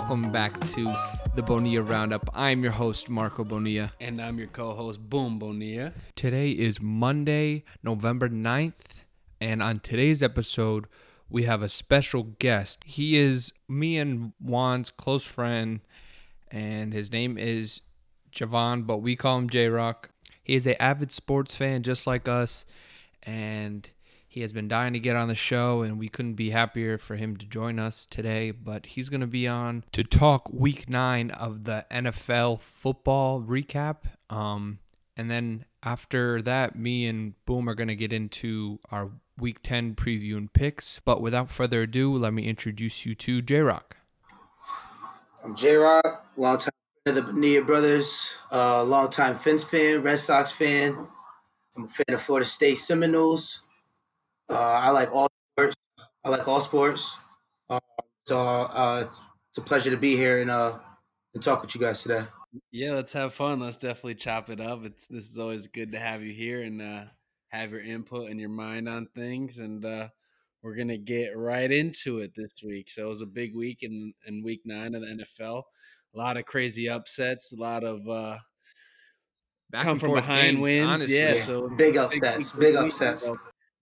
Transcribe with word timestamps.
Welcome 0.00 0.30
back 0.30 0.60
to 0.74 0.92
the 1.34 1.42
Bonilla 1.42 1.82
Roundup. 1.82 2.30
I'm 2.32 2.62
your 2.62 2.70
host, 2.70 3.08
Marco 3.08 3.42
Bonilla. 3.42 3.92
And 4.00 4.22
I'm 4.22 4.38
your 4.38 4.46
co 4.46 4.72
host, 4.72 5.00
Boom 5.00 5.40
Bonilla. 5.40 5.92
Today 6.14 6.52
is 6.52 6.80
Monday, 6.80 7.64
November 7.82 8.28
9th, 8.28 9.02
and 9.40 9.60
on 9.60 9.80
today's 9.80 10.22
episode, 10.22 10.86
we 11.28 11.42
have 11.42 11.62
a 11.62 11.68
special 11.68 12.22
guest. 12.38 12.78
He 12.84 13.16
is 13.16 13.52
me 13.68 13.98
and 13.98 14.34
Juan's 14.40 14.92
close 14.92 15.24
friend, 15.24 15.80
and 16.48 16.92
his 16.92 17.10
name 17.10 17.36
is 17.36 17.82
Javon, 18.32 18.86
but 18.86 18.98
we 18.98 19.16
call 19.16 19.38
him 19.38 19.50
J 19.50 19.66
Rock. 19.66 20.10
He 20.44 20.54
is 20.54 20.64
an 20.68 20.76
avid 20.78 21.10
sports 21.10 21.56
fan 21.56 21.82
just 21.82 22.06
like 22.06 22.28
us, 22.28 22.64
and 23.24 23.90
he 24.30 24.42
has 24.42 24.52
been 24.52 24.68
dying 24.68 24.92
to 24.92 25.00
get 25.00 25.16
on 25.16 25.28
the 25.28 25.34
show, 25.34 25.80
and 25.80 25.98
we 25.98 26.08
couldn't 26.08 26.34
be 26.34 26.50
happier 26.50 26.98
for 26.98 27.16
him 27.16 27.38
to 27.38 27.46
join 27.46 27.78
us 27.78 28.06
today. 28.06 28.50
But 28.50 28.86
he's 28.86 29.08
going 29.08 29.22
to 29.22 29.26
be 29.26 29.48
on 29.48 29.84
to 29.92 30.04
talk 30.04 30.52
week 30.52 30.88
nine 30.88 31.30
of 31.30 31.64
the 31.64 31.86
NFL 31.90 32.60
football 32.60 33.40
recap. 33.40 34.04
Um, 34.28 34.80
and 35.16 35.30
then 35.30 35.64
after 35.82 36.42
that, 36.42 36.76
me 36.76 37.06
and 37.06 37.42
Boom 37.46 37.68
are 37.70 37.74
going 37.74 37.88
to 37.88 37.96
get 37.96 38.12
into 38.12 38.78
our 38.92 39.10
week 39.38 39.62
10 39.62 39.94
preview 39.94 40.36
and 40.36 40.52
picks. 40.52 41.00
But 41.00 41.22
without 41.22 41.50
further 41.50 41.82
ado, 41.82 42.14
let 42.14 42.34
me 42.34 42.46
introduce 42.46 43.06
you 43.06 43.14
to 43.14 43.40
J 43.40 43.60
Rock. 43.60 43.96
I'm 45.42 45.56
J 45.56 45.76
Rock, 45.76 46.26
longtime 46.36 46.72
friend 47.04 47.18
of 47.18 47.26
the 47.26 47.32
Bonilla 47.32 47.64
brothers, 47.64 48.34
uh, 48.52 48.84
longtime 48.84 49.36
Fins 49.36 49.64
fan, 49.64 50.02
Red 50.02 50.18
Sox 50.18 50.52
fan. 50.52 51.06
I'm 51.76 51.84
a 51.84 51.88
fan 51.88 52.14
of 52.14 52.20
Florida 52.20 52.44
State 52.44 52.74
Seminoles. 52.74 53.62
Uh, 54.50 54.54
I 54.54 54.90
like 54.90 55.12
all 55.14 55.28
sports. 55.54 55.76
I 56.24 56.28
like 56.30 56.46
all 56.48 56.60
sports. 56.60 57.14
Uh, 57.70 57.80
so 58.24 58.38
uh, 58.40 59.06
it's 59.50 59.58
a 59.58 59.62
pleasure 59.62 59.90
to 59.90 59.96
be 59.96 60.16
here 60.16 60.40
and 60.42 60.50
uh, 60.50 60.78
and 61.34 61.42
talk 61.42 61.62
with 61.62 61.74
you 61.74 61.80
guys 61.80 62.02
today. 62.02 62.24
Yeah, 62.72 62.92
let's 62.92 63.12
have 63.12 63.34
fun. 63.34 63.60
Let's 63.60 63.76
definitely 63.76 64.14
chop 64.14 64.48
it 64.50 64.60
up. 64.60 64.84
It's 64.84 65.06
this 65.06 65.30
is 65.30 65.38
always 65.38 65.66
good 65.66 65.92
to 65.92 65.98
have 65.98 66.24
you 66.24 66.32
here 66.32 66.62
and 66.62 66.80
uh, 66.80 67.04
have 67.48 67.70
your 67.70 67.82
input 67.82 68.30
and 68.30 68.40
your 68.40 68.48
mind 68.48 68.88
on 68.88 69.06
things. 69.14 69.58
And 69.58 69.84
uh, 69.84 70.08
we're 70.62 70.74
gonna 70.76 70.96
get 70.98 71.36
right 71.36 71.70
into 71.70 72.20
it 72.20 72.32
this 72.34 72.54
week. 72.64 72.90
So 72.90 73.04
it 73.04 73.08
was 73.08 73.20
a 73.20 73.26
big 73.26 73.54
week 73.54 73.82
in 73.82 74.12
in 74.26 74.42
week 74.42 74.62
nine 74.64 74.94
of 74.94 75.02
the 75.02 75.08
NFL. 75.08 75.62
A 76.14 76.18
lot 76.18 76.38
of 76.38 76.46
crazy 76.46 76.88
upsets. 76.88 77.52
A 77.52 77.56
lot 77.60 77.84
of 77.84 78.08
uh, 78.08 78.38
Back 79.70 79.82
come 79.82 79.92
and 79.92 80.00
from 80.00 80.08
forth 80.10 80.22
behind 80.22 80.56
games, 80.56 80.60
wins. 80.62 80.86
honestly. 80.88 81.18
Yeah, 81.18 81.42
so 81.44 81.68
Big 81.76 81.98
upsets, 81.98 82.54
week 82.54 82.60
big 82.60 82.74
upsets. 82.76 83.28
week. 83.28 83.38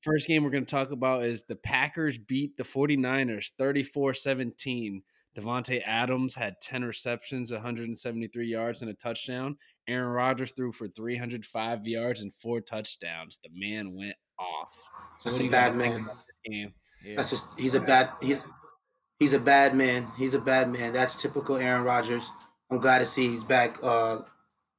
First 0.06 0.28
game 0.28 0.44
we're 0.44 0.50
going 0.50 0.64
to 0.64 0.70
talk 0.70 0.92
about 0.92 1.24
is 1.24 1.42
the 1.42 1.56
Packers 1.56 2.16
beat 2.16 2.56
the 2.56 2.62
49ers 2.62 3.50
34-17. 3.60 5.02
Davante 5.36 5.82
Adams 5.84 6.34
had 6.34 6.54
10 6.62 6.84
receptions, 6.84 7.52
173 7.52 8.46
yards 8.46 8.82
and 8.82 8.90
a 8.90 8.94
touchdown. 8.94 9.56
Aaron 9.88 10.08
Rodgers 10.08 10.52
threw 10.52 10.70
for 10.70 10.86
305 10.86 11.86
yards 11.86 12.22
and 12.22 12.32
four 12.40 12.60
touchdowns. 12.60 13.40
The 13.42 13.50
man 13.52 13.92
went 13.94 14.14
off. 14.38 14.78
So 15.18 15.28
That's 15.28 15.42
a 15.42 15.48
bad 15.48 15.74
man. 15.74 16.08
game? 16.48 16.72
Yeah. 17.04 17.16
That's 17.16 17.30
just 17.30 17.48
he's 17.58 17.74
a 17.74 17.80
bad 17.80 18.10
he's 18.22 18.44
he's 19.18 19.32
a 19.32 19.38
bad 19.38 19.74
man. 19.74 20.06
He's 20.16 20.34
a 20.34 20.38
bad 20.38 20.68
man. 20.68 20.92
That's 20.92 21.20
typical 21.20 21.56
Aaron 21.56 21.84
Rodgers. 21.84 22.30
I'm 22.70 22.78
glad 22.78 22.98
to 22.98 23.06
see 23.06 23.28
he's 23.28 23.44
back 23.44 23.78
uh, 23.82 24.20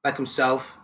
like 0.03 0.15
himself. 0.15 0.77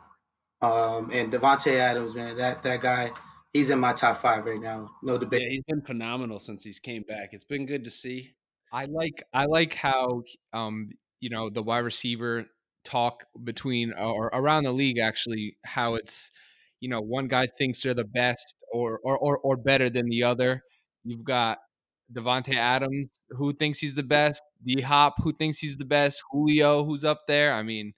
Um, 0.62 1.10
and 1.12 1.32
Davante 1.32 1.74
Adams, 1.74 2.16
man, 2.16 2.38
that 2.38 2.64
that 2.64 2.82
guy, 2.82 3.12
he's 3.54 3.70
in 3.70 3.80
my 3.80 3.94
top 3.94 4.18
five 4.18 4.46
right 4.46 4.60
now. 4.60 4.90
No 5.02 5.14
yeah, 5.14 5.20
debate. 5.20 5.52
he's 5.52 5.64
been 5.68 5.82
phenomenal 5.82 6.40
since 6.40 6.64
he's 6.64 6.80
came 6.80 7.04
back. 7.04 7.30
It's 7.32 7.44
been 7.44 7.66
good 7.66 7.84
to 7.86 7.92
see. 7.92 8.34
I 8.72 8.86
like 8.86 9.24
I 9.34 9.46
like 9.46 9.76
how 9.76 10.24
um 10.52 10.90
you 11.20 11.30
know 11.30 11.50
the 11.50 11.64
wide 11.64 11.80
receiver 11.80 12.46
talk 12.84 13.26
between 13.44 13.94
or 13.94 14.28
around 14.34 14.64
the 14.64 14.72
league 14.72 15.00
actually 15.00 15.58
how 15.64 15.96
it's 15.96 16.32
you 16.82 16.90
know 16.90 17.00
one 17.00 17.28
guy 17.28 17.48
thinks 17.48 17.82
they're 17.82 17.94
the 17.94 18.04
best 18.04 18.56
or 18.72 19.00
or 19.04 19.18
or, 19.18 19.38
or 19.38 19.58
better 19.58 19.90
than 19.90 20.10
the 20.10 20.24
other. 20.24 20.64
You've 21.04 21.24
got 21.24 21.60
Davante 22.12 22.56
Adams 22.56 23.10
who 23.30 23.54
thinks 23.54 23.80
he's 23.80 23.96
the 23.96 24.04
best, 24.04 24.42
D 24.66 24.82
Hop 24.82 25.16
who 25.20 25.32
thinks 25.32 25.60
he's 25.60 25.78
the 25.78 25.86
best, 25.86 26.22
Julio 26.32 26.84
who's 26.84 27.04
up 27.04 27.22
there. 27.28 27.54
I 27.54 27.64
mean, 27.64 27.94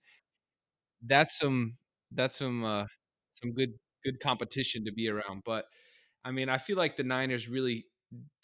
that's 1.06 1.38
some 1.38 1.78
that's 2.12 2.38
some 2.38 2.64
uh 2.64 2.86
some 3.34 3.54
good 3.54 3.74
good 4.06 4.20
competition 4.22 4.86
to 4.86 4.94
be 4.94 5.10
around. 5.10 5.42
But 5.46 5.66
I 6.24 6.32
mean, 6.32 6.50
I 6.50 6.58
feel 6.58 6.78
like 6.78 6.98
the 6.98 7.04
Niners 7.04 7.48
really 7.50 7.86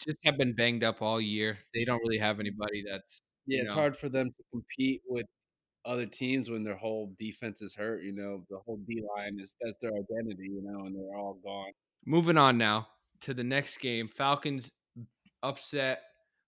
just 0.04 0.18
have 0.24 0.36
been 0.38 0.54
banged 0.54 0.84
up 0.84 1.02
all 1.02 1.20
year. 1.20 1.58
They 1.74 1.84
don't 1.84 2.00
really 2.00 2.18
have 2.18 2.40
anybody 2.40 2.84
that's 2.88 3.22
Yeah, 3.46 3.62
it's 3.62 3.74
know. 3.74 3.80
hard 3.80 3.96
for 3.96 4.08
them 4.08 4.28
to 4.28 4.44
compete 4.52 5.02
with 5.06 5.26
other 5.84 6.06
teams 6.06 6.50
when 6.50 6.62
their 6.64 6.76
whole 6.76 7.14
defense 7.18 7.62
is 7.62 7.74
hurt. 7.74 8.02
You 8.02 8.12
know, 8.12 8.44
the 8.50 8.58
whole 8.66 8.78
D 8.86 9.02
line 9.16 9.38
is 9.40 9.54
that's 9.60 9.78
their 9.80 9.92
identity. 9.92 10.48
You 10.50 10.62
know, 10.62 10.86
and 10.86 10.94
they're 10.96 11.16
all 11.16 11.38
gone. 11.44 11.72
Moving 12.06 12.36
on 12.36 12.58
now 12.58 12.88
to 13.22 13.34
the 13.34 13.44
next 13.44 13.78
game. 13.78 14.08
Falcons 14.08 14.70
upset. 15.42 16.02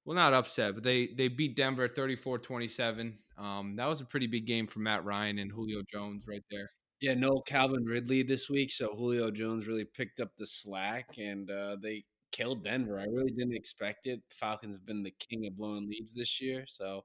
Well, 0.05 0.17
not 0.17 0.35
upset, 0.35 0.75
but 0.75 0.83
they 0.85 1.07
they 1.07 1.29
beat 1.29 1.57
Denver 1.57 1.89
34-27. 1.89 3.15
Um, 3.39 3.77
that 3.77 3.87
was 3.87 4.01
a 4.01 4.05
pretty 4.05 4.27
big 4.27 4.47
game 4.47 4.67
for 4.67 4.81
Matt 4.81 5.05
Ryan 5.05 5.39
and 5.39 5.51
Julio 5.51 5.83
Jones 5.91 6.25
right 6.29 6.45
there. 6.51 6.71
Yeah, 7.00 7.15
no 7.15 7.41
Calvin 7.41 7.84
Ridley 7.84 8.22
this 8.22 8.49
week, 8.49 8.72
so 8.72 8.94
Julio 8.94 9.31
Jones 9.31 9.66
really 9.66 9.84
picked 9.84 10.21
up 10.21 10.31
the 10.38 10.47
slack, 10.47 11.19
and 11.19 11.50
uh, 11.50 11.77
they 11.82 12.05
killed 12.32 12.65
Denver. 12.65 12.99
I 12.99 13.05
really 13.05 13.32
didn't 13.32 13.55
expect 13.56 14.06
it. 14.06 14.21
The 14.28 14.34
Falcons 14.37 14.75
have 14.75 14.87
been 14.87 15.03
the 15.03 15.15
king 15.19 15.47
of 15.47 15.56
blowing 15.56 15.88
leads 15.88 16.15
this 16.15 16.41
year, 16.41 16.65
so 16.66 17.05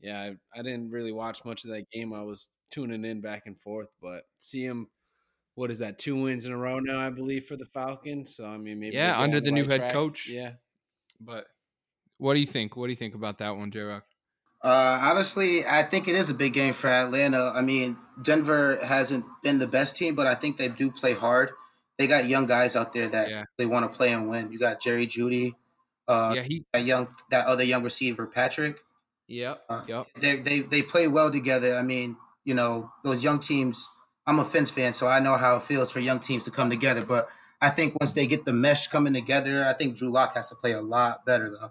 yeah, 0.00 0.20
I, 0.54 0.58
I 0.58 0.62
didn't 0.62 0.90
really 0.90 1.12
watch 1.12 1.44
much 1.44 1.64
of 1.64 1.70
that 1.70 1.90
game. 1.90 2.12
I 2.12 2.22
was 2.22 2.50
tuning 2.70 3.04
in 3.04 3.20
back 3.20 3.44
and 3.46 3.58
forth, 3.60 3.88
but 4.00 4.24
see 4.38 4.64
him. 4.64 4.88
What 5.54 5.70
is 5.70 5.78
that? 5.78 5.98
Two 5.98 6.20
wins 6.20 6.44
in 6.44 6.52
a 6.52 6.56
row 6.56 6.78
now, 6.80 7.00
I 7.00 7.08
believe, 7.08 7.46
for 7.46 7.56
the 7.56 7.64
Falcons. 7.64 8.36
So 8.36 8.46
I 8.46 8.58
mean, 8.58 8.78
maybe 8.78 8.94
Yeah, 8.96 9.18
under 9.18 9.40
the 9.40 9.50
new 9.50 9.62
right 9.62 9.70
head 9.70 9.80
track. 9.80 9.92
coach. 9.92 10.28
Yeah, 10.28 10.52
But 11.18 11.46
what 12.18 12.34
do 12.34 12.40
you 12.40 12.46
think? 12.46 12.76
What 12.76 12.86
do 12.86 12.90
you 12.92 12.96
think 12.96 13.14
about 13.14 13.38
that 13.38 13.56
one, 13.56 13.70
J 13.70 13.80
Rock? 13.80 14.04
Uh, 14.66 14.98
honestly, 15.00 15.64
I 15.64 15.84
think 15.84 16.08
it 16.08 16.16
is 16.16 16.28
a 16.28 16.34
big 16.34 16.52
game 16.52 16.72
for 16.74 16.88
Atlanta. 16.88 17.52
I 17.54 17.60
mean, 17.62 17.96
Denver 18.20 18.80
hasn't 18.82 19.24
been 19.44 19.58
the 19.58 19.66
best 19.68 19.94
team, 19.94 20.16
but 20.16 20.26
I 20.26 20.34
think 20.34 20.56
they 20.56 20.66
do 20.68 20.90
play 20.90 21.12
hard. 21.14 21.50
They 21.98 22.08
got 22.08 22.26
young 22.26 22.46
guys 22.46 22.74
out 22.74 22.92
there 22.92 23.08
that 23.08 23.28
Yeah. 23.28 23.44
they 23.58 23.66
want 23.66 23.90
to 23.90 23.96
play 23.96 24.12
and 24.12 24.28
win. 24.28 24.50
You 24.50 24.58
got 24.58 24.82
Jerry 24.82 25.06
Jeudy, 25.06 25.54
uh, 26.08 26.32
yeah, 26.34 26.42
he. 26.42 26.64
that 26.72 26.84
young, 26.84 27.06
that 27.30 27.46
other 27.46 27.62
young 27.62 27.84
receiver, 27.84 28.26
Patrick. 28.26 28.82
Yep. 29.28 29.62
Uh, 29.68 29.82
Yep. 29.86 30.06
They 30.18 30.36
they 30.40 30.60
they 30.62 30.82
play 30.82 31.06
well 31.06 31.30
together. 31.30 31.76
I 31.76 31.82
mean, 31.82 32.16
you 32.44 32.54
know, 32.54 32.90
those 33.04 33.22
young 33.22 33.38
teams. 33.38 33.88
I'm 34.26 34.40
a 34.40 34.44
Fins 34.44 34.70
fan, 34.72 34.92
so 34.92 35.06
I 35.06 35.20
know 35.20 35.36
how 35.36 35.54
it 35.54 35.62
feels 35.62 35.92
for 35.92 36.00
young 36.00 36.18
teams 36.18 36.42
to 36.46 36.50
come 36.50 36.68
together. 36.70 37.04
But 37.04 37.28
I 37.60 37.70
think 37.70 37.94
once 38.00 38.12
they 38.14 38.26
get 38.26 38.44
the 38.44 38.52
mesh 38.52 38.88
coming 38.88 39.14
together, 39.14 39.64
I 39.64 39.72
think 39.72 39.96
Drew 39.96 40.10
Lock 40.10 40.34
has 40.34 40.48
to 40.48 40.56
play 40.56 40.72
a 40.72 40.80
lot 40.82 41.24
better 41.24 41.48
though. 41.50 41.70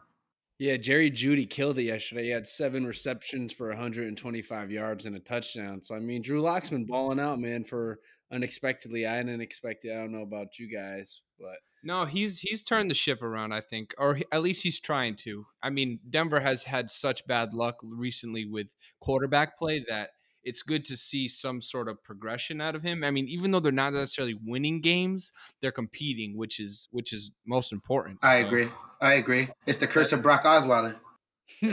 Yeah. 0.59 0.77
Jerry 0.77 1.11
Jeudy 1.11 1.49
killed 1.49 1.77
it 1.79 1.83
yesterday. 1.83 2.25
He 2.25 2.29
had 2.29 2.47
seven 2.47 2.85
receptions 2.85 3.53
for 3.53 3.69
125 3.69 4.71
yards 4.71 5.05
and 5.05 5.15
a 5.15 5.19
touchdown. 5.19 5.81
So 5.81 5.95
I 5.95 5.99
mean, 5.99 6.21
Drew 6.21 6.41
Lock's 6.41 6.69
been 6.69 6.83
mm-hmm. 6.83 6.91
balling 6.91 7.19
out, 7.19 7.39
man, 7.39 7.63
for 7.63 7.99
unexpectedly. 8.31 9.05
I 9.07 9.17
didn't 9.17 9.41
expect 9.41 9.85
it. 9.85 9.93
I 9.93 9.97
don't 9.97 10.11
know 10.11 10.23
about 10.23 10.59
you 10.59 10.67
guys, 10.67 11.21
but 11.39 11.57
No, 11.83 12.05
he's 12.05 12.39
he's 12.39 12.63
turned 12.63 12.89
the 12.89 12.95
ship 12.95 13.21
around, 13.21 13.53
I 13.53 13.61
think, 13.61 13.93
or 13.97 14.15
he- 14.15 14.25
at 14.31 14.41
least 14.41 14.63
he's 14.63 14.79
trying 14.79 15.15
to. 15.17 15.45
I 15.61 15.69
mean, 15.69 15.99
Denver 16.09 16.39
has 16.39 16.63
had 16.63 16.89
such 16.89 17.25
bad 17.27 17.53
luck 17.53 17.77
recently 17.83 18.45
with 18.45 18.67
quarterback 18.99 19.57
play 19.57 19.85
that 19.87 20.11
it's 20.45 20.61
good 20.61 20.85
to 20.85 20.95
see 20.95 21.27
some 21.27 21.59
sort 21.61 21.89
of 21.89 22.01
progression 22.03 22.61
out 22.61 22.75
of 22.75 22.83
him. 22.83 23.03
I 23.03 23.11
mean, 23.11 23.27
even 23.27 23.51
though 23.51 23.59
they're 23.59 23.71
not 23.71 23.93
necessarily 23.93 24.39
winning 24.45 24.79
games, 24.79 25.31
they're 25.61 25.71
competing, 25.71 26.37
which 26.37 26.59
is 26.59 26.87
which 26.91 27.11
is 27.11 27.31
most 27.45 27.73
important. 27.73 28.19
I 28.23 28.41
So- 28.41 28.47
agree. 28.47 28.69
I 29.01 29.13
agree. 29.15 29.49
It's 29.65 29.79
the 29.79 29.87
curse 29.87 30.13
of 30.13 30.21
Brock 30.21 30.43
Osweiler. 30.43 30.95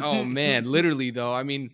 oh 0.03 0.25
man, 0.41 0.65
literally 0.65 1.11
though. 1.11 1.33
I 1.33 1.45
mean, 1.45 1.71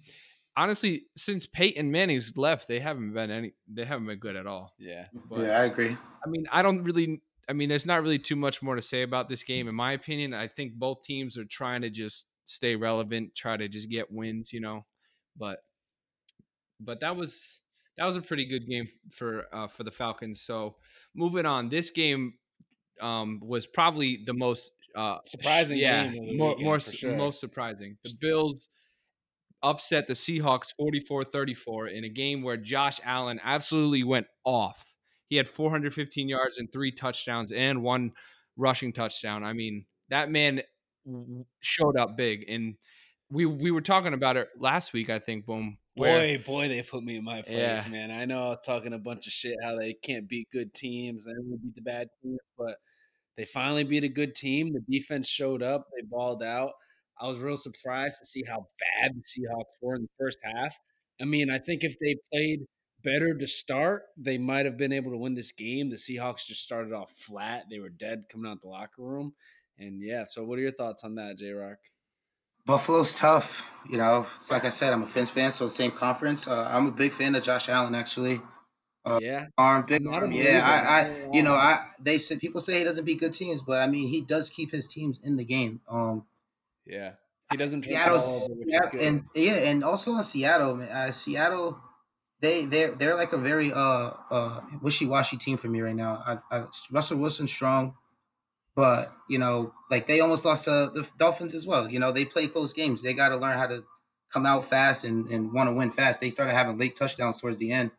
honestly, 0.56 1.06
since 1.16 1.46
Peyton 1.46 1.90
Manning's 1.90 2.36
left, 2.36 2.68
they 2.68 2.80
haven't 2.80 3.12
been 3.14 3.30
any. 3.30 3.52
They 3.72 3.84
haven't 3.84 4.06
been 4.06 4.18
good 4.18 4.36
at 4.36 4.46
all. 4.46 4.74
yeah. 4.78 5.06
But- 5.30 5.40
yeah, 5.40 5.60
I 5.60 5.64
agree. 5.64 5.96
I 6.24 6.28
mean, 6.28 6.46
I 6.52 6.62
don't 6.62 6.84
really. 6.84 7.22
I 7.48 7.54
mean, 7.54 7.70
there's 7.70 7.86
not 7.86 8.02
really 8.02 8.18
too 8.18 8.36
much 8.36 8.60
more 8.60 8.76
to 8.76 8.82
say 8.82 9.00
about 9.02 9.30
this 9.30 9.42
game, 9.42 9.68
in 9.68 9.74
my 9.74 9.92
opinion. 9.92 10.34
I 10.34 10.48
think 10.48 10.74
both 10.74 11.02
teams 11.02 11.38
are 11.38 11.46
trying 11.46 11.80
to 11.80 11.88
just 11.88 12.26
stay 12.44 12.76
relevant, 12.76 13.34
try 13.34 13.56
to 13.56 13.68
just 13.68 13.88
get 13.88 14.12
wins, 14.12 14.52
you 14.52 14.60
know. 14.60 14.84
But, 15.34 15.60
but 16.80 17.00
that 17.00 17.16
was 17.16 17.60
that 17.96 18.06
was 18.06 18.16
a 18.16 18.22
pretty 18.22 18.46
good 18.46 18.66
game 18.68 18.88
for 19.12 19.46
uh, 19.52 19.66
for 19.66 19.84
the 19.84 19.90
Falcons. 19.90 20.40
So 20.40 20.76
moving 21.14 21.46
on, 21.46 21.68
this 21.68 21.90
game 21.90 22.34
um, 23.00 23.40
was 23.42 23.66
probably 23.66 24.22
the 24.24 24.34
most 24.34 24.72
uh, 24.94 25.18
Surprising 25.24 25.78
yeah, 25.78 26.08
game 26.08 26.22
of 26.22 26.28
the 26.28 26.36
more, 26.36 26.56
more 26.58 26.80
sure. 26.80 27.16
most 27.16 27.40
surprising. 27.40 27.96
The 28.04 28.14
Bills 28.20 28.68
upset 29.62 30.06
the 30.06 30.14
Seahawks 30.14 30.72
44-34 30.80 31.92
in 31.92 32.04
a 32.04 32.08
game 32.08 32.42
where 32.42 32.56
Josh 32.56 33.00
Allen 33.04 33.40
absolutely 33.42 34.04
went 34.04 34.26
off. 34.44 34.92
He 35.28 35.36
had 35.36 35.48
415 35.48 36.28
yards 36.28 36.58
and 36.58 36.72
three 36.72 36.92
touchdowns 36.92 37.52
and 37.52 37.82
one 37.82 38.12
rushing 38.56 38.92
touchdown. 38.92 39.44
I 39.44 39.52
mean, 39.52 39.84
that 40.10 40.30
man 40.30 40.62
w- 41.04 41.44
showed 41.60 41.96
up 41.96 42.16
big 42.16 42.44
and 42.48 42.76
we 43.30 43.44
we 43.46 43.70
were 43.70 43.82
talking 43.82 44.14
about 44.14 44.36
it 44.36 44.48
last 44.58 44.92
week, 44.92 45.10
I 45.10 45.18
think. 45.18 45.46
Boom. 45.46 45.78
Boy, 45.98 46.42
boy, 46.44 46.68
they 46.68 46.82
put 46.82 47.02
me 47.02 47.16
in 47.16 47.24
my 47.24 47.42
place, 47.42 47.56
Yeah. 47.56 47.88
man. 47.88 48.10
I 48.10 48.24
know 48.24 48.44
I 48.44 48.48
was 48.50 48.58
talking 48.64 48.92
a 48.92 48.98
bunch 48.98 49.26
of 49.26 49.32
shit 49.32 49.56
how 49.62 49.76
they 49.76 49.94
can't 49.94 50.28
beat 50.28 50.48
good 50.50 50.72
teams 50.74 51.26
and 51.26 51.36
only 51.38 51.58
beat 51.58 51.74
the 51.74 51.82
bad 51.82 52.08
teams, 52.22 52.38
but 52.56 52.76
they 53.36 53.44
finally 53.44 53.84
beat 53.84 54.04
a 54.04 54.08
good 54.08 54.34
team. 54.34 54.72
The 54.72 54.80
defense 54.88 55.28
showed 55.28 55.62
up, 55.62 55.86
they 55.94 56.02
balled 56.06 56.42
out. 56.42 56.72
I 57.20 57.28
was 57.28 57.38
real 57.40 57.56
surprised 57.56 58.18
to 58.20 58.26
see 58.26 58.44
how 58.46 58.68
bad 59.00 59.12
the 59.14 59.22
Seahawks 59.22 59.76
were 59.82 59.96
in 59.96 60.02
the 60.02 60.08
first 60.18 60.38
half. 60.42 60.74
I 61.20 61.24
mean, 61.24 61.50
I 61.50 61.58
think 61.58 61.82
if 61.84 61.98
they 62.00 62.16
played 62.32 62.60
better 63.02 63.36
to 63.36 63.46
start, 63.46 64.04
they 64.16 64.38
might 64.38 64.66
have 64.66 64.76
been 64.76 64.92
able 64.92 65.10
to 65.10 65.16
win 65.18 65.34
this 65.34 65.52
game. 65.52 65.90
The 65.90 65.96
Seahawks 65.96 66.46
just 66.46 66.62
started 66.62 66.92
off 66.92 67.10
flat. 67.12 67.64
They 67.70 67.80
were 67.80 67.88
dead 67.88 68.24
coming 68.30 68.50
out 68.50 68.60
the 68.60 68.68
locker 68.68 69.02
room. 69.02 69.34
And 69.78 70.02
yeah, 70.02 70.24
so 70.26 70.44
what 70.44 70.58
are 70.58 70.62
your 70.62 70.72
thoughts 70.72 71.04
on 71.04 71.14
that, 71.16 71.38
J 71.38 71.50
Rock? 71.52 71.78
Buffalo's 72.68 73.14
tough. 73.14 73.64
You 73.88 73.96
know, 73.96 74.26
it's 74.36 74.50
like 74.50 74.64
I 74.66 74.68
said, 74.68 74.92
I'm 74.92 75.02
a 75.02 75.06
Fins 75.06 75.30
fan, 75.30 75.50
so 75.50 75.64
the 75.64 75.70
same 75.70 75.90
conference. 75.90 76.46
Uh, 76.46 76.68
I'm 76.70 76.86
a 76.86 76.90
big 76.92 77.12
fan 77.12 77.34
of 77.34 77.42
Josh 77.42 77.70
Allen, 77.70 77.94
actually. 77.94 78.42
Uh, 79.06 79.18
Yeah. 79.22 79.46
Arm, 79.56 79.86
big 79.86 80.06
arm. 80.06 80.30
Yeah, 80.32 80.60
I, 80.62 81.00
I 81.00 81.30
you 81.32 81.42
know. 81.42 81.54
I. 81.54 81.86
They 81.98 82.18
said 82.18 82.40
people 82.40 82.60
say 82.60 82.78
he 82.78 82.84
doesn't 82.84 83.06
beat 83.06 83.20
good 83.20 83.32
teams, 83.32 83.62
but 83.62 83.80
I 83.80 83.86
mean, 83.86 84.08
he 84.08 84.20
does 84.20 84.50
keep 84.50 84.70
his 84.72 84.86
teams 84.86 85.18
in 85.24 85.36
the 85.36 85.44
game. 85.44 85.80
Um, 85.88 86.26
Yeah. 86.86 87.12
He 87.50 87.56
doesn't 87.56 87.82
Seattle, 87.84 88.18
ball 88.18 88.44
over, 88.50 88.54
which 88.54 88.68
is 88.68 88.90
yeah, 88.92 89.08
and 89.08 89.24
yeah, 89.34 89.54
and 89.70 89.82
also 89.82 90.14
in 90.16 90.22
Seattle, 90.22 90.76
man, 90.76 90.88
uh, 90.90 91.10
Seattle, 91.12 91.80
they 92.40 92.66
they 92.66 92.88
they're 92.88 93.14
like 93.14 93.32
a 93.32 93.38
very 93.38 93.72
uh 93.72 94.12
uh 94.30 94.60
wishy 94.82 95.06
washy 95.06 95.38
team 95.38 95.56
for 95.56 95.68
me 95.68 95.80
right 95.80 95.96
now. 95.96 96.22
I, 96.26 96.56
I, 96.58 96.64
Russell 96.92 97.18
Wilson 97.18 97.48
strong, 97.48 97.94
but 98.78 99.12
you 99.28 99.38
know, 99.38 99.72
like 99.90 100.06
they 100.06 100.20
almost 100.20 100.44
lost 100.44 100.64
to 100.64 100.90
the 100.94 101.04
Dolphins 101.18 101.52
as 101.52 101.66
well. 101.66 101.90
You 101.90 101.98
know, 101.98 102.12
they 102.12 102.24
play 102.24 102.46
close 102.46 102.72
games. 102.72 103.02
They 103.02 103.12
got 103.12 103.30
to 103.30 103.36
learn 103.36 103.58
how 103.58 103.66
to 103.66 103.82
come 104.32 104.46
out 104.46 104.64
fast 104.64 105.02
and 105.02 105.26
and 105.30 105.52
want 105.52 105.68
to 105.68 105.72
win 105.74 105.90
fast. 105.90 106.20
They 106.20 106.30
started 106.30 106.52
having 106.54 106.78
late 106.78 106.94
touchdowns 106.94 107.40
towards 107.40 107.58
the 107.58 107.72
end. 107.72 107.90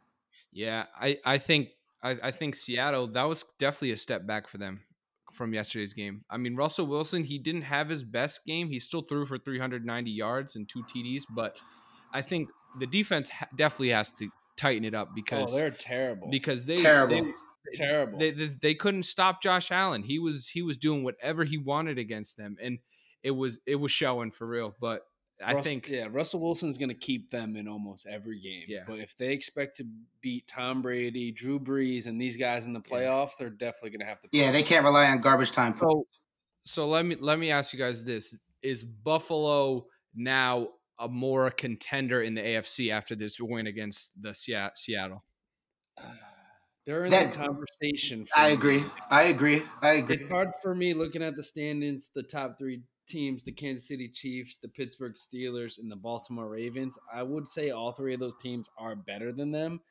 Yeah, 0.54 0.86
I 0.98 1.20
I 1.26 1.38
think 1.38 1.68
I, 2.02 2.18
I 2.24 2.32
think 2.32 2.56
Seattle 2.56 3.08
that 3.08 3.24
was 3.24 3.44
definitely 3.60 3.92
a 3.92 3.98
step 3.98 4.26
back 4.26 4.48
for 4.48 4.58
them 4.58 4.80
from 5.34 5.54
yesterday's 5.54 5.94
game. 5.94 6.24
I 6.30 6.38
mean, 6.38 6.56
Russell 6.56 6.88
Wilson 6.88 7.26
he 7.26 7.40
didn't 7.40 7.64
have 7.64 7.90
his 7.90 8.06
best 8.06 8.46
game. 8.46 8.70
He 8.70 8.80
still 8.80 9.02
threw 9.02 9.26
for 9.26 9.38
390 9.38 10.10
yards 10.12 10.56
and 10.56 10.68
two 10.70 10.84
TDs, 10.84 11.24
but 11.30 11.58
I 12.14 12.22
think 12.22 12.48
the 12.80 12.88
defense 12.88 13.30
definitely 13.58 13.90
has 13.90 14.14
to 14.14 14.30
tighten 14.56 14.86
it 14.86 14.94
up 14.96 15.10
Oh, 15.12 15.14
because 15.14 15.54
they're 15.54 15.72
terrible. 15.72 16.30
because 16.32 16.66
they 16.66 16.78
Terrible. 16.78 17.26
they- 17.26 17.32
terrible. 17.74 18.20
they, 18.20 18.32
they 18.32 18.48
they 18.62 18.76
couldn't 18.76 19.04
stop 19.04 19.42
Josh 19.42 19.72
Allen. 19.72 20.04
He 20.04 20.20
was 20.20 20.48
he 20.48 20.62
was 20.62 20.78
doing 20.78 21.04
whatever 21.04 21.44
he 21.44 21.58
wanted 21.58 21.98
against 21.98 22.38
them, 22.38 22.58
and 22.62 22.80
it 23.24 23.32
was 23.32 23.60
it 23.66 23.76
was 23.76 23.92
showing 23.92 24.32
for 24.32 24.48
real. 24.48 24.76
But 24.80 25.04
I 25.44 25.54
Russ- 25.54 25.64
think 25.66 25.88
yeah, 25.88 26.08
Russell 26.12 26.42
Wilson's 26.42 26.78
going 26.78 26.90
to 26.90 26.96
keep 26.96 27.32
them 27.32 27.56
in 27.56 27.68
almost 27.68 28.06
every 28.08 28.40
game. 28.42 28.64
Yeah. 28.68 28.84
But 28.86 29.00
if 29.00 29.16
they 29.18 29.32
expect 29.34 29.78
to 29.78 29.86
beat 30.22 30.48
Tom 30.48 30.82
Brady, 30.82 31.32
Drew 31.32 31.60
Brees, 31.60 32.08
and 32.08 32.20
these 32.22 32.36
guys 32.36 32.66
in 32.66 32.74
the 32.74 32.82
Yeah. 32.86 32.92
playoffs, 32.98 33.32
they're 33.40 33.50
definitely 33.50 33.92
going 33.92 34.02
to 34.02 34.06
have 34.06 34.22
to. 34.22 34.28
Yeah, 34.34 34.52
they 34.52 34.64
can't 34.64 34.84
rely 34.84 35.10
on 35.10 35.20
garbage 35.22 35.52
time. 35.52 35.76
So, 35.80 36.06
so 36.66 36.88
let 36.88 37.06
me 37.06 37.16
let 37.20 37.40
me 37.40 37.52
ask 37.52 37.72
you 37.74 37.80
guys 37.80 38.04
this: 38.04 38.36
Is 38.62 38.84
Buffalo 38.84 39.86
now 40.14 40.68
a 41.02 41.08
more 41.08 41.50
contender 41.52 42.22
in 42.22 42.34
the 42.36 42.42
AFC 42.42 42.92
after 42.92 43.16
this 43.16 43.40
win 43.40 43.68
against 43.68 44.12
the 44.22 44.34
Seat- 44.36 44.72
Seattle? 44.76 45.24
Uh, 45.98 46.04
They're 46.86 47.06
in 47.06 47.12
That- 47.12 47.32
the 47.32 47.38
conversation. 47.38 48.26
for 48.26 48.38
I 48.38 48.48
me. 48.50 48.54
agree. 48.54 48.84
I 49.12 49.24
agree. 49.24 49.62
I 49.82 49.94
agree. 49.94 50.16
It's 50.16 50.28
hard 50.28 50.52
for 50.62 50.74
me 50.74 50.94
looking 50.94 51.22
at 51.22 51.36
the 51.36 51.44
standings, 51.44 52.10
the 52.16 52.24
top 52.24 52.58
three 52.58 52.82
teams, 53.08 53.44
the 53.44 53.52
Kansas 53.52 53.88
City 53.88 54.08
Chiefs, 54.10 54.58
the 54.58 54.68
Pittsburgh 54.68 55.14
Steelers, 55.14 55.80
and 55.80 55.92
the 55.92 55.96
Baltimore 55.96 56.48
Ravens. 56.50 56.98
I 57.12 57.24
would 57.24 57.48
say 57.48 57.70
all 57.72 57.92
three 57.92 58.14
of 58.14 58.20
those 58.20 58.36
teams 58.36 58.70
are 58.78 58.96
better 58.96 59.32
than 59.32 59.52
them, 59.52 59.82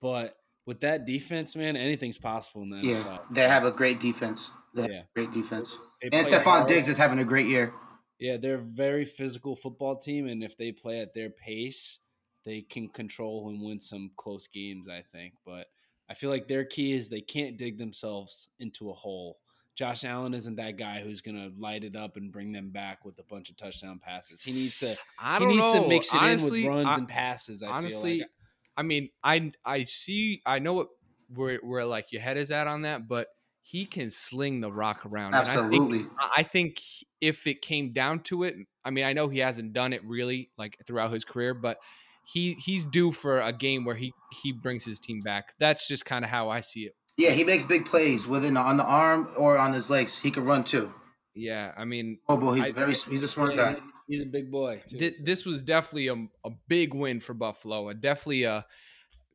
but 0.00 0.36
with 0.66 0.80
that 0.80 1.04
defense, 1.04 1.54
man, 1.56 1.76
anything's 1.76 2.18
possible 2.18 2.62
in 2.62 2.70
Yeah, 2.82 3.02
NFL. 3.02 3.26
they 3.34 3.48
have 3.48 3.64
a 3.64 3.70
great 3.70 4.00
defense. 4.00 4.50
They 4.74 4.88
Yeah. 4.88 5.02
great 5.14 5.30
defense. 5.32 5.76
They 6.02 6.08
And 6.12 6.26
Stephon 6.26 6.42
hard. 6.44 6.68
Diggs 6.68 6.88
is 6.88 6.96
having 6.96 7.18
a 7.18 7.24
great 7.24 7.46
year. 7.46 7.72
Yeah, 8.18 8.36
they're 8.38 8.56
a 8.56 8.62
very 8.62 9.04
physical 9.04 9.56
football 9.56 9.96
team, 9.96 10.26
and 10.26 10.42
if 10.42 10.56
they 10.56 10.72
play 10.72 11.00
at 11.00 11.14
their 11.14 11.30
pace, 11.30 12.00
they 12.44 12.62
can 12.62 12.88
control 12.88 13.48
and 13.48 13.60
win 13.62 13.78
some 13.80 14.10
close 14.16 14.46
games. 14.46 14.88
I 14.88 15.02
think, 15.02 15.34
but 15.44 15.68
I 16.08 16.14
feel 16.14 16.30
like 16.30 16.48
their 16.48 16.64
key 16.64 16.92
is 16.92 17.08
they 17.08 17.20
can't 17.20 17.56
dig 17.56 17.78
themselves 17.78 18.48
into 18.58 18.90
a 18.90 18.94
hole. 18.94 19.38
Josh 19.74 20.04
Allen 20.04 20.34
isn't 20.34 20.56
that 20.56 20.76
guy 20.76 21.00
who's 21.00 21.20
gonna 21.20 21.50
light 21.58 21.82
it 21.82 21.96
up 21.96 22.16
and 22.16 22.30
bring 22.30 22.52
them 22.52 22.70
back 22.70 23.04
with 23.04 23.18
a 23.18 23.24
bunch 23.24 23.50
of 23.50 23.56
touchdown 23.56 23.98
passes. 23.98 24.42
He 24.42 24.52
needs 24.52 24.78
to 24.80 24.96
I 25.18 25.34
he 25.34 25.40
don't 25.40 25.48
he 25.50 25.54
needs 25.56 25.74
know. 25.74 25.82
to 25.82 25.88
mix 25.88 26.14
it 26.14 26.20
honestly, 26.20 26.64
in 26.64 26.70
with 26.70 26.76
runs 26.84 26.88
I- 26.88 26.98
and 26.98 27.08
passes. 27.08 27.62
I 27.62 27.68
honestly, 27.68 28.10
feel 28.18 28.20
like. 28.20 28.30
I 28.76 28.82
mean, 28.82 29.08
I 29.22 29.52
I 29.64 29.84
see, 29.84 30.42
I 30.46 30.58
know 30.60 30.74
what 30.74 30.88
where 31.34 31.58
where 31.58 31.84
like 31.84 32.12
your 32.12 32.22
head 32.22 32.36
is 32.36 32.50
at 32.50 32.66
on 32.68 32.82
that, 32.82 33.08
but 33.08 33.28
he 33.62 33.86
can 33.86 34.10
sling 34.10 34.60
the 34.60 34.70
rock 34.70 35.06
around. 35.06 35.28
And 35.34 35.36
I 35.36 35.44
think- 35.44 35.56
Absolutely. 35.64 36.06
I 36.20 36.30
I 36.36 36.42
think 36.44 36.80
if 37.20 37.46
it 37.46 37.62
came 37.62 37.92
down 37.92 38.20
to 38.24 38.44
it, 38.44 38.54
I 38.84 38.90
mean, 38.90 39.04
I 39.04 39.12
know 39.14 39.28
he 39.28 39.38
hasn't 39.40 39.72
done 39.72 39.92
it 39.92 40.04
really 40.04 40.50
like 40.58 40.76
throughout 40.86 41.12
his 41.12 41.24
career, 41.24 41.54
but 41.54 41.78
he 42.26 42.54
he's 42.54 42.86
due 42.86 43.12
for 43.12 43.40
a 43.40 43.52
game 43.52 43.84
where 43.84 43.96
he 43.96 44.12
he 44.42 44.52
brings 44.52 44.84
his 44.84 44.98
team 45.00 45.20
back. 45.22 45.54
That's 45.58 45.86
just 45.88 46.04
kind 46.04 46.24
of 46.24 46.30
how 46.30 46.48
I 46.48 46.60
see 46.60 46.80
it. 46.80 46.92
Yeah, 47.16 47.30
he 47.30 47.44
makes 47.44 47.64
big 47.66 47.86
plays 47.86 48.26
within 48.26 48.56
on 48.56 48.76
the 48.76 48.84
arm 48.84 49.28
or 49.36 49.56
on 49.58 49.72
his 49.72 49.88
legs. 49.90 50.18
He 50.18 50.30
can 50.30 50.44
run 50.44 50.64
too. 50.64 50.92
Yeah, 51.36 51.72
I 51.76 51.84
mean, 51.84 52.18
Oh 52.28 52.36
boy, 52.36 52.54
he's 52.54 52.64
I- 52.66 52.68
a 52.68 52.72
very 52.72 52.94
he's 52.94 53.22
a 53.22 53.28
smart 53.28 53.56
guy. 53.56 53.76
He's 54.08 54.22
a 54.22 54.26
big 54.26 54.50
boy. 54.50 54.82
Too. 54.88 54.98
thi- 54.98 55.16
this 55.22 55.44
was 55.44 55.62
definitely 55.62 56.08
a, 56.08 56.14
a 56.46 56.50
big 56.68 56.92
win 56.94 57.20
for 57.20 57.34
Buffalo. 57.34 57.88
A 57.88 57.94
definitely 57.94 58.44
a 58.44 58.66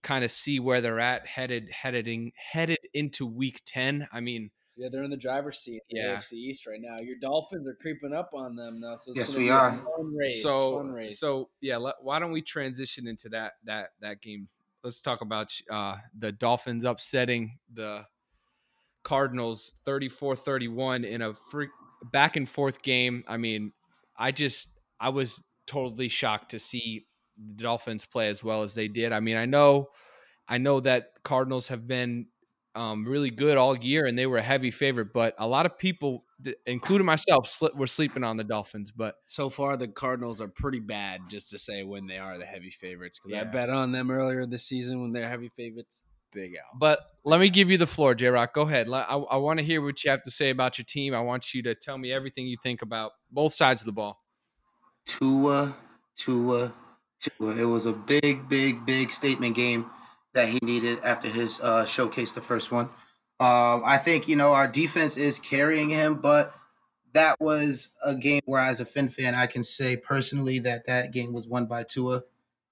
kind 0.03 0.23
of 0.23 0.31
see 0.31 0.59
where 0.59 0.79
they're 0.79 0.99
at 0.99 1.27
headed 1.27 1.69
heading 1.71 2.31
headed 2.51 2.77
into 2.93 3.25
week 3.25 3.61
10. 3.65 4.07
I 4.13 4.19
mean, 4.21 4.51
Yeah, 4.79 4.87
they're 4.89 5.03
in 5.03 5.11
the 5.11 5.17
driver's 5.17 5.59
seat 5.59 5.81
in 5.89 6.01
the 6.01 6.07
Yeah. 6.07 6.15
AFC 6.15 6.33
East 6.33 6.65
right 6.65 6.79
now. 6.81 6.95
Your 7.03 7.17
Dolphins 7.19 7.67
are 7.67 7.75
creeping 7.75 8.13
up 8.13 8.29
on 8.33 8.55
them 8.55 8.79
now, 8.79 8.95
so 8.95 9.11
it's 9.11 9.17
Yes, 9.17 9.35
we 9.35 9.49
are. 9.49 9.71
Fun 9.71 10.15
race, 10.15 10.41
so 10.41 10.77
fun 10.77 10.91
race. 10.91 11.19
so 11.19 11.49
yeah, 11.59 11.75
let, 11.75 11.95
why 12.01 12.17
don't 12.19 12.31
we 12.31 12.41
transition 12.41 13.05
into 13.05 13.27
that 13.29 13.53
that 13.65 13.89
that 13.99 14.21
game? 14.21 14.47
Let's 14.81 15.01
talk 15.01 15.19
about 15.19 15.53
uh 15.69 15.97
the 16.17 16.31
Dolphins 16.31 16.85
upsetting 16.85 17.59
the 17.73 18.05
Cardinals 19.03 19.73
34-31 19.85 21.05
in 21.05 21.21
a 21.21 21.33
freak 21.33 21.69
back 22.11 22.35
and 22.35 22.47
forth 22.47 22.81
game. 22.81 23.23
I 23.27 23.37
mean, 23.37 23.73
I 24.17 24.31
just 24.31 24.79
I 24.99 25.09
was 25.09 25.43
totally 25.67 26.07
shocked 26.09 26.51
to 26.51 26.59
see 26.59 27.05
the 27.37 27.63
Dolphins 27.63 28.05
play 28.05 28.29
as 28.29 28.43
well 28.43 28.63
as 28.63 28.75
they 28.75 28.87
did. 28.87 29.11
I 29.11 29.19
mean, 29.19 29.35
I 29.35 29.45
know 29.45 29.89
I 30.47 30.57
know 30.57 30.79
that 30.79 31.21
Cardinals 31.23 31.67
have 31.67 31.87
been 31.87 32.27
um, 32.75 33.05
really 33.05 33.29
good 33.29 33.57
all 33.57 33.77
year 33.77 34.05
and 34.05 34.17
they 34.17 34.25
were 34.25 34.37
a 34.37 34.41
heavy 34.41 34.71
favorite, 34.71 35.13
but 35.13 35.35
a 35.37 35.47
lot 35.47 35.65
of 35.65 35.77
people, 35.77 36.25
including 36.65 37.05
myself, 37.05 37.47
sli- 37.47 37.75
were 37.75 37.87
sleeping 37.87 38.23
on 38.23 38.37
the 38.37 38.43
Dolphins. 38.43 38.91
But 38.91 39.15
so 39.25 39.49
far 39.49 39.77
the 39.77 39.87
Cardinals 39.87 40.39
are 40.41 40.47
pretty 40.47 40.79
bad, 40.79 41.21
just 41.29 41.49
to 41.51 41.59
say 41.59 41.83
when 41.83 42.07
they 42.07 42.17
are 42.17 42.37
the 42.37 42.45
heavy 42.45 42.69
favorites. 42.69 43.19
Because 43.23 43.39
I 43.39 43.43
bet 43.45 43.69
on 43.69 43.91
them 43.91 44.11
earlier 44.11 44.45
this 44.45 44.63
season 44.63 45.01
when 45.01 45.11
they're 45.13 45.27
heavy 45.27 45.49
favorites. 45.55 46.03
Big 46.31 46.53
out. 46.57 46.79
But 46.79 46.99
let 47.25 47.39
me 47.39 47.49
give 47.49 47.71
you 47.71 47.77
the 47.77 47.87
floor, 47.87 48.13
J 48.13 48.27
Rock. 48.27 48.53
Go 48.53 48.61
ahead. 48.61 48.87
I, 48.87 49.01
I 49.01 49.37
want 49.37 49.59
to 49.59 49.65
hear 49.65 49.81
what 49.81 50.03
you 50.03 50.11
have 50.11 50.21
to 50.21 50.31
say 50.31 50.51
about 50.51 50.77
your 50.77 50.85
team. 50.85 51.15
I 51.15 51.21
want 51.21 51.55
you 51.55 51.63
to 51.63 51.73
tell 51.73 51.97
me 51.97 52.11
everything 52.11 52.45
you 52.45 52.57
think 52.61 52.83
about 52.83 53.13
both 53.31 53.53
sides 53.55 53.81
of 53.81 53.87
the 53.87 53.93
ball. 53.93 54.21
Tua, 55.07 55.75
Tua, 56.15 56.71
Tua. 57.19 57.55
It 57.55 57.65
was 57.65 57.87
a 57.87 57.93
big, 57.93 58.47
big, 58.47 58.85
big 58.85 59.09
statement 59.09 59.55
game 59.55 59.89
that 60.33 60.49
he 60.49 60.59
needed 60.61 60.99
after 61.03 61.27
his 61.27 61.59
uh, 61.61 61.85
showcase, 61.85 62.33
the 62.33 62.41
first 62.41 62.71
one. 62.71 62.85
Um, 63.41 63.83
I 63.85 63.97
think 63.97 64.27
you 64.27 64.35
know 64.35 64.51
our 64.53 64.67
defense 64.67 65.17
is 65.17 65.39
carrying 65.39 65.89
him, 65.89 66.15
but 66.21 66.53
that 67.13 67.39
was 67.39 67.91
a 68.03 68.15
game 68.15 68.41
where, 68.45 68.61
as 68.61 68.79
a 68.81 68.85
Fin 68.85 69.09
fan, 69.09 69.33
I 69.33 69.47
can 69.47 69.63
say 69.63 69.97
personally 69.97 70.59
that 70.59 70.85
that 70.85 71.11
game 71.11 71.33
was 71.33 71.47
won 71.47 71.65
by 71.65 71.83
Tua 71.83 72.23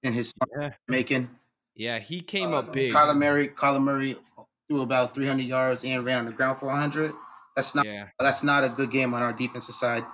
and 0.02 0.14
his 0.14 0.32
Yeah, 0.60 0.74
making. 0.86 1.30
yeah, 1.74 1.98
he 1.98 2.20
came 2.20 2.52
Uh, 2.52 2.58
up 2.58 2.72
big. 2.72 2.92
Kyler 2.92 3.16
Murray, 3.16 3.48
Kyler 3.48 3.82
Murray 3.82 4.16
threw 4.68 4.82
about 4.82 5.14
300 5.14 5.42
yards 5.44 5.84
and 5.84 6.04
ran 6.04 6.18
on 6.20 6.26
the 6.26 6.32
ground 6.32 6.58
for 6.58 6.66
100. 6.66 7.12
That's 7.56 7.74
not 7.74 7.86
Yeah, 7.86 8.08
that's 8.20 8.42
not 8.42 8.62
a 8.62 8.68
good 8.68 8.90
game 8.90 9.14
on 9.14 9.22
our 9.22 9.32
defensive 9.32 9.74
side. 9.74 10.04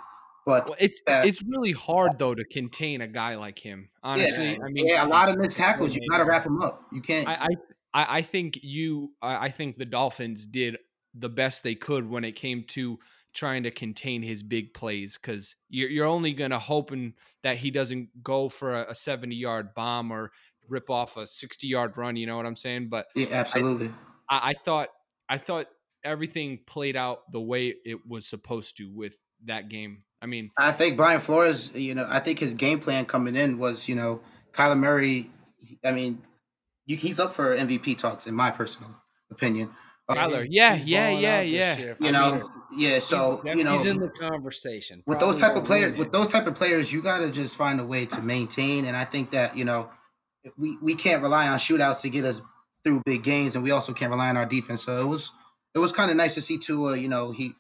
But 0.47 0.69
well, 0.69 0.77
it's 0.79 1.01
Yeah. 1.07 1.25
it's 1.25 1.43
really 1.43 1.73
hard 1.73 2.19
though 2.19 2.35
to 2.35 2.45
contain 2.45 3.01
a 3.01 3.07
guy 3.07 3.37
like 3.37 3.59
him. 3.59 3.89
Honestly, 4.03 4.53
yeah, 4.53 4.59
I 4.63 4.73
mean, 4.73 4.87
yeah, 4.89 5.07
a 5.07 5.09
lot 5.09 5.29
of 5.29 5.39
missed 5.39 5.57
tackles. 5.57 5.95
You 5.95 6.09
got 6.11 6.19
to 6.19 6.25
wrap 6.25 6.45
him 6.45 6.61
up. 6.61 6.83
You 6.93 7.01
can't. 7.01 7.27
I, 7.27 7.49
I 7.95 8.19
I 8.19 8.23
think 8.23 8.59
you 8.63 9.13
I 9.23 9.47
I 9.47 9.51
think 9.51 9.79
the 9.79 9.87
Dolphins 9.87 10.45
did 10.47 10.79
the 11.15 11.29
best 11.29 11.63
they 11.63 11.75
could 11.75 12.09
when 12.09 12.25
it 12.25 12.33
came 12.33 12.65
to 12.65 12.99
trying 13.33 13.65
to 13.65 13.71
contain 13.71 14.23
his 14.23 14.43
big 14.43 14.75
plays 14.75 15.19
because 15.21 15.57
you're 15.69 15.91
you're 15.91 16.07
only 16.07 16.33
gonna 16.33 16.59
hoping 16.59 17.15
that 17.43 17.57
he 17.57 17.71
doesn't 17.71 18.23
go 18.23 18.49
for 18.49 18.75
a, 18.75 18.91
a 18.91 18.95
70 18.95 19.35
yard 19.35 19.75
bomb 19.75 20.13
or 20.13 20.31
rip 20.69 20.91
off 20.91 21.17
a 21.17 21.27
60 21.27 21.67
yard 21.67 21.97
run. 21.97 22.17
You 22.17 22.27
know 22.27 22.37
what 22.37 22.47
I'm 22.47 22.57
saying? 22.57 22.89
But 22.89 23.07
yeah, 23.15 23.29
absolutely. 23.33 23.93
I, 24.29 24.51
I 24.51 24.55
thought 24.65 24.89
I 25.29 25.39
thought 25.39 25.69
everything 26.05 26.61
played 26.67 26.97
out 26.97 27.31
the 27.33 27.41
way 27.41 27.75
it 27.85 28.07
was 28.07 28.27
supposed 28.27 28.77
to 28.77 28.91
with 28.91 29.17
that 29.47 29.69
game. 29.69 30.03
I 30.25 30.27
mean, 30.27 30.51
I 30.57 30.73
think 30.73 30.97
Brian 30.97 31.21
Flores, 31.21 31.71
you 31.75 31.95
know, 31.95 32.07
I 32.09 32.19
think 32.19 32.39
his 32.39 32.55
game 32.55 32.81
plan 32.81 33.05
coming 33.05 33.37
in 33.37 33.59
was, 33.59 33.87
you 33.91 33.95
know, 33.95 34.23
Kyler 34.53 34.79
Murray. 34.79 35.31
I 35.85 35.91
mean, 35.91 36.23
you, 36.87 36.97
he's 36.97 37.21
up 37.21 37.35
for 37.35 37.55
MVP 37.55 37.99
talks, 37.99 38.27
in 38.27 38.35
my 38.35 38.51
personal 38.51 38.91
opinion. 39.31 39.71
Uh, 40.09 40.15
Kyler, 40.15 40.37
He's- 40.37 40.47
yeah, 40.49 40.75
he's 40.77 40.85
yeah, 40.87 41.11
yeah, 41.11 41.41
yeah. 41.43 41.77
year. 41.77 41.97
you 42.01 42.09
I 42.09 42.11
know, 42.11 42.35
mean, 42.37 42.43
yeah. 42.79 42.99
So 43.01 43.43
he's- 43.45 43.59
you 43.59 43.65
know, 43.65 43.77
he's 43.77 43.85
in 43.87 43.99
the 43.99 44.09
conversation 44.09 45.03
with 45.07 45.19
those 45.19 45.39
type 45.39 45.57
of 45.57 45.65
players, 45.65 45.95
with 45.99 46.11
those 46.11 46.29
type 46.29 46.47
of 46.47 46.55
players, 46.55 46.91
you 46.91 47.03
got 47.03 47.19
to 47.19 47.31
just 47.31 47.55
find 47.57 47.79
a 47.79 47.85
way 47.85 48.07
to 48.07 48.23
maintain. 48.23 48.87
And 48.87 48.97
I 48.97 49.05
think 49.05 49.31
that 49.33 49.59
you 49.59 49.67
know, 49.67 49.91
we 50.57 50.79
we 50.81 50.95
can't 50.95 51.23
rely 51.23 51.49
on 51.49 51.59
shootouts 51.59 52.01
to 52.01 52.09
get 52.09 52.25
us 52.25 52.41
through 52.83 53.03
big 53.05 53.23
games, 53.25 53.57
and 53.57 53.63
we 53.63 53.73
also 53.73 53.93
can't 53.93 54.11
rely 54.11 54.31
on 54.31 54.39
our 54.39 54.47
defense. 54.47 54.83
So 54.85 55.01
it 55.03 55.07
was 55.07 55.31
it 55.75 55.81
was 55.81 55.93
kind 55.93 56.11
of 56.11 56.17
nice 56.17 56.35
to 56.35 56.41
see 56.41 56.57
Tua. 56.57 56.97
You 56.97 57.09
know, 57.09 57.31
he 57.31 57.53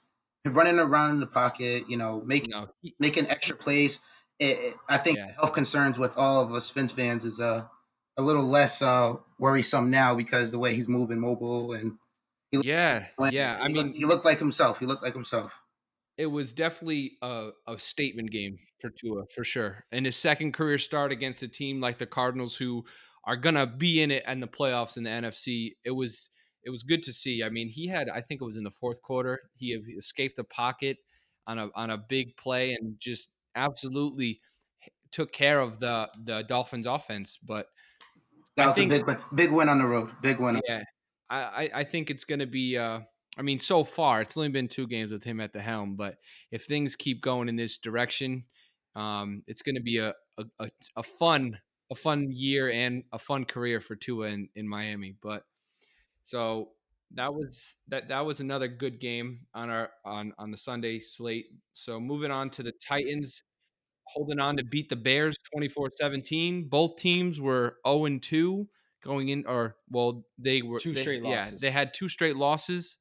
running 0.47 0.79
around 0.79 1.11
in 1.13 1.21
the 1.21 1.27
pocket. 1.27 1.85
You 1.89 1.97
know, 1.97 2.23
making 2.25 2.51
No, 2.51 2.69
making 2.99 3.29
extra 3.29 3.57
plays. 3.57 4.01
It, 4.39 4.59
it- 4.59 4.77
I 4.89 4.99
think 4.99 5.19
Yeah. 5.19 5.33
health 5.35 5.53
concerns 5.53 5.99
with 5.99 6.17
all 6.17 6.41
of 6.43 6.53
us 6.53 6.69
Fins 6.71 6.93
fans 6.93 7.25
is 7.25 7.41
uh, 7.41 7.65
a 8.17 8.23
little 8.23 8.43
less 8.45 8.83
uh, 8.83 9.15
worrisome 9.39 9.91
now 9.91 10.15
because 10.15 10.53
the 10.53 10.59
way 10.59 10.75
he's 10.75 10.89
moving, 10.89 11.21
mobile, 11.21 11.73
and 11.73 11.97
yeah, 12.53 13.07
when- 13.17 13.33
yeah. 13.33 13.59
I 13.61 13.69
he 13.69 13.75
mean, 13.75 13.87
looked, 13.87 13.99
he 13.99 14.05
looked 14.05 14.25
like 14.25 14.39
himself. 14.39 14.79
He 14.79 14.87
looked 14.87 15.03
like 15.03 15.15
himself. 15.15 15.61
it 16.17 16.27
was 16.27 16.53
definitely 16.53 17.17
a, 17.23 17.51
a 17.67 17.79
statement 17.79 18.31
game 18.31 18.57
for 18.81 18.91
Tua 18.91 19.25
for 19.35 19.43
sure. 19.45 19.85
And 19.91 20.07
his 20.07 20.17
second 20.17 20.53
career 20.53 20.79
start 20.79 21.11
against 21.11 21.43
a 21.43 21.49
team 21.49 21.81
like 21.81 21.99
the 21.99 22.07
Cardinals, 22.07 22.55
who 22.57 22.85
are 23.25 23.37
gonna 23.37 23.67
be 23.67 24.01
in 24.03 24.11
it 24.11 24.23
and 24.27 24.41
the 24.43 24.47
playoffs 24.47 24.97
in 24.97 25.03
the 25.05 25.11
NFC, 25.11 25.73
it 25.85 25.91
was 25.93 26.29
it 26.65 26.71
was 26.71 26.83
good 26.83 27.03
to 27.05 27.13
see. 27.13 27.43
I 27.43 27.49
mean, 27.51 27.69
he 27.69 27.87
had 27.87 28.09
I 28.09 28.21
think 28.21 28.41
it 28.41 28.45
was 28.45 28.57
in 28.57 28.65
the 28.65 28.71
fourth 28.71 29.01
quarter, 29.03 29.41
he 29.57 29.73
escaped 29.97 30.37
the 30.37 30.45
pocket 30.45 30.99
on 31.47 31.59
a 31.59 31.69
on 31.75 31.91
a 31.91 31.99
big 31.99 32.37
play 32.37 32.73
and 32.75 32.99
just 32.99 33.31
absolutely 33.55 34.41
took 35.11 35.33
care 35.33 35.61
of 35.61 35.79
the 35.81 36.11
the 36.25 36.43
Dolphins 36.43 36.87
offense. 36.87 37.39
But 37.43 37.69
That 38.57 38.65
I 38.65 38.67
was 38.67 38.75
think- 38.77 38.93
a 38.93 38.97
big 38.99 39.07
win. 39.07 39.19
Big 39.35 39.53
win 39.53 39.69
on 39.69 39.79
the 39.79 39.87
road. 39.87 40.11
Big 40.23 40.39
win. 40.41 40.61
yeah, 40.69 40.83
I, 41.31 41.39
I, 41.39 41.71
I 41.81 41.85
think 41.85 42.11
it's 42.11 42.25
going 42.25 42.41
to 42.41 42.47
be. 42.47 42.77
Uh, 42.79 43.01
I 43.37 43.43
mean, 43.43 43.59
so 43.59 43.83
far 43.83 44.21
it's 44.23 44.37
only 44.37 44.49
been 44.51 44.69
two 44.69 44.87
games 44.87 45.11
with 45.11 45.25
him 45.25 45.41
at 45.41 45.53
the 45.53 45.61
helm, 45.61 45.97
but 45.97 46.19
if 46.53 46.65
things 46.67 46.95
keep 46.95 47.21
going 47.21 47.49
in 47.49 47.57
this 47.57 47.79
direction, 47.79 48.45
um, 48.95 49.43
it's 49.49 49.63
going 49.63 49.75
to 49.75 49.83
be 49.83 49.99
a, 49.99 50.15
a, 50.39 50.45
a, 50.61 50.71
a 50.97 51.03
fun 51.03 51.59
a 51.91 51.95
fun 51.97 52.29
year 52.31 52.71
and 52.71 53.03
a 53.13 53.19
fun 53.19 53.45
career 53.45 53.81
for 53.81 53.97
Tua 53.97 54.29
in, 54.29 54.49
in 54.55 54.69
Miami. 54.69 55.15
But 55.21 55.43
so 56.25 56.71
that 57.13 57.33
was 57.35 57.77
that 57.89 58.09
that 58.09 58.25
was 58.27 58.41
another 58.41 58.67
good 58.69 59.01
game 59.01 59.41
on 59.55 59.71
our 59.71 59.91
on 60.05 60.33
on 60.39 60.51
the 60.51 60.57
Sunday 60.57 60.99
slate. 61.01 61.47
So 61.75 62.01
moving 62.01 62.31
on 62.31 62.51
to 62.51 62.63
the 62.63 62.73
Titans 62.73 63.43
holding 64.07 64.39
on 64.41 64.57
to 64.57 64.65
beat 64.65 64.89
the 64.91 64.97
Bears 64.97 65.37
24-17. 65.57 66.69
Both 66.69 66.97
teams 66.97 67.41
were 67.41 67.77
0 67.87 68.05
and 68.07 68.23
2 68.23 68.69
going 69.03 69.29
in 69.29 69.45
or 69.47 69.77
well 69.91 70.25
they 70.39 70.63
were 70.63 70.79
Two 70.81 70.93
they- 70.93 71.01
straight 71.03 71.23
Yeah, 71.23 71.37
losses. 71.37 71.61
they 71.61 71.71
had 71.71 71.93
two 71.95 72.09
straight 72.09 72.37
losses 72.37 72.97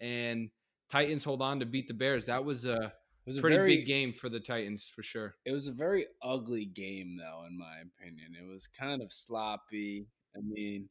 and 0.00 0.50
Titans 0.90 1.24
hold 1.24 1.42
on 1.42 1.60
to 1.60 1.66
beat 1.66 1.86
the 1.88 1.94
Bears. 1.94 2.26
That 2.26 2.44
was 2.44 2.64
a 2.64 2.76
It 2.76 3.26
was 3.26 3.36
a 3.36 3.40
pretty 3.40 3.56
very, 3.56 3.76
big 3.76 3.86
game 3.86 4.12
for 4.12 4.28
the 4.28 4.40
Titans 4.40 4.88
for 4.88 5.02
sure. 5.02 5.36
It 5.44 5.52
was 5.52 5.66
a 5.68 5.72
very 5.72 6.06
ugly 6.22 6.64
game, 6.66 7.16
though, 7.18 7.44
in 7.46 7.56
my 7.58 7.78
opinion. 7.80 8.34
It 8.40 8.48
was 8.50 8.66
kind 8.66 9.02
of 9.02 9.12
sloppy. 9.12 10.06
I 10.36 10.40
mean, 10.42 10.88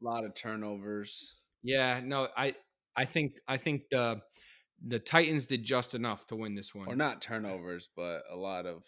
a 0.00 0.04
lot 0.04 0.24
of 0.24 0.34
turnovers. 0.34 1.34
Yeah, 1.62 2.00
no, 2.02 2.28
I 2.36 2.54
I 2.96 3.04
think 3.04 3.38
I 3.46 3.56
think 3.56 3.82
the 3.90 4.20
the 4.86 4.98
Titans 4.98 5.46
did 5.46 5.62
just 5.62 5.94
enough 5.94 6.26
to 6.28 6.36
win 6.36 6.54
this 6.54 6.74
one. 6.74 6.88
Or 6.88 6.96
not 6.96 7.20
turnovers, 7.20 7.88
but 7.94 8.22
a 8.30 8.36
lot 8.36 8.66
of 8.66 8.82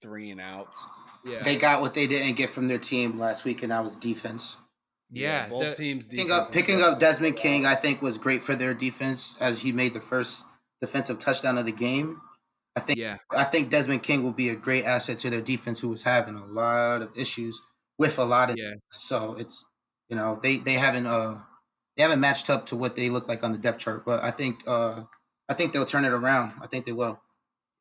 three 0.00 0.30
and 0.30 0.40
outs. 0.40 0.80
Yeah. 1.24 1.42
They 1.42 1.56
got 1.56 1.80
what 1.80 1.94
they 1.94 2.06
didn't 2.06 2.36
get 2.36 2.50
from 2.50 2.68
their 2.68 2.78
team 2.78 3.18
last 3.18 3.44
week, 3.44 3.62
and 3.62 3.72
that 3.72 3.82
was 3.82 3.96
defense. 3.96 4.56
yeah, 5.10 5.48
both 5.48 5.76
the- 5.76 5.82
teams. 5.82 6.08
Picking 6.08 6.30
up, 6.30 6.52
picking 6.52 6.82
up 6.82 6.98
Desmond 6.98 7.36
King, 7.36 7.66
I 7.66 7.74
think, 7.74 8.02
was 8.02 8.18
great 8.18 8.42
for 8.42 8.54
their 8.54 8.74
defense 8.74 9.36
as 9.40 9.60
he 9.60 9.72
made 9.72 9.94
the 9.94 10.00
first 10.00 10.44
defensive 10.80 11.18
touchdown 11.18 11.58
of 11.58 11.66
the 11.66 11.72
game. 11.72 12.20
I 12.76 12.80
think 12.80 12.98
yeah. 12.98 13.18
I 13.30 13.44
think 13.44 13.70
Desmond 13.70 14.02
King 14.02 14.22
will 14.22 14.32
be 14.32 14.48
a 14.48 14.56
great 14.56 14.84
asset 14.84 15.18
to 15.20 15.30
their 15.30 15.40
defense, 15.40 15.80
who 15.80 15.88
was 15.88 16.02
having 16.02 16.34
a 16.34 16.44
lot 16.44 17.02
of 17.02 17.10
issues 17.16 17.60
with 17.98 18.18
a 18.18 18.24
lot 18.24 18.50
of. 18.50 18.56
Yeah. 18.58 18.74
So 18.90 19.36
it's 19.38 19.64
you 20.08 20.16
know 20.16 20.38
they 20.42 20.58
they 20.58 20.74
haven't 20.74 21.06
uh 21.06 21.38
they 21.96 22.02
haven't 22.02 22.20
matched 22.20 22.50
up 22.50 22.66
to 22.66 22.76
what 22.76 22.96
they 22.96 23.08
look 23.10 23.28
like 23.28 23.42
on 23.44 23.52
the 23.52 23.58
depth 23.58 23.78
chart, 23.78 24.04
but 24.04 24.22
I 24.22 24.30
think 24.30 24.62
uh 24.66 25.02
I 25.48 25.54
think 25.54 25.72
they'll 25.72 25.86
turn 25.86 26.04
it 26.04 26.12
around. 26.12 26.52
I 26.62 26.66
think 26.66 26.86
they 26.86 26.92
will. 26.92 27.20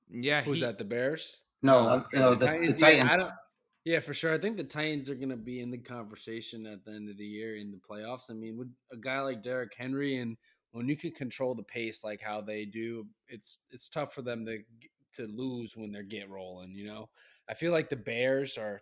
Yeah, 0.10 0.42
Who's 0.42 0.60
he- 0.60 0.66
that? 0.66 0.78
The 0.78 0.84
Bears. 0.84 1.42
No, 1.62 1.88
Uh, 1.88 1.94
um, 1.96 2.06
you 2.12 2.20
know, 2.20 2.36
the, 2.36 2.46
the 2.46 2.66
yeah, 2.68 2.74
Titans. 2.74 3.12
I 3.14 3.16
don't- 3.18 3.32
yeah, 3.86 4.00
for 4.02 4.14
sure. 4.14 4.34
I 4.34 4.38
think 4.38 4.58
the 4.58 4.64
Titans 4.64 5.10
are 5.10 5.16
going 5.16 5.30
to 5.30 5.38
be 5.38 5.60
in 5.62 5.70
the 5.72 5.78
conversation 5.78 6.66
at 6.66 6.84
the 6.86 6.92
end 6.92 7.10
of 7.10 7.18
the 7.18 7.26
year 7.26 7.56
in 7.58 7.72
the 7.72 7.78
playoffs. 7.78 8.30
I 8.30 8.34
mean, 8.34 8.58
with 8.58 8.70
a 8.94 8.98
guy 8.98 9.20
like 9.22 9.44
Derrick 9.44 9.74
Henry, 9.78 10.18
and 10.18 10.38
when 10.72 10.88
you 10.90 10.96
can 10.98 11.12
control 11.12 11.54
the 11.56 11.64
pace 11.64 12.04
like 12.04 12.22
how 12.22 12.40
they 12.42 12.64
do, 12.66 13.06
it's 13.28 13.60
it's 13.72 13.90
tough 13.90 14.14
for 14.14 14.22
them 14.22 14.46
to 14.46 14.60
to 15.14 15.28
lose 15.28 15.76
when 15.78 15.92
they're 15.92 16.04
get 16.04 16.30
rolling. 16.30 16.74
You 16.76 16.86
know, 16.88 17.10
I 17.50 17.54
feel 17.56 17.72
like 17.72 17.90
the 17.90 17.96
Bears 17.96 18.58
are 18.58 18.82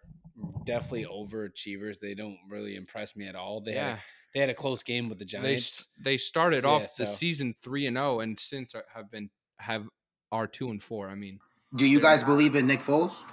definitely 0.65 1.05
overachievers. 1.05 1.99
They 1.99 2.13
don't 2.13 2.37
really 2.49 2.75
impress 2.75 3.15
me 3.15 3.27
at 3.27 3.35
all. 3.35 3.61
They 3.61 3.73
had 3.73 3.93
a, 3.93 3.99
they 4.33 4.39
had 4.39 4.49
a 4.49 4.53
close 4.53 4.83
game 4.83 5.09
with 5.09 5.19
the 5.19 5.25
Giants. 5.25 5.79
s- 5.81 5.87
they 5.99 6.17
started 6.17 6.63
Yeah, 6.63 6.69
off 6.71 6.95
the 6.95 7.07
so- 7.07 7.13
season 7.13 7.55
3 7.63 7.87
and 7.87 7.97
0 7.97 8.19
and 8.21 8.39
since 8.39 8.73
have 8.93 9.09
been 9.11 9.29
have 9.59 9.87
are 10.31 10.47
2 10.47 10.69
and 10.69 10.81
4. 10.81 11.09
I 11.09 11.15
mean, 11.15 11.39
Do 11.75 11.85
you 11.85 11.99
guys 11.99 12.23
believe 12.23 12.55
in 12.55 12.67
Nick 12.67 12.79
Foles? 12.79 13.23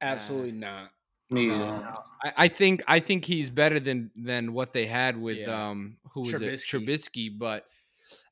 Absolutely 0.00 0.52
not. 0.52 0.90
Me 1.30 1.46
No. 1.46 1.96
I, 2.22 2.32
I 2.36 2.48
think 2.48 2.82
I 2.86 3.00
think 3.00 3.24
he's 3.24 3.48
better 3.50 3.80
than 3.80 4.10
than 4.14 4.52
what 4.52 4.72
they 4.72 4.86
had 4.86 5.16
with 5.20 5.38
Yeah. 5.38 5.68
um 5.70 5.96
who 6.12 6.20
was 6.22 6.32
it 6.32 6.40
Trubisky. 6.42 6.86
Trubisky, 6.86 7.38
but 7.38 7.66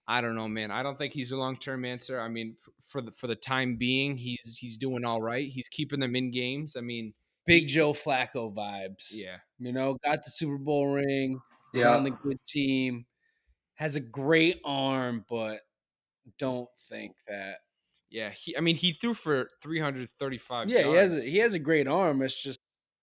I 0.07 0.21
don't 0.21 0.35
know, 0.35 0.49
man. 0.49 0.71
I 0.71 0.83
don't 0.83 0.99
think 0.99 1.12
he's 1.14 1.33
a 1.33 1.37
long 1.37 1.57
term 1.57 1.85
answer. 1.85 2.21
I 2.21 2.28
mean, 2.28 2.57
for 2.88 3.00
the 3.00 3.11
for 3.11 3.28
the 3.28 3.37
time 3.37 3.76
being, 3.76 4.16
he's 4.19 4.59
he's 4.61 4.76
doing 4.76 5.04
all 5.04 5.23
right. 5.23 5.49
He's 5.49 5.69
keeping 5.69 6.00
them 6.00 6.14
in 6.16 6.31
games. 6.31 6.76
I 6.76 6.81
mean, 6.83 7.14
Big 7.47 7.69
Joe 7.69 7.93
Flacco 7.93 8.55
vibes. 8.55 9.11
yeah, 9.13 9.37
You 9.59 9.73
know, 9.73 9.99
got 10.05 10.25
the 10.25 10.31
Super 10.31 10.59
Bowl 10.59 10.89
ring. 10.95 11.41
Yeah. 11.75 11.95
on 11.97 12.05
the 12.05 12.11
good 12.11 12.39
team. 12.47 13.07
Has 13.77 13.97
a 13.97 14.01
great 14.01 14.61
arm, 14.65 15.25
but 15.29 15.61
don't 16.39 16.69
think 16.89 17.13
that. 17.27 17.57
yeah. 18.11 18.29
He, 18.31 18.57
I 18.57 18.61
mean, 18.61 18.77
he 18.77 18.93
threw 18.93 19.15
for 19.15 19.49
three 19.63 19.81
hundred 19.81 20.09
thirty 20.19 20.37
five. 20.39 20.69
Yeah, 20.69 20.83
he 20.87 20.95
has 20.95 21.13
a, 21.15 21.21
he 21.23 21.39
has 21.39 21.55
a 21.55 21.59
great 21.59 21.89
arm. 21.89 22.21
It's 22.23 22.41
just 22.41 22.61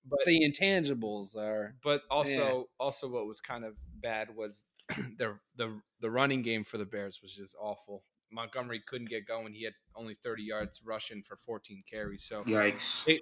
But- 0.08 0.20
the 0.26 0.42
intangibles 0.48 1.36
are. 1.36 1.74
But 1.84 2.04
also, 2.12 2.66
also, 2.80 3.10
what 3.10 3.26
was 3.26 3.42
kind 3.42 3.66
of 3.66 3.74
bad 4.02 4.30
was 4.36 4.64
the 5.18 5.38
the 5.58 5.82
the 6.00 6.12
running 6.12 6.44
game 6.44 6.64
for 6.64 6.78
the 6.78 6.86
Bears 6.86 7.20
was 7.24 7.34
just 7.36 7.56
awful. 7.60 8.04
Montgomery 8.32 8.82
couldn't 8.88 9.10
get 9.10 9.28
going. 9.28 9.54
He 9.54 9.64
had 9.64 9.74
only 9.96 10.16
30 10.24 10.44
yards 10.44 10.82
rushing 10.86 11.24
for 11.28 11.36
14 11.36 11.82
carries. 11.90 12.24
So 12.26 12.44
Yikes. 12.44 13.04
they, 13.06 13.22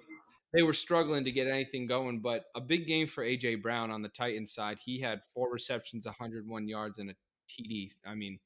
they 0.54 0.62
were 0.62 0.74
struggling 0.74 1.24
to 1.24 1.32
get 1.32 1.46
anything 1.46 1.86
going. 1.86 2.20
But 2.20 2.44
a 2.56 2.60
big 2.60 2.86
game 2.86 3.06
for 3.06 3.24
AJ 3.24 3.62
Brown 3.62 3.90
on 3.90 4.02
the 4.02 4.08
Titans 4.08 4.52
side. 4.52 4.78
He 4.84 5.00
had 5.00 5.20
four 5.34 5.50
receptions, 5.52 6.06
101 6.06 6.68
yards, 6.68 6.98
and 6.98 7.10
a 7.10 7.14
TD. 7.48 7.92
I 8.06 8.14
mean, 8.14 8.38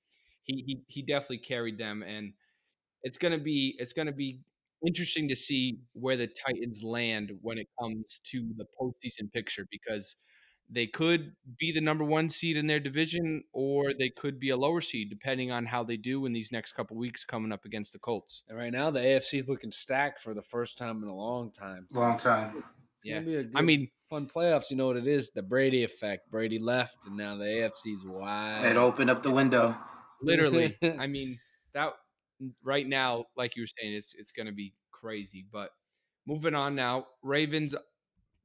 he 0.44 0.62
he 0.66 0.82
he 0.88 1.02
definitely 1.02 1.38
carried 1.38 1.78
them, 1.78 2.02
and 2.02 2.32
it's 3.02 3.18
gonna 3.18 3.38
be 3.38 3.76
it's 3.78 3.92
gonna 3.92 4.12
be 4.12 4.40
interesting 4.86 5.28
to 5.28 5.36
see 5.36 5.78
where 5.92 6.16
the 6.16 6.26
Titans 6.26 6.82
land 6.82 7.32
when 7.42 7.58
it 7.58 7.68
comes 7.80 8.20
to 8.24 8.52
the 8.56 8.66
postseason 8.80 9.32
picture 9.32 9.66
because 9.70 10.16
they 10.72 10.86
could 10.86 11.32
be 11.58 11.70
the 11.70 11.80
number 11.80 12.04
one 12.04 12.28
seed 12.28 12.56
in 12.56 12.66
their 12.66 12.80
division 12.80 13.44
or 13.52 13.90
mm. 13.90 13.98
they 13.98 14.08
could 14.08 14.40
be 14.40 14.50
a 14.50 14.56
lower 14.56 14.80
seed 14.80 15.10
depending 15.10 15.50
on 15.50 15.66
how 15.66 15.84
they 15.84 15.96
do 15.96 16.24
in 16.24 16.32
these 16.32 16.50
next 16.50 16.72
couple 16.72 16.96
weeks 16.96 17.24
coming 17.24 17.52
up 17.52 17.64
against 17.64 17.92
the 17.92 17.98
Colts. 17.98 18.42
And 18.48 18.56
right 18.56 18.72
now, 18.72 18.90
the 18.90 19.00
AFC 19.00 19.38
is 19.38 19.48
looking 19.48 19.70
stacked 19.70 20.20
for 20.20 20.34
the 20.34 20.42
first 20.42 20.78
time 20.78 21.02
in 21.02 21.08
a 21.08 21.14
long 21.14 21.52
time. 21.52 21.86
So 21.90 22.00
Long 22.00 22.18
time. 22.18 22.64
it's 22.96 23.04
gonna 23.04 23.20
be 23.20 23.36
a 23.36 23.40
I 23.40 23.42
good, 23.42 23.64
mean, 23.64 23.88
fun 24.08 24.26
playoffs. 24.26 24.70
You 24.70 24.76
know 24.76 24.86
what 24.86 24.96
it 24.96 25.06
is? 25.06 25.30
The 25.30 25.42
Brady 25.42 25.84
effect. 25.84 26.30
Brady 26.30 26.58
left, 26.58 27.06
and 27.06 27.16
now 27.16 27.36
the 27.36 27.44
AFC's 27.44 28.04
wide. 28.06 28.64
It 28.64 28.76
opened 28.76 29.10
up 29.10 29.22
the 29.22 29.30
window. 29.30 29.76
literally. 30.22 30.76
I 30.98 31.06
mean, 31.06 31.38
that 31.74 31.92
right 32.62 32.86
now, 32.86 33.26
like 33.36 33.56
you 33.56 33.62
were 33.62 33.68
saying, 33.80 33.94
it's 33.94 34.14
it's 34.18 34.32
going 34.32 34.46
to 34.46 34.52
be 34.52 34.72
crazy. 34.90 35.44
But 35.52 35.70
moving 36.26 36.54
on 36.54 36.74
now, 36.74 37.06
Ravens 37.22 37.74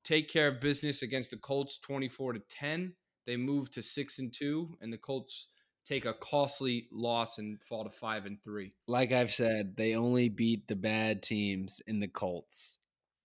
take 0.08 0.30
care 0.30 0.48
of 0.48 0.62
business 0.62 1.02
against 1.02 1.32
the 1.32 1.38
Colts, 1.38 1.78
twenty-four 1.78 2.34
to 2.34 2.42
ten. 2.50 2.94
They 3.26 3.36
move 3.38 3.70
to 3.72 3.82
six 3.84 4.20
and 4.20 4.32
two, 4.34 4.78
and 4.82 4.92
the 4.94 4.98
Colts 4.98 5.48
take 5.86 6.06
a 6.06 6.14
costly 6.14 6.88
loss 6.92 7.38
and 7.38 7.62
fall 7.62 7.84
to 7.84 7.90
five 7.90 8.26
and 8.26 8.42
three. 8.44 8.74
like 8.88 9.12
I've 9.12 9.32
said, 9.34 9.76
they 9.78 9.96
only 9.96 10.30
beat 10.30 10.68
the 10.68 10.76
bad 10.76 11.22
teams 11.24 11.82
in 11.88 12.00
the 12.00 12.08
Colts. 12.08 12.78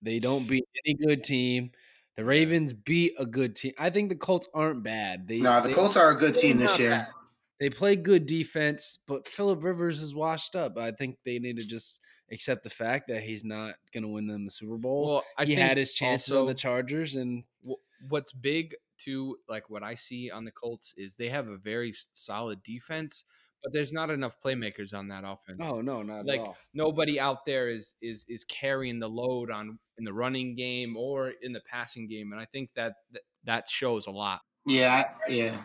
They 0.03 0.19
don't 0.19 0.47
beat 0.49 0.65
any 0.87 0.95
good 0.95 1.23
team. 1.25 1.71
The 2.17 2.25
Ravens 2.25 2.73
beat 2.73 3.15
a 3.19 3.25
good 3.27 3.57
team. 3.57 3.73
I 3.79 3.91
think 3.91 4.11
the 4.11 4.17
Colts 4.17 4.47
aren't 4.55 4.83
bad. 4.85 5.27
They 5.27 5.39
No, 5.39 5.61
the 5.63 5.69
they- 5.69 5.75
Colts 5.75 5.97
are 5.97 6.11
a 6.11 6.15
good 6.19 6.35
team 6.35 6.59
this 6.59 6.79
year. 6.79 6.91
bad. 6.91 7.09
they 7.59 7.71
play 7.71 7.97
good 7.97 8.27
defense, 8.27 8.99
but 9.09 9.27
Philip 9.27 9.63
Rivers 9.65 10.01
is 10.03 10.15
washed 10.15 10.55
up. 10.57 10.77
I 10.77 10.91
think 10.93 11.17
they 11.25 11.39
need 11.39 11.57
to 11.59 11.65
just 11.67 12.01
accept 12.33 12.65
the 12.65 12.71
fact 12.71 13.09
that 13.09 13.23
he's 13.23 13.45
not 13.45 13.75
going 13.93 14.03
to 14.03 14.09
win 14.09 14.27
them 14.27 14.45
the 14.45 14.51
Super 14.51 14.77
Bowl. 14.77 15.07
Well, 15.07 15.25
I 15.37 15.45
he 15.45 15.55
had 15.55 15.77
his 15.77 15.93
chances 15.93 16.33
on 16.33 16.47
the 16.47 16.55
Chargers, 16.55 17.15
and 17.15 17.45
what's 18.09 18.33
big 18.33 18.75
to 19.05 19.37
like 19.49 19.69
what 19.69 19.83
I 19.83 19.95
see 19.95 20.31
on 20.31 20.45
the 20.45 20.51
Colts 20.51 20.95
is 20.97 21.17
they 21.17 21.29
have 21.29 21.49
a 21.49 21.57
very 21.57 21.95
solid 22.15 22.63
defense, 22.63 23.25
but 23.63 23.73
there's 23.73 23.93
not 23.93 24.11
enough 24.11 24.37
playmakers 24.45 24.95
on 24.95 25.09
that 25.09 25.25
offense. 25.27 25.61
oh 25.63 25.81
no, 25.81 26.03
not 26.03 26.25
like 26.25 26.41
at 26.41 26.47
all. 26.47 26.57
nobody 26.73 27.21
out 27.21 27.45
there 27.45 27.69
is 27.69 27.95
is 28.01 28.25
is 28.29 28.45
carrying 28.45 28.99
the 28.99 29.09
load 29.09 29.51
on 29.51 29.79
in 29.99 30.05
the 30.05 30.13
running 30.13 30.57
game 30.57 30.97
or 30.97 31.33
in 31.43 31.53
the 31.53 31.63
passing 31.71 32.09
game, 32.09 32.33
and 32.33 32.41
I 32.41 32.47
think 32.47 32.71
that 32.75 32.95
that, 33.13 33.23
that 33.45 33.71
shows 33.71 34.07
a 34.07 34.11
lot. 34.11 34.41
Yeah, 34.67 35.11
yeah. 35.29 35.61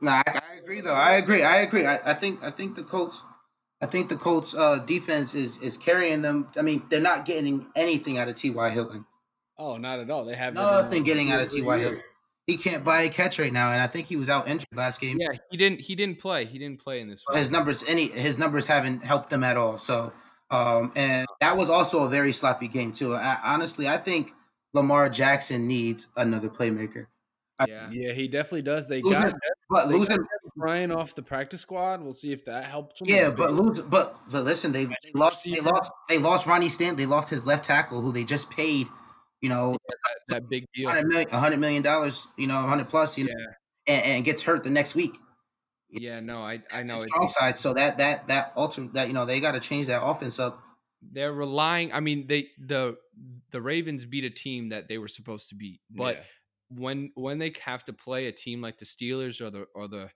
No, 0.00 0.12
I, 0.12 0.22
I 0.26 0.56
agree 0.62 0.80
though. 0.80 0.94
I 0.94 1.12
agree. 1.12 1.42
I 1.42 1.58
agree. 1.58 1.86
I, 1.86 2.12
I 2.12 2.14
think 2.14 2.42
I 2.42 2.50
think 2.50 2.76
the 2.76 2.84
Colts 2.84 3.22
I 3.82 3.86
think 3.86 4.08
the 4.08 4.16
Colts 4.16 4.54
uh 4.54 4.78
defense 4.78 5.34
is 5.34 5.58
is 5.58 5.76
carrying 5.76 6.22
them. 6.22 6.48
I 6.56 6.62
mean, 6.62 6.84
they're 6.88 7.00
not 7.00 7.24
getting 7.24 7.66
anything 7.74 8.16
out 8.16 8.28
of 8.28 8.36
T.Y. 8.36 8.70
Hilton. 8.70 9.04
Oh, 9.58 9.76
not 9.76 9.98
at 9.98 10.08
all. 10.08 10.24
They 10.24 10.34
have 10.34 10.54
Nothing 10.54 11.02
getting 11.02 11.30
out 11.30 11.40
of 11.40 11.50
T.Y. 11.50 11.78
Hilton. 11.78 12.02
He 12.46 12.56
can't 12.56 12.84
buy 12.84 13.02
a 13.02 13.08
catch 13.08 13.38
right 13.38 13.52
now, 13.52 13.70
and 13.70 13.80
I 13.80 13.86
think 13.86 14.06
he 14.06 14.16
was 14.16 14.28
out 14.28 14.48
injured 14.48 14.68
last 14.74 15.00
game. 15.00 15.18
Yeah, 15.20 15.38
he 15.50 15.56
didn't 15.56 15.80
he 15.80 15.94
didn't 15.94 16.18
play. 16.20 16.44
He 16.44 16.58
didn't 16.58 16.80
play 16.80 17.00
in 17.00 17.08
this 17.08 17.22
one. 17.26 17.36
His 17.36 17.50
numbers 17.50 17.84
any 17.86 18.06
his 18.06 18.38
numbers 18.38 18.66
haven't 18.66 19.02
helped 19.02 19.30
them 19.30 19.44
at 19.44 19.56
all. 19.56 19.78
So 19.78 20.12
um 20.50 20.92
and 20.96 21.26
that 21.40 21.56
was 21.56 21.68
also 21.68 22.04
a 22.04 22.08
very 22.08 22.32
sloppy 22.32 22.68
game 22.68 22.92
too. 22.92 23.14
I, 23.14 23.38
honestly, 23.44 23.88
I 23.88 23.96
think 23.96 24.32
Lamar 24.74 25.08
Jackson 25.08 25.68
needs 25.68 26.08
another 26.16 26.48
playmaker. 26.48 27.06
Yeah. 27.68 27.88
Yeah, 27.92 28.12
he 28.12 28.28
definitely 28.28 28.62
does. 28.62 28.88
They 28.88 29.02
Losing- 29.02 29.20
got 29.22 29.34
But 29.70 29.86
they 29.86 29.92
got 29.92 29.98
losing 30.00 30.18
Brian 30.56 30.90
off 30.92 31.14
the 31.14 31.22
practice 31.22 31.60
squad. 31.62 32.02
We'll 32.02 32.12
see 32.14 32.32
if 32.32 32.44
that 32.44 32.64
helps 32.64 33.00
him. 33.00 33.06
Yeah, 33.08 33.30
but 33.30 33.52
lose, 33.52 33.80
but 33.80 34.18
but 34.30 34.44
listen, 34.44 34.72
they, 34.72 34.84
they 34.84 34.94
lost, 35.14 35.44
they 35.44 35.50
receiver. 35.52 35.70
lost, 35.70 35.92
they 36.08 36.18
lost 36.18 36.46
Ronnie 36.46 36.68
Stant, 36.68 36.96
they 36.98 37.06
lost 37.06 37.28
his 37.30 37.46
left 37.46 37.64
tackle, 37.64 38.00
who 38.02 38.12
they 38.12 38.24
just 38.24 38.50
paid, 38.50 38.86
you 39.40 39.48
know, 39.48 39.76
That, 39.88 39.96
that 40.28 40.48
big 40.50 40.64
deal. 40.74 40.90
hundred 40.90 41.06
million, 41.08 41.28
hundred 41.30 41.58
million 41.60 41.82
dollars, 41.82 42.26
you 42.36 42.46
know, 42.46 42.54
hundred 42.54 42.88
plus, 42.90 43.16
you 43.16 43.24
know, 43.24 43.32
Yeah. 43.86 43.94
and, 43.94 44.04
and 44.16 44.24
gets 44.24 44.42
hurt 44.42 44.62
the 44.62 44.70
next 44.70 44.94
week. 44.94 45.16
Yeah, 45.90 46.20
no, 46.20 46.38
I 46.42 46.62
I 46.72 46.82
know 46.84 46.94
his 46.94 47.04
it, 47.04 47.08
strong 47.08 47.28
side. 47.28 47.58
So 47.58 47.74
that 47.74 47.98
that 47.98 48.28
that 48.28 48.52
alter 48.56 48.88
that 48.94 49.08
you 49.08 49.14
know 49.14 49.26
they 49.26 49.40
got 49.40 49.52
to 49.52 49.60
change 49.60 49.86
that 49.88 50.02
offense 50.02 50.38
up. 50.38 50.58
they're 51.02 51.32
relying. 51.32 51.92
I 51.92 52.00
mean, 52.00 52.26
they 52.28 52.48
the 52.58 52.96
the 53.50 53.60
Ravens 53.60 54.04
beat 54.06 54.24
a 54.24 54.30
team 54.30 54.70
that 54.70 54.88
they 54.88 54.96
were 54.98 55.08
supposed 55.08 55.48
to 55.50 55.54
beat, 55.54 55.80
but 55.90 56.16
Yeah. 56.16 56.22
When 56.74 57.10
when 57.14 57.38
they 57.38 57.52
have 57.64 57.84
to 57.84 57.92
play 57.92 58.26
a 58.26 58.32
team 58.32 58.60
like 58.60 58.78
the 58.78 58.84
Steelers 58.84 59.40
or 59.40 59.50
the 59.50 59.66
or 59.74 59.88
the 59.88 60.10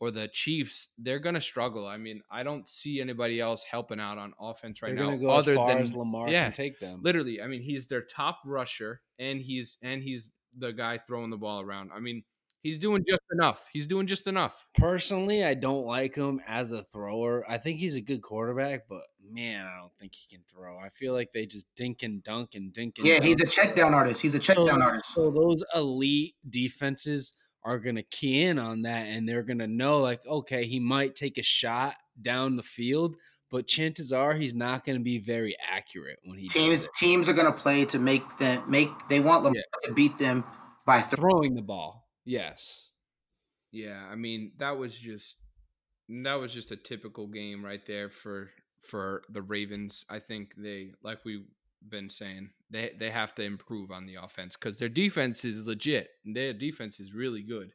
or 0.00 0.10
the 0.10 0.28
Chiefs, 0.28 0.88
they're 0.98 1.20
gonna 1.20 1.40
struggle. 1.40 1.86
I 1.86 1.96
mean, 1.96 2.22
I 2.30 2.42
don't 2.42 2.68
see 2.68 3.00
anybody 3.00 3.40
else 3.40 3.64
helping 3.64 4.00
out 4.00 4.18
on 4.18 4.32
offense 4.40 4.82
right 4.82 4.94
now 4.94 5.12
other 5.28 5.54
than 5.54 5.96
Lamar 5.96 6.28
yeah, 6.28 6.44
can 6.44 6.52
take 6.52 6.80
them. 6.80 7.00
literally. 7.02 7.40
I 7.40 7.46
mean, 7.46 7.62
he's 7.62 7.86
their 7.86 8.02
top 8.02 8.40
rusher, 8.44 9.00
and 9.18 9.40
he's 9.40 9.78
and 9.82 10.02
he's 10.02 10.32
the 10.58 10.72
guy 10.72 10.98
throwing 10.98 11.30
the 11.30 11.36
ball 11.36 11.60
around. 11.60 11.90
I 11.94 12.00
mean, 12.00 12.24
he's 12.62 12.78
doing 12.78 13.04
just 13.08 13.22
enough. 13.32 13.68
He's 13.72 13.86
doing 13.86 14.06
just 14.06 14.26
enough. 14.26 14.66
Personally, 14.74 15.44
I 15.44 15.54
don't 15.54 15.84
like 15.84 16.14
him 16.14 16.40
as 16.46 16.72
a 16.72 16.82
thrower. 16.84 17.44
I 17.48 17.58
think 17.58 17.78
he's 17.78 17.96
a 17.96 18.00
good 18.00 18.22
quarterback, 18.22 18.88
but 18.88 19.02
man, 19.30 19.66
I 19.66 19.78
don't 19.78 19.92
think 19.98 20.14
he 20.14 20.26
can 20.34 20.44
throw. 20.50 20.78
I 20.78 20.88
feel 20.90 21.12
like 21.12 21.32
they 21.32 21.46
just 21.46 21.66
dink 21.76 22.02
and 22.02 22.22
dunk 22.22 22.54
and 22.54 22.72
dink 22.72 22.98
and 22.98 23.06
Yeah, 23.06 23.14
dunk. 23.14 23.24
he's 23.24 23.40
a 23.40 23.46
check 23.46 23.74
down 23.76 23.94
artist. 23.94 24.22
He's 24.22 24.34
a 24.34 24.38
check 24.38 24.56
so, 24.56 24.66
down 24.66 24.82
artist. 24.82 25.06
so 25.14 25.30
those 25.30 25.62
elite 25.74 26.34
defenses 26.48 27.34
are 27.64 27.78
gonna 27.78 28.02
key 28.02 28.42
in 28.42 28.58
on 28.58 28.82
that, 28.82 29.06
and 29.06 29.28
they're 29.28 29.44
gonna 29.44 29.68
know 29.68 29.98
like, 29.98 30.26
okay, 30.26 30.64
he 30.64 30.80
might 30.80 31.14
take 31.14 31.38
a 31.38 31.42
shot 31.42 31.94
down 32.20 32.56
the 32.56 32.62
field, 32.62 33.16
but 33.50 33.68
chances 33.68 34.12
are 34.12 34.34
he's 34.34 34.54
not 34.54 34.84
gonna 34.84 34.98
be 34.98 35.18
very 35.18 35.54
accurate 35.70 36.18
when 36.24 36.38
he 36.38 36.48
Teams 36.48 36.88
teams 36.96 37.28
are 37.28 37.32
gonna 37.32 37.52
play 37.52 37.84
to 37.84 37.98
make 38.00 38.24
them 38.38 38.68
make. 38.68 38.88
They 39.08 39.20
want 39.20 39.44
Lamar 39.44 39.62
to 39.84 39.92
beat 39.92 40.18
them 40.18 40.42
by 40.84 41.00
three. 41.00 41.16
throwing 41.18 41.54
the 41.54 41.62
ball. 41.62 42.01
Yes. 42.24 42.88
Yeah, 43.70 44.02
I 44.10 44.14
mean 44.16 44.52
that 44.58 44.76
was 44.76 44.94
just 44.94 45.36
that 46.08 46.34
was 46.34 46.52
just 46.52 46.70
a 46.70 46.76
typical 46.76 47.26
game 47.26 47.64
right 47.64 47.84
there 47.86 48.10
for 48.10 48.50
for 48.80 49.22
the 49.30 49.42
Ravens. 49.42 50.04
I 50.10 50.18
think 50.18 50.54
they 50.56 50.92
like 51.02 51.24
we've 51.24 51.46
been 51.88 52.10
saying 52.10 52.50
they 52.70 52.92
they 52.98 53.10
have 53.10 53.34
to 53.36 53.42
improve 53.42 53.90
on 53.90 54.06
the 54.06 54.16
offense 54.22 54.56
because 54.56 54.78
their 54.78 54.88
defense 54.88 55.44
is 55.44 55.66
legit. 55.66 56.10
Their 56.24 56.52
defense 56.52 57.00
is 57.00 57.12
really 57.14 57.42
good. 57.42 57.72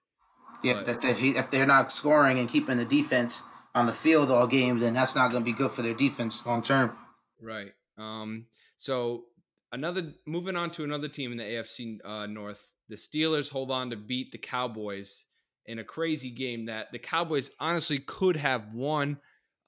Yeah, 0.63 0.81
But- 0.85 0.89
if, 0.89 1.05
if, 1.05 1.19
he, 1.19 1.29
if 1.31 1.51
they're 1.51 1.65
not 1.67 1.91
scoring 1.91 2.39
and 2.39 2.49
keeping 2.49 2.77
the 2.77 2.85
defense 2.85 3.43
on 3.75 3.85
the 3.85 3.93
field 3.93 4.31
all 4.31 4.47
game, 4.47 4.79
then 4.79 4.95
that's 4.95 5.13
not 5.15 5.29
going 5.29 5.43
to 5.43 5.51
be 5.51 5.55
good 5.55 5.69
for 5.71 5.83
their 5.83 5.93
defense 5.93 6.45
long 6.45 6.61
term. 6.63 6.97
Right. 7.41 7.73
Um. 7.97 8.45
So 8.77 9.25
another 9.71 10.13
moving 10.25 10.55
on 10.55 10.71
to 10.71 10.83
another 10.83 11.07
team 11.09 11.31
in 11.31 11.37
the 11.37 11.43
AFC 11.43 11.97
uh, 12.05 12.25
North, 12.27 12.71
the 12.89 12.95
Steelers 12.95 13.49
hold 13.49 13.71
on 13.71 13.89
to 13.89 13.95
beat 13.95 14.31
the 14.31 14.37
Cowboys 14.37 15.25
in 15.65 15.79
a 15.79 15.83
crazy 15.83 16.29
game 16.29 16.65
that 16.65 16.91
the 16.91 16.99
Cowboys 16.99 17.49
honestly 17.59 17.99
could 17.99 18.35
have 18.37 18.73
won. 18.73 19.17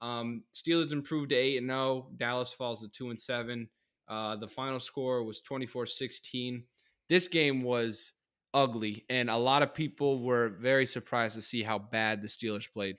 Um, 0.00 0.44
Steelers 0.54 0.92
improved 0.92 1.30
to 1.30 1.36
eight 1.36 1.58
and 1.58 1.68
zero. 1.68 2.08
Dallas 2.16 2.52
falls 2.52 2.80
to 2.80 2.88
two 2.88 3.10
and 3.10 3.20
seven. 3.20 3.68
Uh, 4.08 4.36
the 4.36 4.48
final 4.48 4.80
score 4.80 5.22
was 5.22 5.42
24-16. 5.48 6.64
This 7.08 7.28
game 7.28 7.62
was 7.62 8.12
ugly, 8.54 9.04
and 9.08 9.30
a 9.30 9.36
lot 9.36 9.62
of 9.62 9.74
people 9.74 10.24
were 10.24 10.56
very 10.60 10.86
surprised 10.86 11.36
to 11.36 11.42
see 11.42 11.62
how 11.62 11.78
bad 11.78 12.22
the 12.22 12.28
Steelers 12.28 12.66
played. 12.72 12.96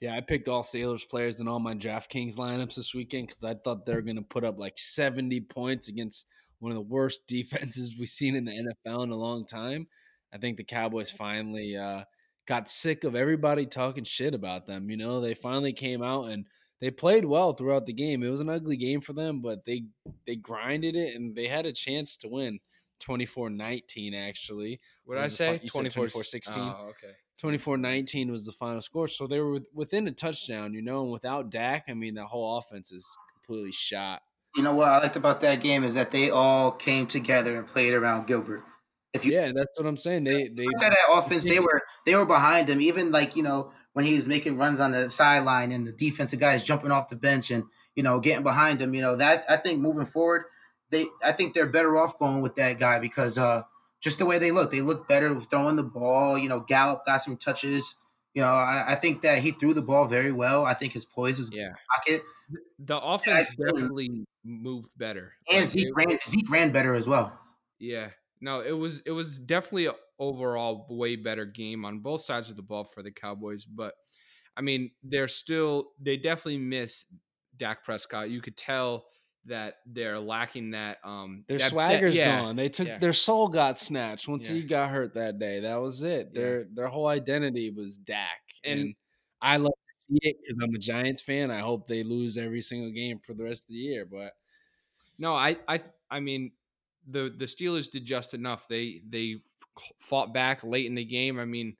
Yeah, 0.00 0.14
I 0.14 0.20
picked 0.20 0.48
all 0.48 0.62
Steelers 0.62 1.08
players 1.08 1.40
in 1.40 1.48
all 1.48 1.58
my 1.58 1.74
DraftKings 1.74 2.36
lineups 2.36 2.76
this 2.76 2.94
weekend 2.94 3.28
because 3.28 3.44
I 3.44 3.54
thought 3.54 3.84
they 3.84 3.94
were 3.94 4.02
going 4.02 4.16
to 4.16 4.22
put 4.22 4.44
up 4.44 4.58
like 4.58 4.78
70 4.78 5.40
points 5.42 5.88
against 5.88 6.24
one 6.60 6.72
of 6.72 6.76
the 6.76 6.82
worst 6.82 7.22
defenses 7.28 7.96
we've 7.98 8.08
seen 8.08 8.34
in 8.34 8.44
the 8.44 8.52
NFL 8.86 9.04
in 9.04 9.10
a 9.10 9.16
long 9.16 9.46
time. 9.46 9.86
I 10.32 10.38
think 10.38 10.56
the 10.56 10.64
Cowboys 10.64 11.10
finally 11.10 11.76
uh, 11.76 12.04
got 12.46 12.68
sick 12.68 13.04
of 13.04 13.16
everybody 13.16 13.66
talking 13.66 14.04
shit 14.04 14.34
about 14.34 14.66
them. 14.66 14.90
You 14.90 14.96
know, 14.96 15.20
they 15.20 15.34
finally 15.34 15.72
came 15.72 16.02
out 16.02 16.30
and 16.30 16.46
they 16.80 16.90
played 16.90 17.24
well 17.24 17.52
throughout 17.54 17.86
the 17.86 17.92
game. 17.92 18.22
It 18.22 18.30
was 18.30 18.40
an 18.40 18.48
ugly 18.48 18.76
game 18.76 19.00
for 19.00 19.12
them, 19.12 19.40
but 19.40 19.64
they 19.64 19.84
they 20.26 20.36
grinded 20.36 20.96
it 20.96 21.16
and 21.16 21.34
they 21.34 21.46
had 21.46 21.66
a 21.66 21.72
chance 21.72 22.16
to 22.18 22.28
win 22.28 22.60
24-19 23.00 24.14
actually. 24.14 24.80
What 25.04 25.16
did 25.16 25.24
I 25.24 25.28
say? 25.28 25.58
fi- 25.58 25.68
24-16? 25.68 26.40
Oh, 26.56 26.90
okay. 26.90 27.14
24-19 27.42 28.30
was 28.30 28.46
the 28.46 28.52
final 28.52 28.80
score. 28.80 29.08
So 29.08 29.26
they 29.26 29.40
were 29.40 29.60
within 29.72 30.08
a 30.08 30.12
touchdown, 30.12 30.74
you 30.74 30.82
know, 30.82 31.02
and 31.02 31.12
without 31.12 31.50
Dak, 31.50 31.84
I 31.88 31.94
mean, 31.94 32.14
the 32.14 32.26
whole 32.26 32.58
offense 32.58 32.92
is 32.92 33.06
completely 33.34 33.72
shot. 33.72 34.22
You 34.58 34.64
know 34.64 34.74
what 34.74 34.88
I 34.88 34.98
liked 34.98 35.14
about 35.14 35.40
that 35.42 35.60
game 35.60 35.84
is 35.84 35.94
that 35.94 36.10
they 36.10 36.30
all 36.30 36.72
came 36.72 37.06
together 37.06 37.56
and 37.56 37.64
played 37.64 37.94
around 37.94 38.26
Gilbert. 38.26 38.64
If 39.14 39.24
you 39.24 39.32
Yeah, 39.32 39.52
that's 39.54 39.78
what 39.78 39.86
I'm 39.86 39.96
saying. 39.96 40.24
They 40.24 40.48
they 40.48 40.66
that 40.80 40.96
offense, 41.08 41.44
they 41.44 41.60
were 41.60 41.80
they 42.04 42.16
were 42.16 42.26
behind 42.26 42.68
him. 42.68 42.80
Even 42.80 43.12
like 43.12 43.36
you 43.36 43.44
know 43.44 43.70
when 43.92 44.04
he 44.04 44.16
was 44.16 44.26
making 44.26 44.58
runs 44.58 44.80
on 44.80 44.90
the 44.90 45.10
sideline 45.10 45.70
and 45.70 45.86
the 45.86 45.92
defensive 45.92 46.40
guys 46.40 46.64
jumping 46.64 46.90
off 46.90 47.08
the 47.08 47.14
bench 47.14 47.52
and 47.52 47.62
you 47.94 48.02
know 48.02 48.18
getting 48.18 48.42
behind 48.42 48.82
him. 48.82 48.94
You 48.94 49.00
know 49.00 49.14
that 49.14 49.44
I 49.48 49.58
think 49.58 49.78
moving 49.78 50.06
forward, 50.06 50.42
they 50.90 51.06
I 51.22 51.30
think 51.30 51.54
they're 51.54 51.70
better 51.70 51.96
off 51.96 52.18
going 52.18 52.42
with 52.42 52.56
that 52.56 52.80
guy 52.80 52.98
because 52.98 53.38
uh 53.38 53.62
just 54.00 54.18
the 54.18 54.26
way 54.26 54.40
they 54.40 54.50
look, 54.50 54.72
they 54.72 54.80
look 54.80 55.06
better 55.06 55.40
throwing 55.40 55.76
the 55.76 55.84
ball. 55.84 56.36
You 56.36 56.48
know, 56.48 56.60
Gallup 56.60 57.06
got 57.06 57.22
some 57.22 57.36
touches. 57.36 57.94
You 58.38 58.44
know, 58.44 58.50
I, 58.50 58.92
I 58.92 58.94
think 58.94 59.22
that 59.22 59.38
he 59.42 59.50
threw 59.50 59.74
the 59.74 59.82
ball 59.82 60.06
very 60.06 60.30
well. 60.30 60.64
I 60.64 60.72
think 60.72 60.92
his 60.92 61.04
poise 61.04 61.38
was 61.40 61.50
Yeah. 61.52 61.72
pocket, 61.96 62.22
The 62.78 62.96
offense 63.00 63.48
still- 63.48 63.66
definitely 63.72 64.24
moved 64.44 64.90
better. 64.96 65.32
and 65.50 65.58
Like, 65.62 65.68
Zeke 65.68 65.86
they- 65.96 66.06
ran 66.06 66.18
Zeke 66.24 66.48
ran 66.48 66.70
better 66.70 66.94
as 66.94 67.08
well. 67.08 67.36
Yeah. 67.80 68.10
No, 68.40 68.60
it 68.60 68.70
was 68.70 69.00
it 69.04 69.10
was 69.10 69.40
definitely 69.40 69.86
a 69.86 69.94
overall 70.20 70.86
way 70.88 71.16
better 71.16 71.44
game 71.46 71.84
on 71.84 71.98
both 71.98 72.20
sides 72.20 72.48
of 72.48 72.54
the 72.54 72.62
ball 72.62 72.84
for 72.84 73.02
the 73.02 73.10
Cowboys, 73.10 73.64
but 73.64 73.94
I 74.56 74.60
mean, 74.60 74.92
they're 75.02 75.26
still 75.26 75.90
they 76.00 76.16
definitely 76.16 76.58
miss 76.58 77.06
Dak 77.56 77.82
Prescott. 77.82 78.30
You 78.30 78.40
could 78.40 78.56
tell 78.56 79.06
that 79.46 79.76
they're 79.86 80.18
lacking 80.20 80.72
that 80.72 80.98
um 81.04 81.44
their 81.48 81.58
that- 81.58 81.72
that- 81.74 82.14
yeah, 82.14 82.40
gone. 82.42 82.56
They 82.56 82.68
took 82.68 82.86
yeah. 82.88 82.98
their 82.98 83.12
soul 83.12 83.48
got 83.48 83.78
snatched 83.78 84.28
once 84.28 84.48
Yeah. 84.48 84.56
he 84.56 84.62
got 84.62 84.90
hurt 84.90 85.14
that 85.14 85.38
day. 85.38 85.60
That 85.60 85.76
was 85.76 86.02
it. 86.02 86.34
Their 86.34 86.64
their 86.72 86.88
whole 86.88 87.06
identity 87.06 87.70
was 87.70 87.96
Dak, 87.96 88.40
And- 88.64 88.80
and, 88.80 88.94
I 89.40 89.56
love 89.56 89.72
to 89.72 90.04
see 90.04 90.18
it 90.22 90.36
because 90.42 90.56
I'm 90.62 90.74
a 90.74 90.78
Giants 90.78 91.22
fan. 91.22 91.50
I 91.52 91.60
hope 91.60 91.86
they 91.86 92.02
lose 92.02 92.36
every 92.36 92.60
single 92.60 92.90
game 92.90 93.20
for 93.20 93.34
the 93.34 93.44
rest 93.44 93.64
of 93.64 93.68
the 93.68 93.74
year. 93.76 94.04
But 94.04 94.32
No, 95.18 95.34
I 95.34 95.56
I 95.68 95.82
I 96.10 96.20
mean 96.20 96.52
the 97.06 97.32
the 97.36 97.46
Steelers 97.46 97.90
did 97.90 98.04
just 98.04 98.34
enough. 98.34 98.66
They 98.68 99.02
they 99.08 99.36
fought 100.00 100.34
back 100.34 100.64
late 100.64 100.86
in 100.86 100.94
the 100.96 101.04
game. 101.04 101.38
I 101.38 101.44
mean, 101.44 101.76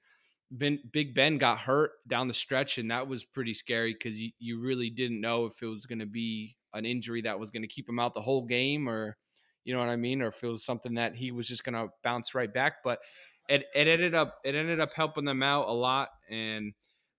ben, 0.52 0.78
Big 0.92 1.14
Ben 1.14 1.36
got 1.38 1.58
hurt 1.58 1.92
down 2.06 2.28
the 2.28 2.34
stretch, 2.34 2.78
and 2.78 2.90
that 2.92 3.08
was 3.08 3.24
pretty 3.24 3.54
scary 3.54 3.92
because 3.92 4.20
you, 4.20 4.30
you 4.38 4.60
really 4.60 4.88
didn't 4.90 5.20
know 5.20 5.46
if 5.46 5.60
it 5.62 5.66
was 5.66 5.84
going 5.86 5.98
to 5.98 6.06
be 6.06 6.56
an 6.74 6.84
injury 6.84 7.22
that 7.22 7.38
was 7.38 7.50
going 7.50 7.62
to 7.62 7.68
keep 7.68 7.88
him 7.88 7.98
out 7.98 8.14
the 8.14 8.20
whole 8.22 8.44
game, 8.44 8.88
or 8.88 9.16
you 9.64 9.74
know 9.74 9.80
what 9.80 9.88
I 9.88 9.96
mean, 9.96 10.22
or 10.22 10.28
if 10.28 10.42
it 10.42 10.48
was 10.48 10.64
something 10.64 10.94
that 10.94 11.14
he 11.14 11.30
was 11.30 11.46
just 11.48 11.64
going 11.64 11.74
to 11.74 11.92
bounce 12.02 12.34
right 12.34 12.52
back. 12.52 12.76
But 12.84 13.00
it, 13.48 13.64
it 13.74 13.88
ended 13.88 14.14
up 14.14 14.38
it 14.44 14.54
ended 14.54 14.80
up 14.80 14.92
helping 14.92 15.24
them 15.24 15.42
out 15.42 15.68
a 15.68 15.72
lot, 15.72 16.08
and 16.30 16.72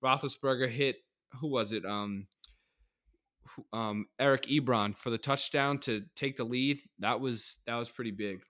Roethlisberger 0.03 0.69
hit 0.69 0.97
who 1.39 1.47
was 1.47 1.73
it? 1.73 1.85
Um, 1.85 2.27
um, 3.73 4.07
Eric 4.19 4.43
Ebron 4.43 4.95
for 4.97 5.09
the 5.09 5.17
touchdown 5.17 5.79
to 5.79 6.03
take 6.15 6.38
the 6.38 6.43
lead. 6.43 6.79
That 6.99 7.19
was 7.19 7.59
that 7.65 7.75
was 7.75 7.89
pretty 7.89 8.12
big. 8.12 8.41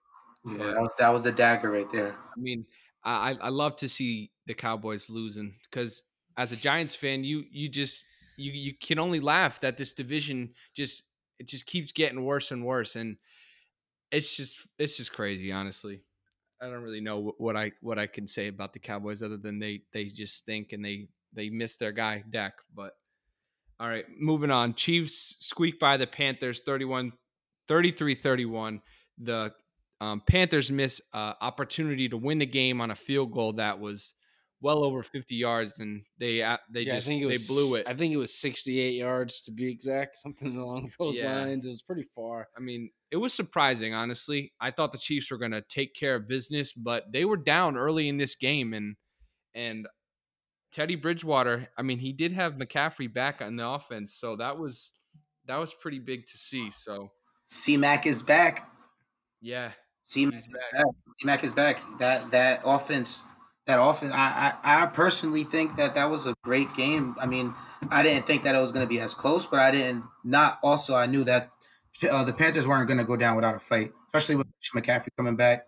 Yeah, 0.46 0.56
But- 0.58 0.74
that 0.74 0.80
was 0.80 0.90
that 0.98 1.08
was 1.10 1.22
the 1.22 1.32
dagger 1.32 1.70
right 1.70 1.90
there. 1.92 2.12
I 2.14 2.40
mean, 2.40 2.66
I 3.04 3.32
I 3.32 3.36
I 3.40 3.48
love 3.48 3.76
to 3.76 3.88
see 3.88 4.30
the 4.46 4.54
Cowboys 4.54 5.10
losing 5.10 5.56
because 5.70 6.02
as 6.36 6.52
a 6.52 6.56
Giants 6.56 6.94
fan, 6.94 7.24
you 7.24 7.44
you 7.50 7.68
just 7.68 8.04
you 8.40 8.52
you 8.52 8.74
can 8.80 8.98
only 8.98 9.20
laugh 9.20 9.60
that 9.60 9.76
this 9.76 9.92
division 9.92 10.54
just 10.74 11.04
it 11.38 11.48
just 11.48 11.66
keeps 11.66 11.92
getting 11.92 12.24
worse 12.24 12.50
and 12.50 12.64
worse, 12.64 12.96
and 12.96 13.16
it's 14.10 14.36
just 14.36 14.58
it's 14.78 14.96
just 14.96 15.12
crazy. 15.12 15.52
Honestly, 15.52 16.02
I 16.60 16.66
don't 16.66 16.82
really 16.82 17.00
know 17.00 17.34
what 17.38 17.56
I 17.56 17.72
what 17.80 17.98
I 17.98 18.06
can 18.06 18.26
say 18.26 18.48
about 18.48 18.72
the 18.72 18.78
Cowboys 18.78 19.22
other 19.22 19.36
than 19.36 19.58
they 19.58 19.82
they 19.92 20.04
just 20.04 20.36
stink 20.36 20.72
and 20.72 20.84
they 20.84 21.08
they 21.32 21.50
miss 21.50 21.76
their 21.76 21.92
guy 21.92 22.24
Dak. 22.28 22.54
But 22.74 22.92
all 23.78 23.88
right, 23.88 24.04
moving 24.18 24.50
on. 24.50 24.74
Chiefs 24.74 25.36
squeak 25.40 25.78
by 25.78 25.96
the 25.96 26.06
Panthers 26.06 26.60
31 26.60 27.12
33-31. 27.68 28.80
The 29.18 29.52
um, 30.00 30.22
Panthers 30.26 30.72
miss 30.72 31.00
uh, 31.12 31.34
opportunity 31.40 32.08
to 32.08 32.16
win 32.16 32.38
the 32.38 32.46
game 32.46 32.80
on 32.80 32.90
a 32.90 32.96
field 32.96 33.32
goal 33.32 33.52
that 33.54 33.78
was 33.78 34.14
well 34.60 34.84
over 34.84 35.02
50 35.02 35.34
yards, 35.36 35.78
and 35.78 36.04
they 36.18 36.42
uh, 36.42 36.58
they 36.70 36.84
Yeah, 36.84 36.94
just 36.94 37.06
I 37.06 37.10
think 37.10 37.22
it 37.22 37.26
they 37.26 37.32
was, 37.32 37.46
blew 37.48 37.74
it. 37.76 37.86
I 37.86 37.94
think 37.94 38.12
it 38.12 38.16
was 38.18 38.34
68 38.34 38.94
yards 38.94 39.40
to 39.42 39.50
be 39.52 39.70
exact, 39.70 40.16
something 40.16 40.56
along 40.56 40.92
those 40.98 41.16
Yeah. 41.16 41.34
lines. 41.42 41.66
It 41.66 41.70
was 41.70 41.82
pretty 41.82 42.04
far. 42.14 42.48
I 42.56 42.60
mean, 42.60 42.90
it 43.10 43.16
was 43.16 43.32
surprising, 43.34 43.94
honestly. 43.94 44.52
I 44.60 44.70
thought 44.70 44.92
the 44.92 44.98
Chiefs 44.98 45.30
were 45.30 45.38
going 45.38 45.52
to 45.52 45.62
take 45.62 45.94
care 45.94 46.14
of 46.16 46.28
business, 46.28 46.72
but 46.72 47.12
they 47.12 47.24
were 47.24 47.36
down 47.36 47.76
early 47.76 48.08
in 48.08 48.16
this 48.18 48.34
game, 48.34 48.74
and 48.74 48.96
and 49.54 49.88
Teddy 50.72 50.96
Bridgewater. 50.96 51.68
I 51.76 51.82
mean, 51.82 51.98
he 51.98 52.12
did 52.12 52.32
have 52.32 52.54
McCaffrey 52.54 53.12
back 53.12 53.42
on 53.42 53.56
the 53.56 53.66
offense, 53.68 54.14
so 54.14 54.36
that 54.36 54.58
was 54.58 54.92
that 55.46 55.56
was 55.56 55.74
pretty 55.74 55.98
big 55.98 56.26
to 56.26 56.38
see. 56.38 56.70
So 56.70 57.12
C 57.44 57.76
Mac 57.76 58.06
is 58.06 58.22
back. 58.22 58.70
yeah, 59.40 59.72
C 60.04 60.26
Mac 60.26 60.34
is 60.40 60.46
back. 60.48 60.72
back. 60.72 60.84
C 61.20 61.26
Mac 61.26 61.44
is 61.44 61.52
back. 61.52 61.82
That 61.98 62.30
that 62.32 62.62
offense, 62.64 63.22
that 63.70 63.80
offense. 63.80 64.12
I, 64.12 64.54
I 64.62 64.82
I 64.82 64.86
personally 64.86 65.44
think 65.44 65.76
that 65.76 65.94
that 65.94 66.10
was 66.10 66.26
a 66.26 66.34
great 66.42 66.74
game. 66.74 67.14
I 67.20 67.26
mean, 67.26 67.54
I 67.90 68.02
didn't 68.02 68.26
think 68.26 68.42
that 68.44 68.54
it 68.54 68.58
was 68.60 68.72
going 68.72 68.84
to 68.84 68.88
be 68.88 69.00
as 69.00 69.14
close, 69.14 69.46
but 69.46 69.60
I 69.60 69.70
didn't 69.70 70.04
not. 70.24 70.58
Also, 70.62 70.94
I 70.94 71.06
knew 71.06 71.24
that 71.24 71.50
uh, 72.10 72.24
the 72.24 72.32
Panthers 72.32 72.66
weren't 72.66 72.88
going 72.88 72.98
to 72.98 73.04
go 73.04 73.16
down 73.16 73.36
without 73.36 73.54
a 73.54 73.58
fight, 73.60 73.92
especially 74.06 74.36
with 74.36 74.46
McCaffrey 74.74 75.08
coming 75.16 75.36
back. 75.36 75.66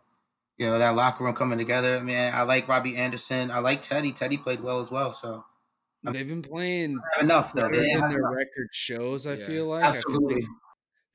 You 0.58 0.66
know 0.66 0.78
that 0.78 0.94
locker 0.94 1.24
room 1.24 1.34
coming 1.34 1.58
together. 1.58 2.00
Man, 2.02 2.34
I 2.34 2.42
like 2.42 2.68
Robbie 2.68 2.96
Anderson. 2.96 3.50
I 3.50 3.58
like 3.60 3.82
Teddy. 3.82 4.12
Teddy 4.12 4.36
played 4.36 4.60
well 4.60 4.80
as 4.80 4.90
well. 4.90 5.12
So 5.12 5.44
They've 6.04 6.26
been 6.26 6.42
playing 6.42 6.98
enough 7.20 7.52
though. 7.52 7.68
They 7.68 7.78
their 7.78 7.98
enough. 7.98 8.10
record 8.12 8.68
shows. 8.72 9.26
I 9.26 9.34
Yeah. 9.34 9.46
feel 9.46 9.66
like 9.68 9.84
I 9.84 9.92
feel 9.92 9.98
Absolutely. 9.98 10.34
like, 10.34 10.44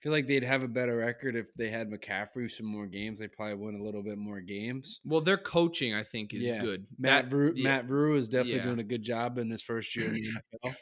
feel 0.07 0.13
like 0.13 0.27
they'd 0.27 0.43
have 0.43 0.63
a 0.63 0.69
better 0.69 0.95
record 0.95 1.35
if 1.35 1.53
they 1.55 1.69
had 1.69 1.89
McCaffrey 1.89 2.49
some 2.49 2.65
more 2.65 2.85
games. 2.87 3.19
They 3.19 3.27
probably 3.27 3.55
win 3.55 3.75
a 3.75 3.83
little 3.83 4.01
bit 4.01 4.17
more 4.17 4.39
games. 4.39 5.01
well, 5.03 5.19
their 5.19 5.37
coaching 5.37 5.93
I 5.93 6.03
think 6.03 6.33
is 6.33 6.43
Yeah. 6.43 6.61
good. 6.61 6.87
Matt 6.97 7.29
That- 7.29 7.35
Vru, 7.35 7.51
yeah. 7.55 7.63
Matt 7.63 7.89
Rhule 7.89 8.17
is 8.17 8.29
definitely 8.29 8.59
Yeah. 8.59 8.63
doing 8.63 8.79
a 8.79 8.83
good 8.85 9.03
job 9.03 9.37
in 9.37 9.49
his 9.51 9.61
first 9.61 9.93
year 9.97 10.07
in 10.07 10.13
the 10.13 10.21
NFL. 10.63 10.75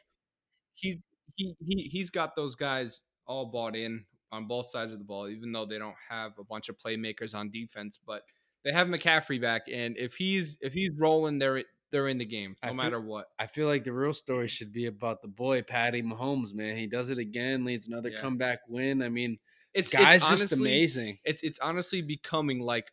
he's 0.76 0.98
he, 1.38 1.56
he 1.60 1.90
he's 1.92 2.12
got 2.12 2.36
those 2.36 2.54
guys 2.56 3.02
all 3.26 3.48
bought 3.48 3.76
in 3.76 4.06
on 4.32 4.48
both 4.48 4.70
sides 4.70 4.94
of 4.94 5.00
the 5.00 5.06
ball, 5.06 5.28
even 5.28 5.52
though 5.52 5.66
they 5.66 5.80
don't 5.80 5.96
have 6.08 6.38
a 6.38 6.44
bunch 6.44 6.70
of 6.70 6.78
playmakers 6.78 7.34
on 7.34 7.50
defense. 7.50 7.98
But 8.06 8.22
they 8.64 8.72
have 8.72 8.88
McCaffrey 8.88 9.42
back, 9.42 9.64
and 9.72 9.98
if 9.98 10.14
he's 10.16 10.58
if 10.62 10.72
he's 10.74 10.92
rolling, 11.00 11.40
they're 11.40 11.64
they're 11.92 12.08
in 12.08 12.18
the 12.18 12.26
game 12.26 12.56
no 12.64 12.70
feel- 12.70 12.76
matter 12.76 13.00
what. 13.02 13.28
I 13.40 13.48
feel 13.48 13.68
like 13.68 13.84
the 13.84 13.94
real 13.94 14.14
story 14.14 14.48
should 14.48 14.72
be 14.72 14.86
about 14.88 15.22
the 15.22 15.28
boy 15.28 15.62
Patty 15.62 16.02
Mahomes. 16.02 16.54
Man, 16.54 16.76
he 16.78 16.88
does 16.88 17.10
it 17.10 17.18
again, 17.20 17.64
leads 17.66 17.88
another 17.88 18.10
Yeah. 18.10 18.22
comeback 18.22 18.60
win. 18.68 19.02
I 19.02 19.10
mean, 19.10 19.40
It's 19.74 19.90
guy's 19.90 20.22
it's 20.32 20.42
just 20.42 20.54
amazing. 20.54 21.20
It's 21.24 21.44
it's 21.44 21.60
honestly 21.60 22.02
becoming 22.02 22.60
like 22.60 22.92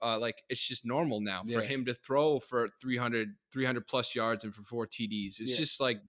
uh, 0.00 0.18
like 0.18 0.42
it's 0.48 0.60
just 0.66 0.84
normal 0.84 1.20
now 1.20 1.42
for 1.42 1.50
Yeah. 1.50 1.62
him 1.62 1.84
to 1.86 1.94
throw 1.94 2.38
for 2.38 2.68
300, 2.80 3.34
300 3.52 3.86
plus 3.86 4.14
yards 4.14 4.44
and 4.44 4.54
for 4.54 4.62
four 4.62 4.86
TDs. 4.86 5.40
It's 5.40 5.50
Yeah. 5.50 5.56
just 5.56 5.80
like 5.80 6.00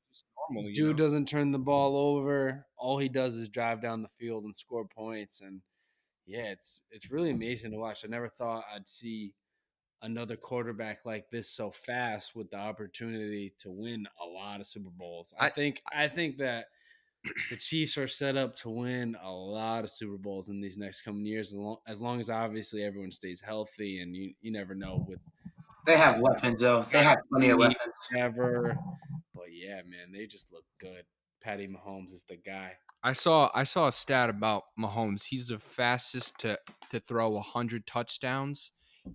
normal. 0.52 0.72
Dude 0.74 0.88
know? 0.88 0.94
doesn't 0.94 1.28
turn 1.28 1.52
the 1.52 1.60
ball 1.60 1.96
over. 1.98 2.68
All 2.78 2.98
he 3.00 3.10
does 3.10 3.36
is 3.36 3.50
drive 3.50 3.82
down 3.82 4.02
the 4.04 4.10
field 4.20 4.44
and 4.44 4.54
score 4.56 4.86
points. 4.88 5.42
And 5.42 5.62
yeah, 6.26 6.52
it's 6.52 6.82
it's 6.92 7.10
really 7.10 7.32
amazing 7.32 7.72
to 7.72 7.78
watch. 7.78 8.04
I 8.06 8.10
never 8.10 8.30
thought 8.30 8.66
I'd 8.74 8.88
see 8.88 9.34
another 10.04 10.36
quarterback 10.36 11.06
like 11.06 11.30
this 11.32 11.50
so 11.50 11.72
fast 11.72 12.36
with 12.36 12.50
the 12.52 12.58
opportunity 12.58 13.54
to 13.58 13.72
win 13.72 14.06
a 14.22 14.26
lot 14.26 14.60
of 14.60 14.68
Super 14.68 14.90
Bowls. 14.92 15.34
I, 15.40 15.48
I- 15.48 15.50
think 15.50 15.82
I 15.94 16.08
think 16.08 16.38
that 16.38 16.66
the 17.50 17.56
Chiefs 17.58 17.98
are 17.98 18.08
set 18.08 18.36
up 18.36 18.56
to 18.58 18.70
win 18.70 19.16
a 19.24 19.32
lot 19.32 19.84
of 19.86 19.90
Super 19.90 20.18
Bowls 20.18 20.50
in 20.50 20.60
these 20.60 20.78
next 20.78 21.02
coming 21.04 21.26
years, 21.26 21.48
as 21.54 21.56
long 21.58 21.78
as, 21.88 22.02
long 22.02 22.20
as 22.20 22.30
obviously 22.30 22.84
everyone 22.84 23.12
stays 23.12 23.40
healthy. 23.42 24.02
And 24.02 24.16
you 24.16 24.34
you 24.42 24.52
never 24.52 24.76
know 24.76 25.06
with 25.08 25.20
They 25.86 25.98
have 25.98 26.20
weapons 26.20 26.62
though. 26.62 26.82
They 26.84 27.02
have 27.04 27.20
plenty 27.30 27.50
of 27.50 27.60
weapons. 27.60 27.78
ever. 28.16 28.78
But 29.34 29.46
yeah, 29.54 29.78
man, 29.88 30.12
they 30.14 30.26
just 30.26 30.52
look 30.52 30.66
good. 30.80 31.04
Patty 31.42 31.68
Mahomes 31.68 32.14
is 32.14 32.24
the 32.28 32.38
guy. 32.38 32.74
I 33.04 33.14
saw 33.14 33.50
I 33.54 33.64
saw 33.66 33.88
a 33.88 33.92
stat 33.92 34.30
about 34.30 34.64
Mahomes. 34.80 35.24
He's 35.26 35.48
the 35.48 35.60
fastest 35.60 36.38
to 36.40 36.58
to 36.90 37.00
throw 37.00 37.40
hundred 37.40 37.86
touchdowns 37.88 38.72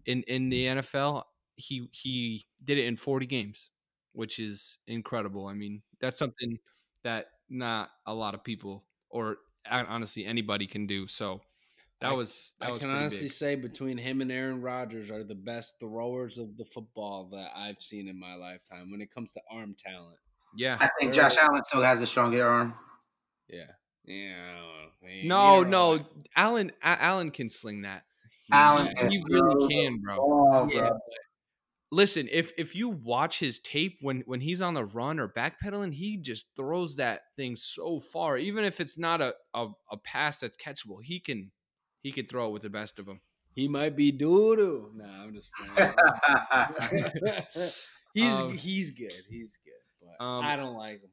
in 0.07 0.23
in 0.25 0.49
the 0.49 0.67
NFL. 0.67 1.25
He 1.57 1.89
he 1.93 2.47
did 2.63 2.79
it 2.79 2.87
in 2.87 2.97
forty 2.97 3.27
games, 3.27 3.71
which 4.13 4.39
is 4.39 4.79
incredible. 4.87 5.47
I 5.47 5.55
mean, 5.55 5.83
that's 6.01 6.19
something 6.19 6.59
that 7.05 7.27
not 7.49 7.91
a 8.07 8.15
lot 8.15 8.35
of 8.35 8.45
people 8.45 8.85
or 9.11 9.39
uh, 9.71 9.85
honestly 9.89 10.25
anybody 10.25 10.67
can 10.67 10.87
do. 10.87 11.07
So 11.07 11.41
that 12.01 12.11
I- 12.11 12.13
was 12.15 12.55
that 12.61 12.69
I 12.69 12.71
was 12.73 12.81
can 12.81 12.91
honestly 12.91 13.23
big. 13.23 13.33
say 13.33 13.55
between 13.57 13.99
him 13.99 14.21
and 14.21 14.31
Aaron 14.31 14.61
Rodgers 14.63 15.11
are 15.11 15.25
the 15.25 15.35
best 15.35 15.81
throwers 15.81 16.39
of 16.39 16.57
the 16.57 16.65
football 16.65 17.29
that 17.33 17.51
I've 17.57 17.81
seen 17.81 18.07
in 18.09 18.19
my 18.21 18.35
lifetime 18.35 18.91
when 18.91 19.01
it 19.01 19.11
comes 19.13 19.33
to 19.33 19.41
arm 19.51 19.75
talent. 19.77 20.19
Yeah. 20.57 20.77
I 20.81 20.89
think 21.01 21.13
Josh 21.13 21.37
Allen 21.37 21.63
still 21.65 21.83
has 21.83 22.01
the 22.01 22.07
stronger 22.07 22.47
arm. 22.47 22.75
Yeah. 23.49 23.65
Yeah. 24.05 24.35
I 24.37 24.55
don't. 24.55 25.09
Man, 25.11 25.29
No, 25.29 25.57
you're 25.57 25.65
no, 25.67 25.93
right. 25.97 26.07
Allen 26.37 26.73
Allen 26.83 27.31
can 27.31 27.51
sling 27.51 27.83
that. 27.83 28.05
He, 28.49 28.55
Allen 28.55 28.95
he 29.11 29.23
really 29.29 29.69
can, 29.69 30.01
bro. 30.01 30.17
Oh, 30.19 30.69
Yeah. 30.73 30.89
bro. 30.89 30.99
listen 31.91 32.29
if 32.31 32.53
if 32.59 32.75
you 32.75 32.89
watch 32.89 33.39
his 33.39 33.59
tape 33.61 33.97
when 34.03 34.21
when 34.27 34.41
he's 34.41 34.61
on 34.61 34.75
the 34.75 34.85
run 34.85 35.19
or 35.19 35.29
backpedaling 35.29 35.93
he 35.95 36.17
just 36.19 36.47
throws 36.57 36.97
that 36.97 37.23
thing 37.37 37.57
so 37.57 37.99
far 38.01 38.37
even 38.37 38.63
if 38.65 38.79
it's 38.81 38.99
not 38.99 39.21
a 39.23 39.35
a, 39.55 39.67
a 39.91 39.97
pass 39.99 40.41
that's 40.41 40.57
catchable 40.57 40.99
he 41.03 41.19
can 41.19 41.51
he 42.03 42.13
can 42.13 42.27
throw 42.27 42.49
it 42.49 42.53
with 42.53 42.63
the 42.63 42.69
best 42.71 42.99
of 42.99 43.07
them 43.07 43.21
He 43.55 43.69
might 43.69 43.97
be 43.97 44.13
doo 44.13 44.55
doo. 44.57 44.93
Nah, 44.95 45.25
I'm 45.25 45.35
just 45.35 45.51
playing. 45.55 45.93
he's 48.15 48.41
Um, 48.41 48.53
he's 48.57 48.91
good. 48.93 49.23
He's 49.29 49.59
good. 49.65 50.07
But 50.19 50.25
um, 50.25 50.45
I 50.45 50.57
don't 50.57 50.77
like 50.77 51.01
him. 51.03 51.11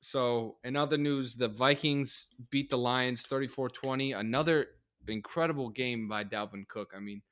so 0.00 0.56
in 0.62 0.76
other 0.76 0.96
news 0.98 1.34
the 1.34 1.48
vikings 1.48 2.28
beat 2.50 2.70
the 2.70 2.78
lions 2.78 3.26
34-20 3.26 4.16
another 4.18 4.66
incredible 5.08 5.68
game 5.68 6.08
by 6.08 6.24
dalvin 6.24 6.66
cook 6.68 6.92
i 6.96 7.00
mean 7.00 7.22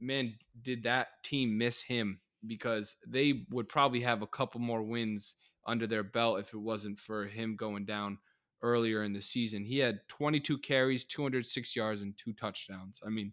man 0.00 0.34
did 0.62 0.82
that 0.82 1.08
team 1.22 1.56
miss 1.56 1.80
him 1.80 2.20
because 2.46 2.96
they 3.06 3.44
would 3.50 3.68
probably 3.68 4.00
have 4.00 4.22
a 4.22 4.26
couple 4.26 4.60
more 4.60 4.82
wins 4.82 5.36
under 5.66 5.86
their 5.86 6.02
belt 6.02 6.38
if 6.40 6.52
it 6.52 6.58
wasn't 6.58 6.98
for 6.98 7.26
him 7.26 7.56
going 7.56 7.84
down 7.84 8.18
earlier 8.62 9.02
in 9.02 9.12
the 9.12 9.20
season. 9.20 9.64
He 9.64 9.78
had 9.78 10.00
22 10.08 10.58
carries, 10.58 11.04
206 11.04 11.76
yards, 11.76 12.00
and 12.02 12.16
two 12.16 12.32
touchdowns. 12.32 13.00
I 13.04 13.10
mean, 13.10 13.32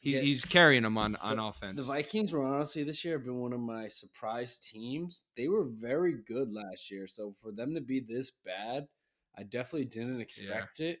he, 0.00 0.14
Yeah. 0.14 0.20
he's 0.22 0.44
carrying 0.44 0.82
them 0.82 0.96
on 0.96 1.16
on 1.16 1.38
offense. 1.38 1.76
The 1.76 1.82
Vikings 1.84 2.32
were 2.32 2.44
honestly 2.44 2.84
this 2.84 3.04
year 3.04 3.18
have 3.18 3.24
been 3.24 3.40
one 3.40 3.52
of 3.52 3.60
my 3.60 3.88
surprise 3.88 4.58
teams. 4.58 5.24
They 5.36 5.48
were 5.48 5.64
very 5.64 6.14
good 6.26 6.52
last 6.52 6.90
year, 6.90 7.06
so 7.06 7.34
for 7.42 7.52
them 7.52 7.74
to 7.74 7.80
be 7.80 8.00
this 8.00 8.32
bad, 8.44 8.88
I 9.36 9.42
definitely 9.42 9.86
didn't 9.86 10.20
expect 10.20 10.80
it. 10.80 11.00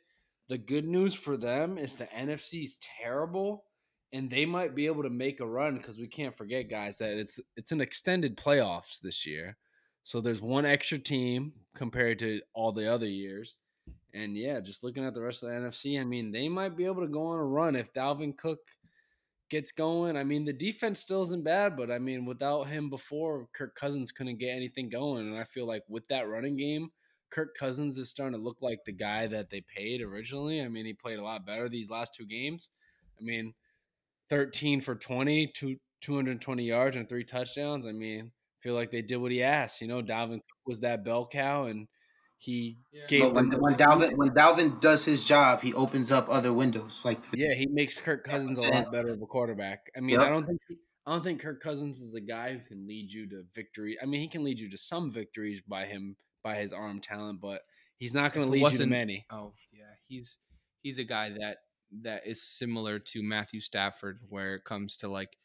The 0.50 0.58
good 0.58 0.84
news 0.84 1.14
for 1.14 1.36
them 1.36 1.78
is 1.78 1.94
the 1.94 2.06
NFC 2.06 2.64
is 2.64 2.76
terrible, 3.00 3.66
and 4.12 4.28
they 4.28 4.44
might 4.44 4.74
be 4.74 4.86
able 4.86 5.04
to 5.04 5.08
make 5.08 5.38
a 5.38 5.46
run 5.46 5.76
because 5.76 5.96
we 5.96 6.08
can't 6.08 6.36
forget, 6.36 6.68
guys, 6.68 6.98
that 6.98 7.12
it's 7.12 7.38
it's 7.56 7.70
an 7.70 7.80
extended 7.80 8.36
playoffs 8.36 8.98
this 9.00 9.24
year. 9.24 9.56
So 10.02 10.20
there's 10.20 10.40
one 10.40 10.66
extra 10.66 10.98
team 10.98 11.52
compared 11.76 12.18
to 12.18 12.40
all 12.52 12.72
the 12.72 12.92
other 12.92 13.06
years. 13.06 13.58
And 14.12 14.36
yeah, 14.36 14.58
just 14.58 14.82
looking 14.82 15.04
at 15.04 15.14
the 15.14 15.22
rest 15.22 15.44
of 15.44 15.50
the 15.50 15.54
NFC, 15.54 16.00
I 16.00 16.04
mean, 16.04 16.32
they 16.32 16.48
might 16.48 16.76
be 16.76 16.84
able 16.84 17.02
to 17.02 17.12
go 17.12 17.26
on 17.26 17.38
a 17.38 17.44
run 17.44 17.76
if 17.76 17.92
Dalvin 17.92 18.36
Cook 18.36 18.58
gets 19.50 19.70
going. 19.70 20.16
I 20.16 20.24
mean, 20.24 20.44
the 20.44 20.52
defense 20.52 20.98
still 20.98 21.22
isn't 21.22 21.44
bad, 21.44 21.76
but 21.76 21.92
I 21.92 22.00
mean, 22.00 22.24
without 22.26 22.64
him 22.64 22.90
before, 22.90 23.46
Kirk 23.54 23.76
Cousins 23.76 24.10
couldn't 24.10 24.40
get 24.40 24.56
anything 24.56 24.88
going. 24.88 25.28
And 25.28 25.38
I 25.38 25.44
feel 25.44 25.68
like 25.68 25.84
with 25.88 26.08
that 26.08 26.28
running 26.28 26.56
game, 26.56 26.90
Kirk 27.30 27.56
Cousins 27.56 27.98
is 27.98 28.10
starting 28.10 28.38
to 28.38 28.44
look 28.44 28.62
like 28.62 28.80
the 28.84 28.92
guy 28.92 29.26
that 29.26 29.50
they 29.50 29.60
paid 29.62 30.00
originally. 30.02 30.60
I 30.62 30.68
mean, 30.68 30.86
he 30.86 30.94
played 30.94 31.18
a 31.18 31.24
lot 31.24 31.46
better 31.46 31.68
these 31.68 31.90
last 31.90 32.14
two 32.14 32.26
games. 32.26 32.70
I 33.18 33.22
mean, 33.24 33.54
13 34.28 34.80
for 34.80 34.94
20, 34.94 35.48
two, 35.48 35.76
220 36.00 36.64
yards 36.64 36.96
and 36.96 37.08
three 37.08 37.24
touchdowns. 37.24 37.86
I 37.86 37.92
mean, 37.92 38.32
feel 38.60 38.74
like 38.74 38.90
they 38.90 39.02
did 39.02 39.16
what 39.18 39.32
he 39.32 39.42
asked. 39.42 39.80
You 39.80 39.88
know, 39.88 40.02
Dalvin 40.02 40.34
Cook 40.36 40.66
was 40.66 40.80
that 40.80 41.04
bell 41.04 41.26
cow, 41.26 41.66
and 41.66 41.88
he 42.38 42.78
Yeah. 42.92 43.06
gave 43.08 43.34
when, 43.34 43.50
them. 43.50 43.60
when 43.60 43.74
Dalvin 43.76 44.16
when 44.16 44.30
Dalvin 44.30 44.80
does 44.80 45.04
his 45.04 45.24
job, 45.24 45.62
he 45.62 45.72
opens 45.74 46.10
up 46.12 46.28
other 46.28 46.52
windows. 46.52 47.04
Like 47.04 47.24
Yeah, 47.32 47.54
he 47.54 47.66
makes 47.66 47.96
Kirk 47.96 48.24
Cousins 48.24 48.58
a 48.58 48.62
I'm 48.62 48.70
saying. 48.72 48.84
lot 48.84 48.92
better 48.92 49.12
of 49.12 49.22
a 49.22 49.26
quarterback. 49.26 49.90
I 49.96 50.00
mean, 50.00 50.14
Yep. 50.14 50.20
I 50.20 50.28
don't 50.28 50.46
think 50.46 50.60
I 51.06 51.12
don't 51.12 51.22
think 51.22 51.40
Kirk 51.40 51.62
Cousins 51.62 52.00
is 52.00 52.14
a 52.14 52.20
guy 52.20 52.52
who 52.52 52.60
can 52.60 52.86
lead 52.86 53.10
you 53.12 53.28
to 53.30 53.44
victory. 53.54 53.96
I 54.02 54.06
mean, 54.06 54.20
he 54.20 54.28
can 54.28 54.44
lead 54.44 54.58
you 54.58 54.68
to 54.70 54.76
some 54.78 55.10
victories 55.12 55.60
by 55.60 55.86
him 55.86 56.16
by 56.42 56.56
his 56.56 56.72
arm 56.72 57.00
talent, 57.00 57.40
but 57.40 57.62
he's 57.96 58.14
not 58.14 58.32
going 58.32 58.46
to 58.46 58.52
lead 58.52 58.72
you 58.72 58.78
to 58.78 58.86
many. 58.86 59.26
Oh 59.30 59.52
yeah, 59.72 59.84
he's 60.08 60.38
he's 60.82 60.98
a 60.98 61.04
guy 61.04 61.30
that 61.30 61.58
that 62.02 62.26
is 62.26 62.42
similar 62.42 62.98
to 62.98 63.22
Matthew 63.22 63.60
Stafford, 63.60 64.20
where 64.28 64.54
it 64.54 64.64
comes 64.64 64.96
to 64.98 65.08
like 65.08 65.36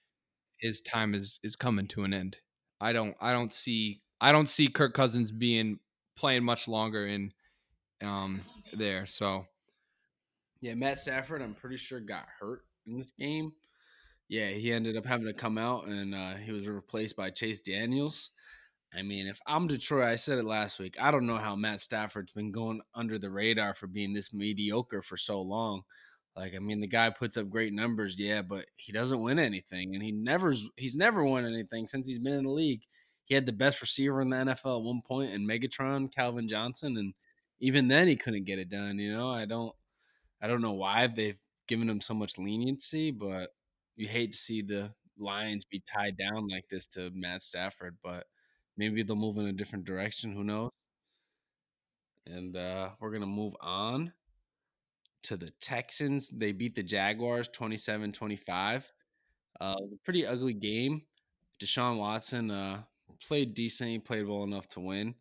his 0.58 0.81
time 0.81 1.13
is 1.13 1.39
is 1.43 1.55
coming 1.55 1.88
to 1.89 2.03
an 2.03 2.13
end. 2.13 2.38
I 2.79 2.93
don't 2.93 3.15
I 3.19 3.34
don't 3.34 3.53
see 3.53 4.01
I 4.21 4.31
don't 4.31 4.49
see 4.49 4.67
Kirk 4.67 4.93
Cousins 4.93 5.31
being 5.31 5.79
playing 6.15 6.43
much 6.43 6.67
longer 6.67 7.05
in 7.05 7.31
um 8.03 8.41
there. 8.73 9.05
So 9.05 9.45
Yeah, 10.62 10.75
Matt 10.75 10.97
Stafford, 10.97 11.41
I'm 11.41 11.53
pretty 11.53 11.77
sure 11.77 11.99
got 11.99 12.25
hurt 12.39 12.62
in 12.88 12.97
this 12.97 13.12
game. 13.12 13.53
Yeah, 14.27 14.47
he 14.49 14.71
ended 14.71 14.97
up 14.97 15.05
having 15.05 15.27
to 15.27 15.34
come 15.34 15.58
out 15.58 15.88
and 15.88 16.15
uh, 16.15 16.34
he 16.36 16.51
was 16.51 16.67
replaced 16.67 17.15
by 17.15 17.29
Chase 17.29 17.60
Daniels. 17.60 18.31
I 18.95 19.01
mean, 19.01 19.27
if 19.27 19.39
I'm 19.45 19.67
Detroit, 19.67 20.05
I 20.08 20.15
said 20.15 20.39
it 20.39 20.45
last 20.45 20.79
week. 20.79 20.95
I 21.01 21.12
don't 21.12 21.27
know 21.27 21.38
how 21.38 21.55
Matt 21.55 21.81
Stafford's 21.81 22.31
been 22.31 22.51
going 22.51 22.81
under 22.93 23.19
the 23.19 23.29
radar 23.29 23.73
for 23.73 23.88
being 23.88 24.13
this 24.13 24.34
mediocre 24.34 25.01
for 25.01 25.17
so 25.17 25.41
long. 25.41 25.81
Like, 26.36 26.55
I 26.55 26.60
mean, 26.60 26.81
the 26.81 26.88
guy 26.88 27.10
puts 27.10 27.38
up 27.38 27.49
great 27.49 27.73
numbers, 27.73 28.15
yeah, 28.17 28.41
but 28.41 28.65
he 28.75 28.91
doesn't 28.91 29.21
win 29.21 29.39
anything, 29.39 29.95
and 29.95 30.03
he 30.03 30.12
never 30.12 30.53
he's 30.75 30.95
never 30.95 31.23
won 31.23 31.45
anything 31.45 31.88
since 31.88 32.08
he's 32.08 32.19
been 32.19 32.34
in 32.34 32.43
the 32.45 32.51
league. 32.51 32.84
He 33.25 33.36
had 33.36 33.45
the 33.45 33.53
best 33.53 33.81
receiver 33.81 34.21
in 34.21 34.29
the 34.29 34.36
NFL 34.38 34.79
at 34.79 34.84
one 34.86 35.01
point 35.05 35.31
in 35.31 35.47
Megatron, 35.47 36.13
Calvin 36.13 36.47
Johnson, 36.47 36.97
and 36.97 37.13
even 37.60 37.88
then 37.88 38.08
he 38.08 38.15
couldn't 38.15 38.45
get 38.45 38.60
it 38.60 38.69
done. 38.69 38.99
You 38.99 39.13
know, 39.13 39.29
I 39.31 39.45
don't 39.45 39.73
I 40.41 40.47
don't 40.47 40.62
know 40.62 40.73
why 40.73 41.08
they've 41.08 41.39
given 41.67 41.89
him 41.89 42.01
so 42.01 42.13
much 42.13 42.38
leniency, 42.38 43.12
but 43.12 43.51
you 43.95 44.08
hate 44.08 44.34
to 44.34 44.38
see 44.38 44.62
the 44.62 44.93
Lions 45.17 45.65
be 45.65 45.81
tied 45.91 46.17
down 46.17 46.47
like 46.49 46.65
this 46.69 46.88
to 46.88 47.12
Matt 47.13 47.43
Stafford, 47.43 47.97
but 48.03 48.27
maybe 48.77 49.03
they'll 49.03 49.15
move 49.15 49.38
in 49.38 49.47
a 49.47 49.53
different 49.53 49.85
direction. 49.85 50.33
Who 50.33 50.43
knows? 50.43 50.71
And 52.27 52.55
uh, 52.55 52.89
we're 52.99 53.11
going 53.11 53.21
to 53.21 53.27
move 53.27 53.55
on 53.61 54.13
to 55.23 55.38
the 55.38 55.51
Texans. 55.61 56.29
They 56.29 56.51
beat 56.51 56.75
the 56.75 56.83
Jaguars 56.83 57.47
27 57.49 58.11
25. 58.11 58.91
Uh, 59.59 59.75
it 59.77 59.83
was 59.83 59.93
a 59.93 60.03
pretty 60.03 60.25
ugly 60.25 60.53
game. 60.53 61.03
Deshaun 61.59 61.97
Watson 61.97 62.51
uh, 62.51 62.83
played 63.25 63.53
decent. 63.53 63.89
He 63.89 63.99
played 63.99 64.27
well 64.27 64.43
enough 64.43 64.67
to 64.69 64.79
win. 64.79 65.15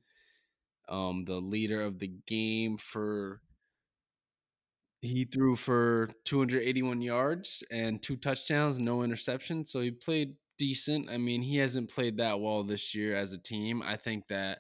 Um, 0.89 1.25
the 1.25 1.41
leader 1.41 1.81
of 1.81 1.99
the 1.99 2.13
game 2.27 2.77
for 2.77 3.41
he 5.01 5.25
threw 5.25 5.55
for 5.55 6.09
281 6.25 7.03
yards 7.03 7.63
and 7.71 8.03
two 8.03 8.17
touchdowns, 8.17 8.79
no 8.79 8.99
interceptions. 8.99 9.69
So 9.69 9.81
he 9.81 9.91
played 9.91 10.35
decent. 10.59 11.11
I 11.11 11.19
mean, 11.19 11.43
he 11.43 11.59
hasn't 11.59 11.91
played 11.91 12.19
that 12.19 12.41
well 12.41 12.63
this 12.65 12.95
year 12.95 13.17
as 13.17 13.33
a 13.33 13.39
team. 13.39 13.83
I 13.83 13.97
think 13.97 14.29
that 14.29 14.59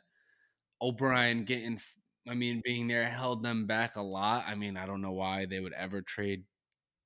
O'Brien 0.81 1.45
getting, 1.45 1.81
I 2.29 2.35
mean, 2.35 2.63
being 2.65 2.89
there 2.89 3.09
held 3.09 3.43
them 3.43 3.67
back 3.67 3.97
a 3.97 4.03
lot. 4.03 4.45
I 4.47 4.55
mean, 4.55 4.77
I 4.77 4.87
don't 4.87 5.03
know 5.03 5.13
why 5.13 5.47
they 5.47 5.61
would 5.61 5.73
ever 5.73 6.03
trade 6.03 6.45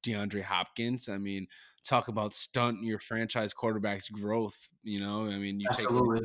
DeAndre 0.04 0.42
Hopkins. 0.42 1.08
I 1.08 1.18
mean, 1.18 1.46
talk 1.84 2.08
about 2.08 2.34
stunt 2.34 2.82
your 2.82 2.98
franchise 2.98 3.52
quarterback's 3.52 4.08
growth. 4.08 4.68
You 4.82 5.00
know, 5.00 5.26
I 5.26 5.38
mean, 5.38 5.60
you 5.60 5.68
take 5.72 5.90
away, 5.90 6.20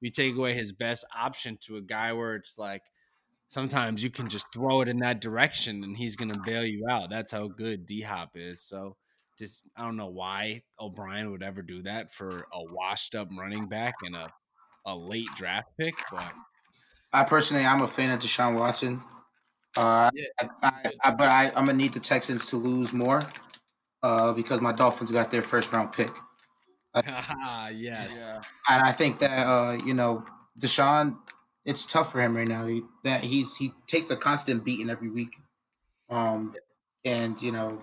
you 0.00 0.10
take 0.10 0.36
away 0.36 0.54
his 0.54 0.72
best 0.72 1.04
option 1.16 1.58
to 1.62 1.76
a 1.76 1.82
guy 1.82 2.12
where 2.12 2.34
it's 2.36 2.58
like 2.58 2.82
sometimes 3.48 4.02
you 4.02 4.10
can 4.10 4.28
just 4.28 4.46
throw 4.52 4.80
it 4.80 4.88
in 4.88 4.98
that 5.00 5.20
direction 5.20 5.84
and 5.84 5.96
he's 5.96 6.16
gonna 6.16 6.38
bail 6.44 6.64
you 6.64 6.86
out. 6.90 7.10
That's 7.10 7.32
how 7.32 7.48
good 7.48 7.86
D 7.86 8.00
Hop 8.00 8.30
is. 8.34 8.62
So 8.62 8.96
just 9.42 9.62
I 9.76 9.82
don't 9.82 9.96
know 9.96 10.08
why 10.08 10.62
O'Brien 10.78 11.32
would 11.32 11.42
ever 11.42 11.62
do 11.62 11.82
that 11.82 12.14
for 12.14 12.46
a 12.52 12.62
washed 12.72 13.16
up 13.16 13.28
running 13.36 13.66
back 13.66 13.94
and 14.02 14.14
a 14.14 14.32
a 14.86 14.94
late 14.96 15.28
draft 15.36 15.68
pick, 15.78 15.94
but 16.10 16.32
I 17.12 17.24
personally, 17.24 17.64
I'm 17.64 17.82
a 17.82 17.88
fan 17.88 18.10
of 18.10 18.20
Deshaun 18.20 18.56
Watson. 18.56 19.02
Uh, 19.76 20.10
Yeah, 20.14 20.24
I, 20.40 20.48
I, 20.62 20.92
I, 21.04 21.10
but 21.12 21.28
I, 21.28 21.46
I'm 21.48 21.66
gonna 21.66 21.74
need 21.74 21.92
the 21.92 22.00
Texans 22.00 22.46
to 22.46 22.56
lose 22.56 22.92
more 22.92 23.22
uh, 24.02 24.32
because 24.32 24.60
my 24.60 24.72
Dolphins 24.72 25.10
got 25.10 25.30
their 25.30 25.42
first 25.42 25.72
round 25.72 25.92
pick, 25.92 26.10
yes. 27.74 28.38
and 28.68 28.82
I 28.82 28.92
think 28.92 29.18
that 29.18 29.44
uh, 29.44 29.78
you 29.84 29.94
know 29.94 30.24
Deshaun, 30.58 31.16
it's 31.64 31.84
tough 31.84 32.12
for 32.12 32.20
him 32.20 32.36
right 32.36 32.48
now. 32.48 32.66
He, 32.66 32.82
that 33.02 33.24
he's 33.24 33.56
he 33.56 33.72
takes 33.88 34.10
a 34.10 34.16
constant 34.16 34.64
beating 34.64 34.88
every 34.88 35.10
week, 35.10 35.34
um, 36.10 36.54
and 37.04 37.40
you 37.42 37.50
know 37.50 37.82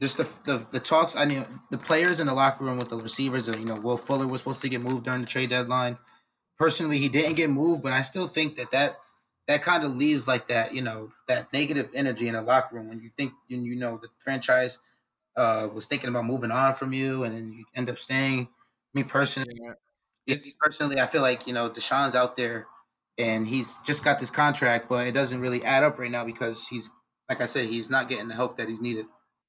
just 0.00 0.16
the, 0.18 0.28
the 0.44 0.66
the 0.72 0.80
talks. 0.80 1.16
I 1.16 1.24
mean, 1.24 1.44
the 1.70 1.78
players 1.78 2.20
in 2.20 2.26
the 2.26 2.34
locker 2.34 2.64
room 2.64 2.78
with 2.78 2.88
the 2.88 2.96
receivers. 2.96 3.48
You 3.48 3.64
know, 3.64 3.76
Will 3.76 3.96
Fuller 3.96 4.26
was 4.26 4.40
supposed 4.40 4.60
to 4.62 4.68
get 4.68 4.80
moved 4.80 5.04
during 5.04 5.20
the 5.20 5.26
trade 5.26 5.50
deadline. 5.50 5.98
Personally, 6.58 6.98
he 6.98 7.08
didn't 7.08 7.34
get 7.34 7.50
moved, 7.50 7.82
but 7.82 7.92
I 7.92 8.02
still 8.02 8.28
think 8.28 8.56
that 8.56 8.70
that 8.72 8.98
that 9.48 9.62
kind 9.62 9.84
of 9.84 9.96
leaves 9.96 10.28
like 10.28 10.48
that, 10.48 10.74
you 10.74 10.82
know, 10.82 11.10
that 11.26 11.52
negative 11.52 11.90
energy 11.94 12.28
in 12.28 12.34
the 12.34 12.42
locker 12.42 12.76
room 12.76 12.88
when 12.88 13.00
you 13.00 13.10
think 13.16 13.32
when 13.48 13.64
you 13.64 13.76
know 13.76 13.98
the 14.00 14.08
franchise 14.18 14.78
uh, 15.36 15.68
was 15.72 15.86
thinking 15.86 16.08
about 16.10 16.26
moving 16.26 16.50
on 16.50 16.74
from 16.74 16.92
you, 16.92 17.24
and 17.24 17.34
then 17.34 17.52
you 17.52 17.64
end 17.74 17.90
up 17.90 17.98
staying. 17.98 18.48
Me 18.94 19.02
personally, 19.02 19.60
yeah, 20.26 20.36
personally, 20.60 21.00
I 21.00 21.06
feel 21.06 21.22
like 21.22 21.46
you 21.46 21.52
know 21.52 21.70
Deshaun's 21.70 22.14
out 22.14 22.36
there, 22.36 22.66
and 23.18 23.46
he's 23.46 23.78
just 23.78 24.04
got 24.04 24.18
this 24.18 24.30
contract, 24.30 24.88
but 24.88 25.06
it 25.06 25.12
doesn't 25.12 25.40
really 25.40 25.64
add 25.64 25.84
up 25.84 25.98
right 25.98 26.10
now 26.10 26.24
because 26.24 26.66
he's, 26.68 26.90
like 27.28 27.40
I 27.40 27.46
said, 27.46 27.68
he's 27.68 27.90
not 27.90 28.08
getting 28.08 28.28
the 28.28 28.34
help 28.34 28.58
that 28.58 28.68
he's 28.68 28.80
needed. 28.80 29.06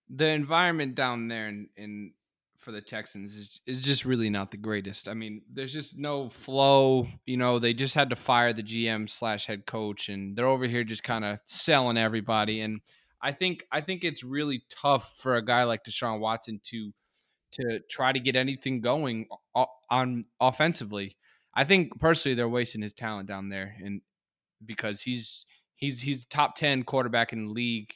The 0.10 0.28
environment 0.28 0.96
down 0.96 1.28
there 1.28 1.48
in, 1.48 1.70
in 1.78 2.14
for 2.58 2.72
the 2.72 2.82
Texans 2.82 3.36
is 3.36 3.62
is 3.66 3.80
just 3.80 4.06
really 4.06 4.30
not 4.30 4.52
the 4.52 4.58
greatest. 4.58 5.08
I 5.08 5.14
mean, 5.14 5.42
there's 5.52 5.74
just 5.74 5.98
no 5.98 6.30
flow. 6.30 7.08
You 7.26 7.38
know, 7.38 7.60
they 7.60 7.74
just 7.74 7.96
had 7.96 8.10
to 8.10 8.16
fire 8.16 8.54
the 8.54 8.64
GM 8.64 9.10
slash 9.10 9.46
head 9.46 9.66
coach, 9.66 10.10
and 10.10 10.36
they're 10.36 10.46
over 10.46 10.66
here 10.66 10.84
just 10.84 11.04
kind 11.04 11.24
of 11.24 11.40
selling 11.46 11.98
everybody. 11.98 12.62
And 12.62 12.82
I 13.22 13.32
think 13.32 13.66
I 13.72 13.82
think 13.82 14.04
it's 14.04 14.24
really 14.24 14.64
tough 14.70 15.18
for 15.18 15.36
a 15.36 15.46
guy 15.46 15.64
like 15.64 15.84
Deshaun 15.84 16.20
Watson 16.20 16.60
to 16.66 16.92
to 17.54 17.80
try 17.90 18.12
to 18.12 18.20
get 18.20 18.36
anything 18.36 18.82
going 18.82 19.28
on 19.90 20.26
offensively. 20.40 21.16
I 21.54 21.64
think 21.64 22.00
personally 22.00 22.36
they're 22.36 22.50
wasting 22.50 22.82
his 22.82 22.94
talent 22.94 23.28
down 23.28 23.50
there, 23.50 23.76
and 23.84 24.02
because 24.66 25.02
he's 25.02 25.46
he's 25.76 26.02
he's 26.02 26.26
top 26.26 26.56
ten 26.56 26.84
quarterback 26.84 27.34
in 27.34 27.46
the 27.46 27.52
league. 27.52 27.94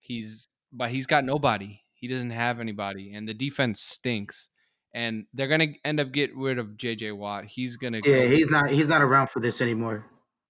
He's 0.00 0.48
but 0.72 0.90
he's 0.90 1.06
got 1.06 1.24
nobody. 1.24 1.80
He 1.94 2.06
doesn't 2.08 2.30
have 2.30 2.60
anybody, 2.60 3.12
and 3.14 3.28
the 3.28 3.34
defense 3.34 3.80
stinks. 3.80 4.48
And 4.94 5.26
they're 5.34 5.48
gonna 5.48 5.74
end 5.84 6.00
up 6.00 6.12
get 6.12 6.34
rid 6.34 6.58
of 6.58 6.76
J.J. 6.76 7.12
Watt. 7.12 7.44
He's 7.44 7.76
gonna 7.76 8.00
Yeah, 8.04 8.20
go- 8.22 8.28
he's 8.28 8.50
not 8.50 8.70
he's 8.70 8.88
not 8.88 9.02
around 9.02 9.28
for 9.30 9.40
this 9.40 9.60
anymore. 9.60 10.06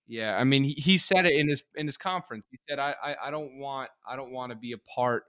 yeah. 0.06 0.36
I 0.38 0.44
mean, 0.44 0.62
he, 0.64 0.72
he 0.74 0.96
said 0.98 1.26
it 1.26 1.32
in 1.34 1.48
his 1.48 1.62
in 1.74 1.86
his 1.86 1.96
conference. 1.96 2.44
He 2.50 2.58
said, 2.68 2.78
I, 2.78 2.94
I 3.02 3.16
I 3.26 3.30
don't 3.30 3.58
want 3.58 3.90
I 4.08 4.14
don't 4.16 4.30
want 4.32 4.50
to 4.50 4.56
be 4.56 4.72
a 4.72 4.78
part 4.78 5.24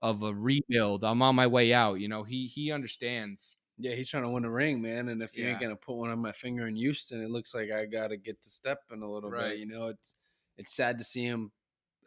of 0.00 0.22
a 0.22 0.32
rebuild. 0.34 1.04
I'm 1.04 1.22
on 1.22 1.34
my 1.34 1.46
way 1.48 1.72
out. 1.72 1.94
You 2.00 2.08
know, 2.08 2.22
he 2.22 2.46
he 2.46 2.70
understands. 2.70 3.56
Yeah, 3.78 3.94
he's 3.94 4.08
trying 4.08 4.22
to 4.24 4.28
win 4.28 4.44
a 4.44 4.50
ring, 4.50 4.80
man. 4.80 5.08
And 5.08 5.22
if 5.22 5.36
you 5.36 5.46
ain't 5.48 5.60
gonna 5.60 5.74
put 5.76 5.96
one 5.96 6.10
on 6.10 6.20
my 6.20 6.32
finger 6.32 6.66
in 6.68 6.76
Houston, 6.76 7.20
it 7.22 7.30
looks 7.30 7.54
like 7.54 7.70
I 7.72 7.86
gotta 7.86 8.16
get 8.16 8.40
to 8.42 8.50
stepping 8.50 9.02
a 9.02 9.10
little 9.10 9.30
Right. 9.30 9.50
bit. 9.50 9.58
You 9.58 9.66
know, 9.66 9.86
it's 9.88 10.14
it's 10.56 10.74
sad 10.76 10.98
to 10.98 11.04
see 11.04 11.24
him 11.24 11.50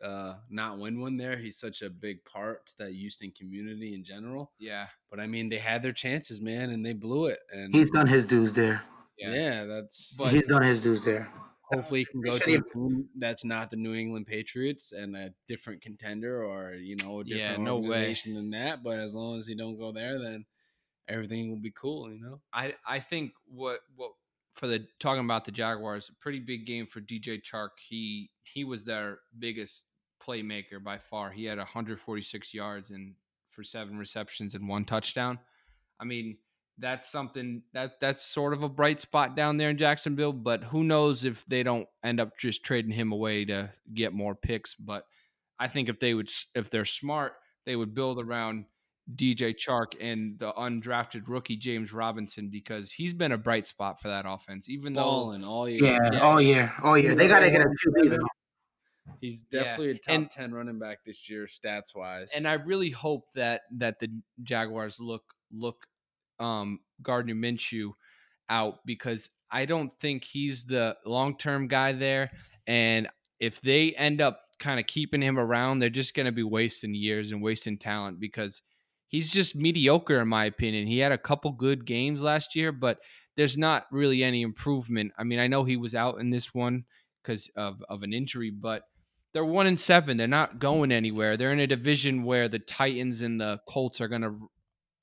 uh 0.04 0.36
not 0.50 0.78
win 0.80 1.00
one 1.00 1.18
there. 1.18 1.38
He's 1.38 1.58
such 1.58 1.82
a 1.82 1.90
big 1.90 2.24
part 2.26 2.66
to 2.68 2.78
that 2.80 2.92
Houston 2.94 3.32
community 3.32 3.94
in 3.94 4.04
general. 4.04 4.52
Yeah, 4.60 4.88
But 5.10 5.20
I 5.20 5.28
mean, 5.28 5.50
they 5.50 5.58
had 5.58 5.82
their 5.84 5.94
chances, 5.94 6.42
man, 6.42 6.70
and 6.72 6.86
they 6.86 6.94
blew 6.94 7.26
it. 7.28 7.40
And 7.52 7.74
He's 7.74 7.92
done 7.92 8.08
his 8.08 8.28
dues 8.28 8.54
there. 8.54 8.82
yeah. 9.18 9.34
yeah, 9.34 9.64
that's 9.66 10.16
But- 10.18 10.34
he's 10.34 10.46
done 10.46 10.64
his 10.64 10.82
dues 10.82 11.04
there. 11.04 11.32
hopefully 11.64 12.02
he 12.02 12.06
can 12.06 12.22
go 12.22 12.38
to 12.38 12.44
a 12.54 12.62
team 12.74 13.10
that's 13.18 13.44
not 13.44 13.72
the 13.72 13.76
New 13.78 13.96
England 13.96 14.28
Patriots 14.28 14.92
and 14.92 15.16
a 15.16 15.34
different 15.48 15.82
contender 15.82 16.44
or 16.46 16.76
you 16.76 16.96
know 17.02 17.22
a 17.22 17.24
Yeah, 17.26 17.36
different 17.50 17.64
no 17.64 17.80
way. 17.80 18.14
than 18.26 18.52
that. 18.52 18.84
But 18.84 19.00
as 19.00 19.16
long 19.16 19.38
as 19.38 19.48
he 19.48 19.56
don't 19.56 19.78
go 19.78 19.92
there, 19.92 20.20
then 20.20 20.46
everything 21.08 21.50
will 21.50 21.60
be 21.62 21.72
cool. 21.72 22.12
You 22.14 22.20
know. 22.22 22.42
I 22.54 22.76
I 22.88 23.00
think 23.00 23.32
what 23.48 23.80
what 23.96 24.12
for 24.56 24.68
the 24.68 24.88
talking 25.00 25.24
about 25.24 25.46
the 25.46 25.52
Jaguars, 25.52 26.10
pretty 26.20 26.40
big 26.40 26.66
game 26.66 26.88
for 26.88 27.02
DJ 27.02 27.42
Chark. 27.42 27.70
He 27.88 28.32
he 28.44 28.64
was 28.64 28.86
their 28.86 29.20
biggest 29.38 29.84
playmaker 30.26 30.84
by 30.84 30.98
far. 30.98 31.30
He 31.30 31.46
had 31.46 31.58
146 31.58 32.54
yards 32.54 32.90
and 32.90 33.16
for 33.50 33.64
seven 33.64 33.98
receptions 33.98 34.56
and 34.56 34.68
one 34.68 34.86
touchdown. 34.86 35.40
I 36.00 36.06
mean, 36.06 36.38
that's 36.78 37.10
something 37.10 37.64
that 37.74 38.00
that's 38.00 38.26
sort 38.26 38.54
of 38.54 38.64
a 38.64 38.70
bright 38.70 39.00
spot 39.00 39.36
down 39.36 39.58
there 39.58 39.70
in 39.70 39.78
Jacksonville, 39.78 40.34
but 40.34 40.64
who 40.64 40.84
knows 40.84 41.24
if 41.24 41.46
they 41.46 41.64
don't 41.64 41.88
end 42.04 42.20
up 42.20 42.38
just 42.38 42.64
trading 42.64 42.92
him 42.92 43.12
away 43.12 43.46
to 43.46 43.72
get 43.94 44.14
more 44.14 44.36
picks, 44.36 44.74
but 44.74 45.06
I 45.60 45.68
think 45.68 45.90
if 45.90 46.00
they 46.00 46.14
would 46.14 46.30
if 46.54 46.70
they're 46.70 46.86
smart, 46.86 47.34
they 47.66 47.76
would 47.76 47.94
build 47.94 48.20
around 48.20 48.66
DJ 49.14 49.54
Chark 49.56 49.94
and 50.02 50.40
the 50.40 50.52
undrafted 50.54 51.24
rookie 51.28 51.58
James 51.58 51.94
Robinson 51.94 52.50
because 52.50 52.92
he's 52.92 53.14
been 53.14 53.32
a 53.32 53.38
bright 53.38 53.68
spot 53.68 54.02
for 54.02 54.08
that 54.08 54.26
offense. 54.28 54.68
Even 54.70 54.94
though 54.94 55.04
balling 55.04 55.44
all 55.44 55.70
year. 55.70 55.84
Yeah, 55.84 56.10
Yeah. 56.14 56.20
all 56.20 56.42
year, 56.42 56.74
all 56.82 56.98
year. 56.98 57.14
They 57.14 57.28
gotta 57.28 57.52
get 57.52 57.62
a 57.62 57.66
QB 57.66 58.10
though. 58.10 58.28
He's 59.22 59.44
Yeah, 59.52 59.62
definitely 59.64 59.92
a 59.92 59.94
top 60.00 60.16
and- 60.16 60.32
ten 60.32 60.52
running 60.54 60.80
back 60.80 61.04
this 61.06 61.30
year, 61.30 61.46
stats 61.46 61.94
wise. 61.94 62.32
and 62.36 62.48
I 62.48 62.54
really 62.54 62.90
hope 62.90 63.32
that 63.34 63.62
that 63.78 64.00
the 64.00 64.10
Jaguars 64.42 65.00
look 65.00 65.24
look 65.52 65.86
um 66.40 66.80
Gardner 67.04 67.36
Minshew 67.36 67.92
out 68.50 68.84
because 68.86 69.30
I 69.52 69.66
don't 69.66 69.96
think 70.00 70.24
he's 70.24 70.64
the 70.66 70.98
long 71.06 71.38
term 71.38 71.68
guy 71.68 71.92
there. 71.92 72.32
And 72.66 73.08
if 73.40 73.62
they 73.62 73.94
end 73.94 74.20
up 74.22 74.42
kind 74.58 74.80
of 74.80 74.88
keeping 74.88 75.22
him 75.22 75.38
around, 75.38 75.80
they're 75.80 75.90
just 75.90 76.14
going 76.16 76.26
to 76.26 76.32
be 76.32 76.44
wasting 76.44 76.96
years 76.96 77.32
and 77.32 77.42
wasting 77.42 77.78
talent 77.78 78.20
because 78.20 78.62
he's 79.08 79.32
just 79.32 79.56
mediocre 79.56 80.20
in 80.20 80.28
my 80.28 80.46
opinion. 80.46 80.88
He 80.88 81.00
had 81.00 81.12
a 81.12 81.18
couple 81.18 81.52
good 81.52 81.86
games 81.86 82.22
last 82.22 82.56
year, 82.56 82.72
but 82.72 83.00
there's 83.38 83.58
not 83.58 83.86
really 83.92 84.24
any 84.24 84.42
improvement. 84.42 85.12
I 85.18 85.24
mean, 85.24 85.40
I 85.40 85.48
know 85.48 85.64
he 85.64 85.78
was 85.78 85.94
out 85.96 86.20
in 86.20 86.30
this 86.30 86.54
one 86.54 86.86
because 87.24 87.50
of, 87.56 87.82
of 87.90 88.04
an 88.04 88.14
injury, 88.14 88.50
but 88.50 88.84
they're 89.34 89.44
one 89.46 89.68
and 89.68 89.80
seven. 89.80 90.16
They're 90.16 90.28
not 90.28 90.60
going 90.60 90.92
anywhere. 90.92 91.36
They're 91.36 91.52
in 91.52 91.60
a 91.60 91.68
division 91.68 92.24
where 92.24 92.48
the 92.48 92.60
Titans 92.60 93.22
and 93.22 93.40
the 93.42 93.60
Colts 93.68 94.00
are 94.00 94.08
gonna, 94.08 94.38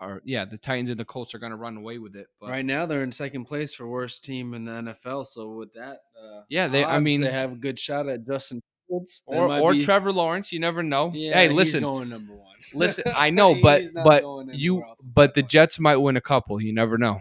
or 0.01 0.23
yeah, 0.25 0.47
the 0.47 0.57
Titans 0.57 0.89
and 0.89 0.99
the 0.99 1.05
Colts 1.05 1.35
are 1.35 1.39
gonna 1.39 1.57
run 1.57 1.77
away 1.77 1.99
with 1.99 2.17
it. 2.17 2.29
But 2.41 2.49
right 2.51 2.65
now 2.65 2.87
they're 2.87 3.03
in 3.05 3.13
second 3.13 3.45
place 3.45 3.75
for 3.75 3.87
worst 3.87 4.25
team 4.25 4.55
in 4.55 4.65
the 4.65 4.73
NFL. 4.73 5.27
So 5.27 5.53
with 5.53 5.75
that, 5.75 5.99
uh, 6.19 6.43
Yeah, 6.49 6.69
they- 6.69 6.85
I 6.85 6.99
mean- 7.01 7.21
they 7.21 7.31
have 7.31 7.53
a 7.53 7.57
good 7.57 7.79
shot 7.79 8.09
at 8.09 8.27
Justin 8.27 8.63
Fields 8.93 9.23
or 9.27 9.51
or 9.61 9.73
be- 9.73 9.85
Trevor 9.85 10.13
Lawrence, 10.13 10.53
you 10.53 10.59
never 10.61 10.83
know. 10.83 11.11
Yeah, 11.15 11.35
hey, 11.35 11.49
he's 11.49 11.57
listen, 11.57 11.83
going 11.83 12.09
number 12.09 12.35
one. 12.35 12.55
listen. 12.75 13.05
I 13.15 13.31
know, 13.39 13.55
but 13.61 13.83
but 13.95 14.23
you 14.55 14.83
but 15.15 15.35
the. 15.35 15.43
Jets 15.43 15.79
might 15.79 15.97
win 15.97 16.17
a 16.17 16.21
couple. 16.21 16.61
You 16.61 16.73
never 16.73 16.99
know. 16.99 17.21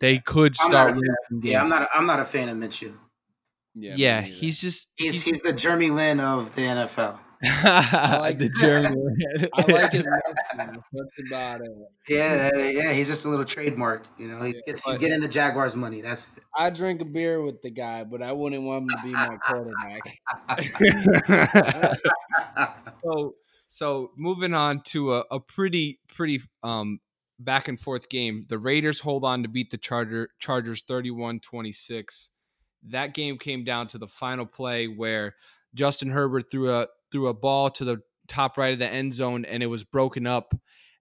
They 0.00 0.18
could 0.18 0.54
I'm 0.60 0.70
start 0.70 0.94
winning 0.94 1.14
fan. 1.30 1.40
Yeah, 1.42 1.62
I'm 1.62 1.68
not. 1.68 1.82
A, 1.82 1.88
I'm 1.94 2.06
not 2.06 2.20
a 2.20 2.24
fan 2.24 2.48
of 2.48 2.56
Minshew. 2.56 2.94
Yeah, 3.74 3.94
Yeah, 3.96 4.20
me 4.20 4.26
neither. 4.28 4.36
he's 4.40 4.60
just 4.60 4.88
He's 4.96 5.24
he's 5.24 5.40
the 5.40 5.52
Jeremy 5.52 5.90
Lin 5.90 6.20
of 6.20 6.54
the 6.54 6.62
NFL. 6.62 7.18
like 7.64 8.38
the 8.38 8.48
that. 8.48 8.60
German. 8.60 9.16
I 9.54 9.72
like 9.72 9.92
his 9.92 10.06
mustache. 10.26 10.76
That's 10.92 11.20
about 11.28 11.60
it. 11.60 11.70
Yeah, 12.08 12.50
yeah, 12.56 12.92
he's 12.92 13.08
just 13.08 13.24
a 13.24 13.28
little 13.28 13.44
trademark. 13.44 14.06
You 14.18 14.28
know, 14.28 14.42
he 14.42 14.60
gets 14.66 14.84
he's 14.84 14.98
getting 14.98 15.20
the 15.20 15.28
Jaguars 15.28 15.76
money. 15.76 16.00
That's 16.00 16.28
it. 16.36 16.44
I 16.56 16.70
drink 16.70 17.00
a 17.00 17.04
beer 17.04 17.42
with 17.42 17.62
the 17.62 17.70
guy, 17.70 18.04
but 18.04 18.22
I 18.22 18.32
wouldn't 18.32 18.62
want 18.62 18.84
him 18.84 18.88
to 18.90 19.02
be 19.02 19.12
my 19.12 19.36
quarterback. 19.38 20.02
so 23.02 23.34
so 23.68 24.12
moving 24.16 24.54
on 24.54 24.80
to 24.82 25.14
a, 25.14 25.24
a 25.30 25.40
pretty 25.40 26.00
pretty 26.08 26.40
um 26.62 27.00
back 27.40 27.66
and 27.66 27.80
forth 27.80 28.08
game 28.08 28.46
the 28.48 28.58
raiders 28.58 29.00
hold 29.00 29.24
on 29.24 29.42
to 29.42 29.48
beat 29.48 29.70
the 29.70 29.76
charger 29.78 30.28
chargers 30.38 30.84
31-26 30.84 32.28
that 32.84 33.14
game 33.14 33.36
came 33.38 33.64
down 33.64 33.88
to 33.88 33.98
the 33.98 34.06
final 34.06 34.46
play 34.46 34.86
where 34.86 35.34
justin 35.74 36.10
herbert 36.10 36.48
threw 36.50 36.70
a 36.70 36.86
threw 37.14 37.28
a 37.28 37.34
ball 37.34 37.70
to 37.70 37.84
the 37.84 38.02
top 38.26 38.58
right 38.58 38.72
of 38.72 38.78
the 38.80 38.92
end 38.92 39.14
zone 39.14 39.44
and 39.44 39.62
it 39.62 39.66
was 39.66 39.84
broken 39.84 40.26
up 40.26 40.54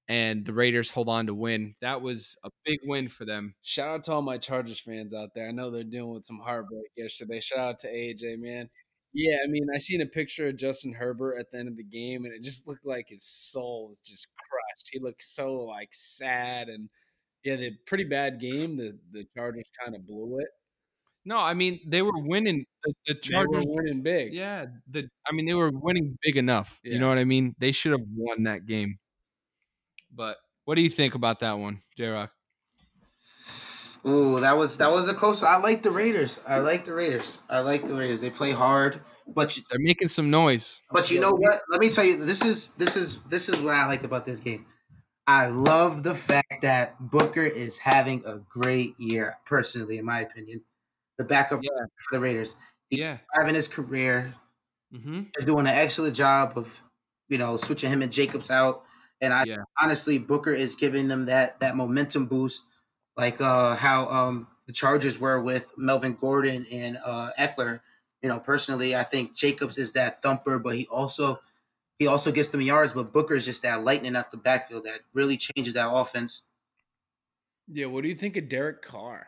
and 0.07 0.45
the 0.45 0.53
raiders 0.53 0.91
hold 0.91 1.09
on 1.09 1.25
to 1.25 1.33
win 1.33 1.73
that 1.81 2.01
was 2.01 2.37
a 2.43 2.49
big 2.65 2.77
win 2.83 3.07
for 3.07 3.25
them 3.25 3.55
Shout 3.63 3.87
out 3.87 4.03
to 4.03 4.13
all 4.13 4.21
my 4.21 4.37
Chargers 4.37 4.79
fans 4.79 5.13
out 5.13 5.29
there. 5.33 5.47
I 5.47 5.51
know 5.51 5.71
they're 5.71 5.83
dealing 5.83 6.13
with 6.13 6.25
some 6.25 6.39
heartbreak 6.39 6.91
yesterday. 6.95 7.39
Shout 7.39 7.59
out 7.59 7.79
to 7.79 7.87
AJ, 7.87 8.39
man. 8.39 8.69
Yeah, 9.13 9.37
I 9.43 9.47
mean, 9.47 9.67
I 9.73 9.77
seen 9.77 10.01
a 10.01 10.05
picture 10.07 10.47
of 10.47 10.57
Justin 10.57 10.93
Herbert 10.93 11.37
at 11.39 11.51
the 11.51 11.59
end 11.59 11.67
of 11.67 11.77
the 11.77 11.83
game, 11.83 12.25
and 12.25 12.33
it 12.33 12.41
just 12.41 12.67
looked 12.67 12.85
like 12.85 13.09
his 13.09 13.23
soul 13.23 13.87
was 13.89 13.99
just 13.99 14.27
crushed. 14.35 14.89
He 14.91 14.99
looked 14.99 15.23
so 15.23 15.53
like 15.53 15.89
sad, 15.91 16.67
and 16.67 16.89
yeah, 17.43 17.57
the 17.57 17.71
pretty 17.85 18.05
bad 18.05 18.39
game. 18.39 18.75
The 18.77 18.97
the 19.11 19.25
Chargers 19.35 19.69
kind 19.83 19.95
of 19.95 20.07
blew 20.07 20.39
it. 20.39 20.47
No 21.25 21.37
i 21.37 21.53
mean 21.53 21.79
they 21.87 22.01
were 22.01 22.17
winning 22.17 22.65
the, 22.83 22.93
the 23.07 23.13
They 23.27 23.41
were 23.41 23.61
chargers 23.61 23.65
winning 23.65 24.01
big. 24.03 24.33
Yeah, 24.33 24.65
the 24.87 25.09
I 25.25 25.31
mean 25.33 25.45
they 25.45 25.53
were 25.53 25.71
winning 25.71 26.17
big 26.21 26.35
enough. 26.37 26.79
You 26.83 26.99
know 26.99 27.07
what 27.07 27.17
I 27.17 27.23
mean? 27.23 27.55
They 27.57 27.71
should 27.71 27.93
have 27.93 28.05
won 28.15 28.43
that 28.43 28.65
game. 28.65 28.99
But 30.11 30.37
what 30.65 30.75
do 30.75 30.81
you 30.81 30.89
think 30.89 31.15
about 31.15 31.39
that 31.41 31.53
one, 31.53 31.81
J 31.97 32.07
Rock? 32.07 32.31
Ooh, 34.05 34.39
that 34.41 34.57
was 34.57 34.77
that 34.77 34.91
was 34.91 35.07
a 35.07 35.13
close. 35.13 35.41
one. 35.41 35.51
I 35.51 35.57
like 35.57 35.81
the 35.81 35.91
Raiders. 35.91 36.41
I 36.47 36.59
like 36.59 36.83
the 36.85 36.93
Raiders. 36.93 37.39
I 37.49 37.61
like 37.61 37.87
the 37.87 37.93
Raiders. 37.93 38.19
They 38.19 38.29
play 38.29 38.51
hard, 38.51 39.01
but 39.27 39.55
you- 39.55 39.63
They're 39.69 39.79
making 39.79 40.09
some 40.09 40.29
noise. 40.29 40.81
but 40.91 41.09
you 41.09 41.19
know 41.21 41.31
what? 41.31 41.61
Let 41.69 41.79
me 41.79 41.89
tell 41.89 42.03
you. 42.03 42.23
This 42.25 42.43
is 42.43 42.69
this 42.71 42.97
is 42.97 43.19
this 43.29 43.47
is 43.47 43.61
what 43.61 43.75
I 43.75 43.85
liked 43.87 44.03
about 44.03 44.25
this 44.25 44.39
game. 44.39 44.65
I 45.27 45.47
love 45.47 46.03
the 46.03 46.15
fact 46.15 46.61
that 46.61 46.99
Booker 46.99 47.43
is 47.45 47.77
having 47.77 48.23
a 48.25 48.37
great 48.39 48.99
year. 48.99 49.37
Personally, 49.45 49.97
in 49.97 50.05
my 50.05 50.21
opinion, 50.21 50.63
the 51.17 51.23
backup 51.23 51.61
Yeah. 51.63 51.69
for 52.09 52.15
the 52.17 52.19
Raiders, 52.19 52.55
Yeah. 52.89 53.19
having 53.33 53.55
his 53.55 53.67
career, 53.67 54.35
Mm-hmm. 54.93 55.23
is 55.37 55.45
doing 55.45 55.65
an 55.67 55.73
excellent 55.73 56.15
job 56.15 56.57
of, 56.57 56.81
you 57.27 57.37
know, 57.39 57.57
switching 57.57 57.89
him 57.89 58.01
and 58.03 58.11
Jacobs 58.11 58.51
out. 58.51 58.83
And 59.21 59.33
I 59.33 59.43
Yeah. 59.45 59.63
honestly, 59.81 60.19
Booker 60.19 60.53
is 60.53 60.75
giving 60.75 61.07
them 61.07 61.25
that 61.25 61.59
that 61.61 61.75
momentum 61.75 62.27
boost, 62.27 62.63
like 63.17 63.41
uh, 63.41 63.75
how 63.75 64.07
um, 64.09 64.47
the 64.67 64.73
Chargers 64.73 65.19
were 65.19 65.41
with 65.41 65.71
Melvin 65.77 66.13
Gordon 66.15 66.65
and 66.71 66.97
uh, 67.03 67.31
Ekeler. 67.39 67.81
You 68.21 68.29
know, 68.29 68.39
personally, 68.39 68.95
I 68.95 69.03
think 69.03 69.35
Jacobs 69.35 69.77
is 69.77 69.93
that 69.93 70.21
thumper, 70.21 70.59
but 70.59 70.75
he 70.75 70.87
also 70.87 71.39
he 71.99 72.07
also 72.07 72.31
gets 72.31 72.49
them 72.49 72.61
yards. 72.61 72.93
But 72.93 73.11
Booker 73.13 73.35
is 73.35 73.45
just 73.45 73.63
that 73.63 73.83
lightning 73.83 74.15
out 74.15 74.31
the 74.31 74.37
backfield 74.37 74.83
that 74.85 75.01
really 75.13 75.37
changes 75.37 75.73
that 75.75 75.89
offense. 75.91 76.43
Yeah. 77.67 77.87
What 77.87 78.03
do 78.03 78.09
you 78.09 78.15
think 78.15 78.37
of 78.37 78.47
Derek 78.49 78.81
Carr? 78.83 79.27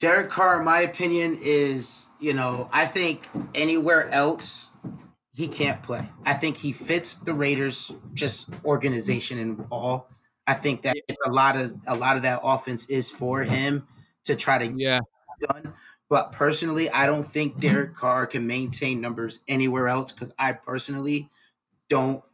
Derek 0.00 0.30
Carr, 0.30 0.58
in 0.58 0.64
my 0.64 0.80
opinion, 0.80 1.38
is 1.42 2.10
you 2.18 2.32
know 2.32 2.68
I 2.72 2.86
think 2.86 3.28
anywhere 3.54 4.08
else 4.10 4.70
he 5.32 5.46
can't 5.48 5.82
play. 5.82 6.08
I 6.24 6.34
think 6.34 6.56
he 6.56 6.72
fits 6.72 7.16
the 7.16 7.34
Raiders 7.34 7.94
just 8.14 8.50
organization 8.64 9.38
and 9.38 9.66
all. 9.70 10.08
I 10.46 10.54
think 10.54 10.82
that 10.82 10.96
it's 11.08 11.18
a 11.24 11.30
lot 11.30 11.56
of 11.56 11.74
a 11.86 11.94
lot 11.94 12.16
of 12.16 12.22
that 12.22 12.40
offense 12.42 12.86
is 12.86 13.10
for 13.10 13.42
him 13.42 13.86
to 14.24 14.36
try 14.36 14.58
to 14.58 14.72
Yeah. 14.76 15.00
get 15.40 15.48
done. 15.50 15.74
But 16.08 16.32
personally, 16.32 16.90
I 16.90 17.06
don't 17.06 17.24
think 17.24 17.60
Derek 17.60 17.94
Carr 17.94 18.26
can 18.26 18.46
maintain 18.46 19.00
numbers 19.00 19.40
anywhere 19.46 19.86
else 19.86 20.12
because 20.12 20.32
I 20.38 20.52
personally 20.54 21.30
don't. 21.88 22.24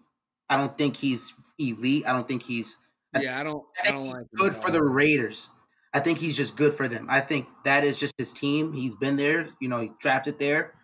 I 0.48 0.56
don't 0.56 0.76
think 0.78 0.96
he's 0.96 1.34
elite. 1.58 2.06
I 2.06 2.12
don't 2.12 2.28
think 2.28 2.42
he's 2.44 2.78
Yeah, 3.18 3.38
I 3.40 3.42
don't. 3.42 3.64
I 3.82 3.88
I 3.88 3.92
don't 3.92 4.06
like 4.08 4.26
good 4.34 4.54
for 4.54 4.70
the 4.70 4.82
Raiders. 4.82 5.50
I 5.96 6.00
think 6.00 6.18
he's 6.18 6.36
just 6.36 6.58
good 6.58 6.74
for 6.74 6.88
them. 6.88 7.06
I 7.08 7.22
think 7.22 7.48
that 7.64 7.82
is 7.82 7.96
just 7.96 8.12
his 8.18 8.30
team. 8.34 8.74
He's 8.74 8.94
been 8.94 9.16
there, 9.16 9.46
you 9.62 9.68
know, 9.70 9.80
he 9.80 9.92
drafted 9.98 10.38
there. 10.38 10.74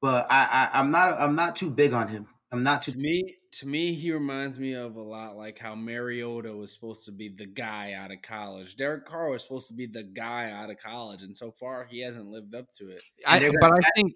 But 0.00 0.30
I, 0.30 0.68
I 0.72 0.78
I'm 0.78 0.92
not 0.92 1.20
I'm 1.20 1.34
not 1.34 1.56
too 1.56 1.70
big 1.70 1.92
on 1.92 2.06
him. 2.06 2.28
I'm 2.52 2.62
not 2.62 2.82
too 2.82 2.92
To 2.92 2.98
me, 2.98 3.34
to 3.58 3.66
me, 3.66 3.94
he 3.94 4.12
reminds 4.12 4.60
me 4.60 4.74
of 4.74 4.94
a 4.94 5.02
lot 5.02 5.36
like 5.36 5.58
how 5.58 5.74
Mariota 5.74 6.52
was 6.52 6.72
supposed 6.72 7.04
to 7.06 7.12
be 7.12 7.28
the 7.36 7.46
guy 7.46 7.94
out 7.94 8.12
of 8.12 8.22
college. 8.22 8.76
Derek 8.76 9.06
Carr 9.06 9.30
was 9.30 9.42
supposed 9.42 9.66
to 9.68 9.74
be 9.74 9.86
the 9.86 10.04
guy 10.04 10.52
out 10.52 10.70
of 10.70 10.78
college, 10.78 11.22
and 11.22 11.36
so 11.36 11.52
far 11.58 11.84
he 11.90 12.00
hasn't 12.00 12.28
lived 12.28 12.54
up 12.54 12.66
to 12.78 12.90
it. 12.90 13.02
I, 13.26 13.50
but 13.60 13.72
I 13.72 13.90
think 13.96 14.12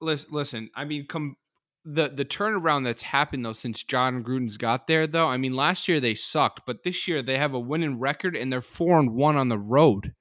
listen, 0.00 0.30
listen, 0.32 0.70
I 0.76 0.84
mean 0.84 1.06
come 1.08 1.34
the 1.84 2.08
the 2.08 2.24
turnaround 2.24 2.84
that's 2.84 3.02
happened 3.02 3.44
though 3.44 3.52
since 3.52 3.82
Jon 3.82 4.22
Gruden's 4.22 4.56
got 4.56 4.86
there 4.86 5.06
though. 5.06 5.26
I 5.28 5.36
mean 5.36 5.54
last 5.54 5.88
year 5.88 5.98
they 6.00 6.14
sucked, 6.14 6.62
but 6.66 6.82
this 6.84 7.08
year 7.08 7.22
they 7.22 7.38
have 7.38 7.54
a 7.54 7.60
winning 7.60 7.98
record 7.98 8.36
and 8.36 8.52
they're 8.52 8.62
4 8.62 9.00
and 9.00 9.10
1 9.14 9.36
on 9.36 9.48
the 9.48 9.58
road. 9.58 10.14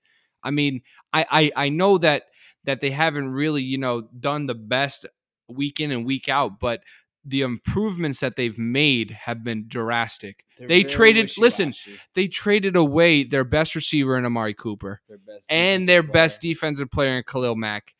I 0.44 0.52
mean, 0.52 0.82
I 1.14 1.26
I, 1.30 1.66
I 1.66 1.70
know 1.70 1.98
that 2.00 2.24
that 2.64 2.82
they 2.82 2.92
haven't 2.92 3.30
really, 3.30 3.62
you 3.64 3.78
know, 3.78 4.02
done 4.20 4.46
the 4.48 4.56
best 4.56 5.06
week 5.48 5.80
in 5.80 5.92
and 5.92 6.06
week 6.06 6.30
out, 6.30 6.60
but 6.60 6.82
the 7.24 7.42
improvements 7.42 8.20
that 8.22 8.36
they've 8.36 8.58
made 8.58 9.12
have 9.12 9.44
been 9.44 9.66
drastic. 9.68 10.44
They're 10.58 10.68
They 10.68 10.84
traded- 10.84 11.32
listen. 11.38 11.74
They 12.16 12.28
traded 12.28 12.76
away 12.76 13.24
their 13.24 13.44
best 13.44 13.76
receiver 13.76 14.18
in 14.18 14.26
Amari 14.26 14.56
Cooper. 14.56 15.02
their 15.08 15.20
and 15.52 15.88
their 15.88 16.02
player. 16.02 16.14
best 16.14 16.42
defensive 16.42 16.90
player 16.90 17.16
in 17.18 17.24
Khalil 17.24 17.56
Mack. 17.56 17.94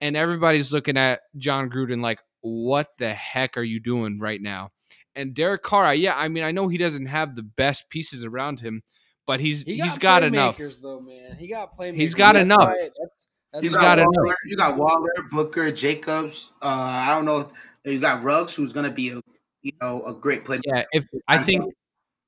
And 0.00 0.16
everybody's 0.16 0.72
looking 0.72 0.96
at 0.96 1.22
John 1.36 1.68
Gruden 1.70 2.00
like, 2.00 2.20
what 2.40 2.88
the 2.98 3.12
heck 3.14 3.56
are 3.56 3.62
you 3.62 3.80
doing 3.80 4.18
right 4.18 4.40
now? 4.40 4.70
And 5.14 5.34
Derek 5.34 5.62
Carr, 5.62 5.94
yeah, 5.94 6.14
I 6.16 6.28
mean, 6.28 6.44
I 6.44 6.52
know 6.52 6.68
he 6.68 6.78
doesn't 6.78 7.06
have 7.06 7.34
the 7.34 7.42
best 7.42 7.90
pieces 7.90 8.24
around 8.24 8.60
him, 8.60 8.82
but 9.26 9.40
he's 9.40 9.62
He 9.62 9.74
he's 9.80 9.98
got 9.98 10.22
enough. 10.22 10.58
though, 10.80 11.00
man. 11.00 11.36
He 11.36 11.48
got 11.48 11.74
playmakers. 11.74 11.96
He's 11.96 12.14
got 12.14 12.34
That's 12.34 12.42
enough. 12.44 12.68
why- 12.68 12.88
that's, 13.00 13.26
that's 13.52 13.62
He's 13.64 13.72
why- 13.74 13.80
got 13.82 13.98
enough. 13.98 14.08
Waller, 14.14 14.36
You 14.44 14.56
got 14.56 14.76
Waller, 14.76 15.10
Booker, 15.30 15.72
Jacobs. 15.72 16.52
Uh, 16.62 16.66
I 16.66 17.10
don't 17.10 17.24
know. 17.24 17.50
You 17.84 17.98
got 17.98 18.22
Ruggs, 18.22 18.54
who's 18.54 18.72
going 18.72 18.84
to 18.86 18.92
be 18.92 19.10
a 19.10 19.20
you 19.62 19.72
know 19.80 20.04
a 20.04 20.12
great 20.14 20.44
player. 20.44 20.60
Yeah, 20.64 20.84
if 20.92 21.04
I 21.26 21.42
think 21.42 21.64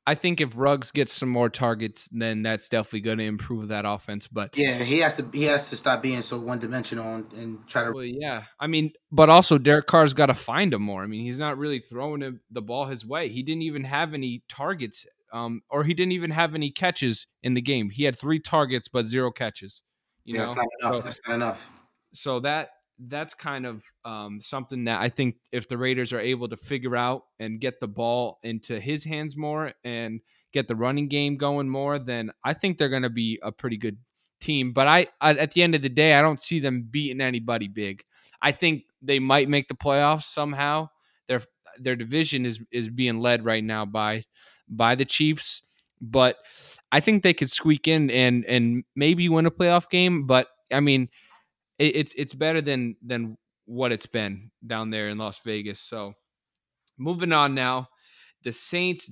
I 0.06 0.14
think 0.14 0.40
if 0.40 0.52
Ruggs 0.56 0.90
gets 0.90 1.12
some 1.12 1.28
more 1.28 1.48
targets, 1.48 2.08
then 2.10 2.42
that's 2.42 2.68
definitely 2.68 3.00
going 3.00 3.18
to 3.18 3.24
improve 3.24 3.68
that 3.68 3.84
offense. 3.86 4.26
But 4.26 4.56
Yeah, 4.56 4.78
he 4.78 4.98
has 5.00 5.16
to 5.18 5.28
he 5.32 5.44
has 5.44 5.68
to 5.70 5.76
stop 5.76 6.02
being 6.02 6.22
so 6.22 6.38
one 6.38 6.58
dimensional 6.58 7.14
and, 7.16 7.32
and 7.34 7.68
try 7.68 7.84
to. 7.84 7.92
well, 7.92 8.04
yeah, 8.04 8.44
I 8.58 8.66
mean, 8.66 8.92
but 9.12 9.28
also 9.28 9.58
Derek 9.58 9.86
Carr's 9.86 10.14
got 10.14 10.26
to 10.26 10.34
find 10.34 10.72
him 10.72 10.82
more. 10.82 11.02
I 11.02 11.06
mean, 11.06 11.22
he's 11.22 11.38
not 11.38 11.58
really 11.58 11.78
throwing 11.80 12.22
him 12.22 12.40
the 12.50 12.62
ball 12.62 12.86
his 12.86 13.04
way. 13.06 13.28
He 13.28 13.42
didn't 13.42 13.62
even 13.62 13.84
have 13.84 14.14
any 14.14 14.42
targets 14.48 15.06
um, 15.32 15.62
or 15.70 15.84
he 15.84 15.94
didn't 15.94 16.12
even 16.12 16.30
have 16.30 16.54
any 16.54 16.70
catches 16.70 17.26
in 17.42 17.54
the 17.54 17.62
game. 17.62 17.90
He 17.90 18.04
had 18.04 18.18
three 18.18 18.40
targets 18.40 18.88
but 18.88 19.06
zero 19.06 19.30
catches. 19.30 19.82
You 20.24 20.34
yeah, 20.34 20.40
know, 20.40 20.46
that's 20.46 20.56
not 20.56 20.66
enough. 20.80 20.94
So- 20.96 21.00
that's 21.02 21.20
not 21.26 21.34
enough. 21.34 21.70
so 22.12 22.40
that 22.40 22.70
that's 23.08 23.34
kind 23.34 23.66
of 23.66 23.82
um, 24.04 24.40
something 24.40 24.84
that 24.84 25.00
I 25.00 25.08
think 25.08 25.36
if 25.52 25.68
the 25.68 25.78
Raiders 25.78 26.12
are 26.12 26.20
able 26.20 26.48
to 26.48 26.56
figure 26.56 26.96
out 26.96 27.22
and 27.38 27.60
get 27.60 27.80
the 27.80 27.88
ball 27.88 28.38
into 28.42 28.78
his 28.78 29.04
hands 29.04 29.36
more 29.36 29.72
and 29.84 30.20
get 30.52 30.68
the 30.68 30.76
running 30.76 31.08
game 31.08 31.36
going 31.36 31.68
more, 31.68 31.98
then 31.98 32.30
I 32.44 32.52
think 32.52 32.76
they're 32.76 32.88
going 32.88 33.02
to 33.02 33.10
be 33.10 33.38
a 33.42 33.52
pretty 33.52 33.76
good 33.76 33.96
team. 34.40 34.72
But 34.72 34.88
I, 34.88 35.06
I, 35.20 35.34
at 35.34 35.52
the 35.52 35.62
end 35.62 35.74
of 35.74 35.82
the 35.82 35.88
day, 35.88 36.14
I 36.14 36.22
don't 36.22 36.40
see 36.40 36.60
them 36.60 36.86
beating 36.90 37.20
anybody 37.20 37.68
big. 37.68 38.02
I 38.42 38.52
think 38.52 38.84
they 39.00 39.18
might 39.18 39.48
make 39.48 39.68
the 39.68 39.74
playoffs 39.74 40.24
somehow. 40.24 40.88
Their 41.28 41.42
their 41.78 41.96
division 41.96 42.44
is 42.44 42.60
is 42.72 42.88
being 42.88 43.20
led 43.20 43.44
right 43.44 43.64
now 43.64 43.86
by 43.86 44.24
by 44.68 44.94
the 44.94 45.04
Chiefs, 45.04 45.62
but 46.00 46.36
I 46.92 47.00
think 47.00 47.22
they 47.22 47.34
could 47.34 47.50
squeak 47.50 47.86
in 47.86 48.10
and 48.10 48.44
and 48.46 48.84
maybe 48.96 49.28
win 49.28 49.46
a 49.46 49.50
playoff 49.50 49.88
game. 49.88 50.26
But 50.26 50.48
I 50.72 50.80
mean 50.80 51.08
it, 51.80 51.96
it's 51.96 52.14
it's 52.16 52.34
better 52.34 52.60
than 52.60 52.94
than 53.04 53.36
what 53.64 53.90
it's 53.92 54.06
been 54.06 54.50
down 54.66 54.90
there 54.90 55.08
in 55.08 55.18
Las 55.18 55.40
Vegas. 55.44 55.80
So 55.80 56.14
moving 56.98 57.32
on 57.32 57.54
now, 57.54 57.88
the 58.44 58.52
Saints 58.52 59.10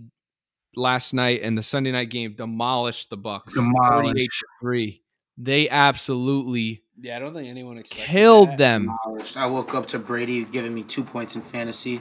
last 0.77 1.13
night 1.15 1.41
and 1.43 1.57
the 1.57 1.63
Sunday 1.63 1.91
night 1.93 2.11
game 2.11 2.35
demolished 2.37 3.11
the 3.11 3.17
Bucks. 3.17 3.55
Demolished. 3.55 4.45
three. 4.61 5.03
They 5.41 5.69
absolutely 5.69 6.83
Yeah, 7.01 7.17
I 7.17 7.21
don't 7.21 7.33
think 7.35 7.49
anyone 7.49 7.81
killed 7.85 8.51
that. 8.51 8.59
them. 8.59 8.91
Demolished. 9.05 9.37
I 9.37 9.47
woke 9.47 9.75
up 9.75 9.87
to 9.89 9.99
Brady 9.99 10.45
giving 10.45 10.75
me 10.75 10.83
two 10.83 11.05
points 11.05 11.37
in 11.37 11.43
fantasy. 11.43 12.01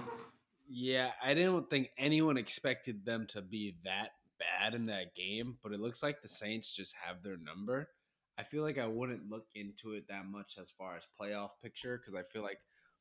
Yeah, 0.68 1.12
I 1.24 1.34
didn't 1.36 1.70
think 1.70 1.90
anyone 1.98 2.38
expected 2.38 3.06
them 3.06 3.26
to 3.30 3.42
be 3.42 3.78
that 3.86 4.10
bad 4.40 4.74
in 4.74 4.88
that 4.88 5.16
game, 5.16 5.58
but 5.64 5.72
it 5.72 5.80
looks 5.80 6.02
like 6.04 6.22
the 6.22 6.28
Saints 6.28 6.72
just 6.72 6.94
have 7.02 7.22
their 7.24 7.38
number. 7.38 7.90
I 8.38 8.44
feel 8.44 8.64
like 8.64 8.78
I 8.78 8.88
wouldn't 8.88 9.30
look 9.30 9.48
into 9.56 9.94
it 9.94 10.08
that 10.10 10.26
much 10.26 10.58
as 10.62 10.72
far 10.78 10.96
as 10.96 11.08
playoff 11.20 11.50
picture 11.62 11.98
because 11.98 12.14
I 12.14 12.24
feel 12.32 12.44
like 12.44 12.60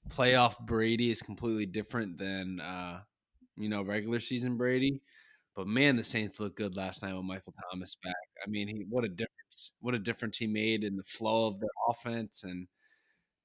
playoff 0.09 0.59
Brady 0.61 1.11
is 1.11 1.20
completely 1.22 1.66
different 1.66 2.18
than 2.18 2.61
uh, 2.61 3.01
you 3.57 3.68
know 3.68 3.82
regular 3.82 4.20
season 4.20 4.57
Brady. 4.57 5.03
But 5.55 5.66
man, 5.66 5.97
the 5.97 6.05
Saints 6.05 6.39
looked 6.39 6.57
good 6.59 6.76
last 6.76 7.03
night 7.03 7.14
with 7.14 7.24
Michael 7.24 7.55
Thomas 7.70 7.97
back. 8.03 8.14
I 8.47 8.51
mean, 8.51 8.68
he 8.68 8.84
what 8.89 9.05
a 9.05 9.09
difference! 9.09 9.72
What 9.80 9.95
a 9.95 9.99
difference 9.99 10.39
he 10.39 10.47
made 10.47 10.84
in 10.84 10.97
the 10.97 11.05
flow 11.05 11.49
of 11.49 11.61
their 11.61 11.70
offense 11.89 12.45
and 12.45 12.66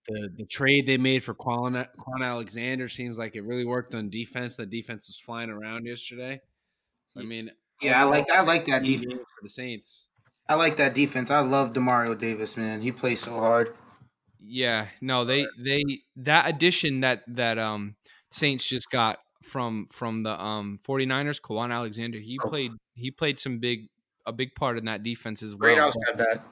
the 0.08 0.30
the 0.36 0.46
trade 0.46 0.86
they 0.86 0.98
made 0.98 1.24
for 1.24 1.34
Kwon, 1.34 1.88
Kwon 1.98 2.24
Alexander 2.24 2.90
seems 2.90 3.18
like 3.18 3.36
it 3.36 3.44
really 3.44 3.66
worked 3.66 3.96
on 3.96 4.10
defense. 4.10 4.56
The 4.56 4.66
defense 4.66 5.08
was 5.08 5.20
flying 5.20 5.50
around 5.50 5.86
yesterday. 5.86 6.42
I 7.18 7.24
mean, 7.24 7.52
Yeah, 7.82 8.02
I 8.02 8.06
like 8.06 8.30
I 8.32 8.42
like 8.42 8.66
that 8.66 8.84
defense. 8.84 9.20
for 9.20 9.44
the 9.44 9.50
Saints. 9.50 10.08
I 10.48 10.56
like 10.56 10.78
that 10.78 10.94
defense. 10.94 11.32
I 11.32 11.40
love 11.40 11.74
Demario 11.74 12.18
Davis, 12.18 12.58
man. 12.58 12.82
He 12.82 12.92
plays 12.92 13.22
so 13.22 13.32
hard. 13.40 13.76
Yeah, 14.40 14.88
no, 15.02 15.24
they 15.24 15.46
they 15.58 15.84
that 16.18 16.50
addition 16.50 17.02
that 17.02 17.24
that 17.28 17.58
um 17.60 17.96
Saints 18.32 18.66
just 18.68 18.90
got 18.90 19.20
from 19.44 19.88
from 19.92 20.24
the 20.24 20.40
um 20.42 20.80
49ers, 20.84 21.40
Kwon 21.42 21.72
Alexander, 21.72 22.20
he 22.20 22.40
Oh. 22.44 22.50
played 22.50 22.72
he 22.96 23.12
played 23.12 23.40
some 23.40 23.60
big 23.60 23.88
a 24.26 24.34
big 24.34 24.56
part 24.56 24.78
in 24.78 24.86
that 24.86 25.04
defense 25.04 25.44
as 25.44 25.56
well. 25.56 25.76
Great 25.76 25.80
outside 25.80 26.18
back. 26.18 26.46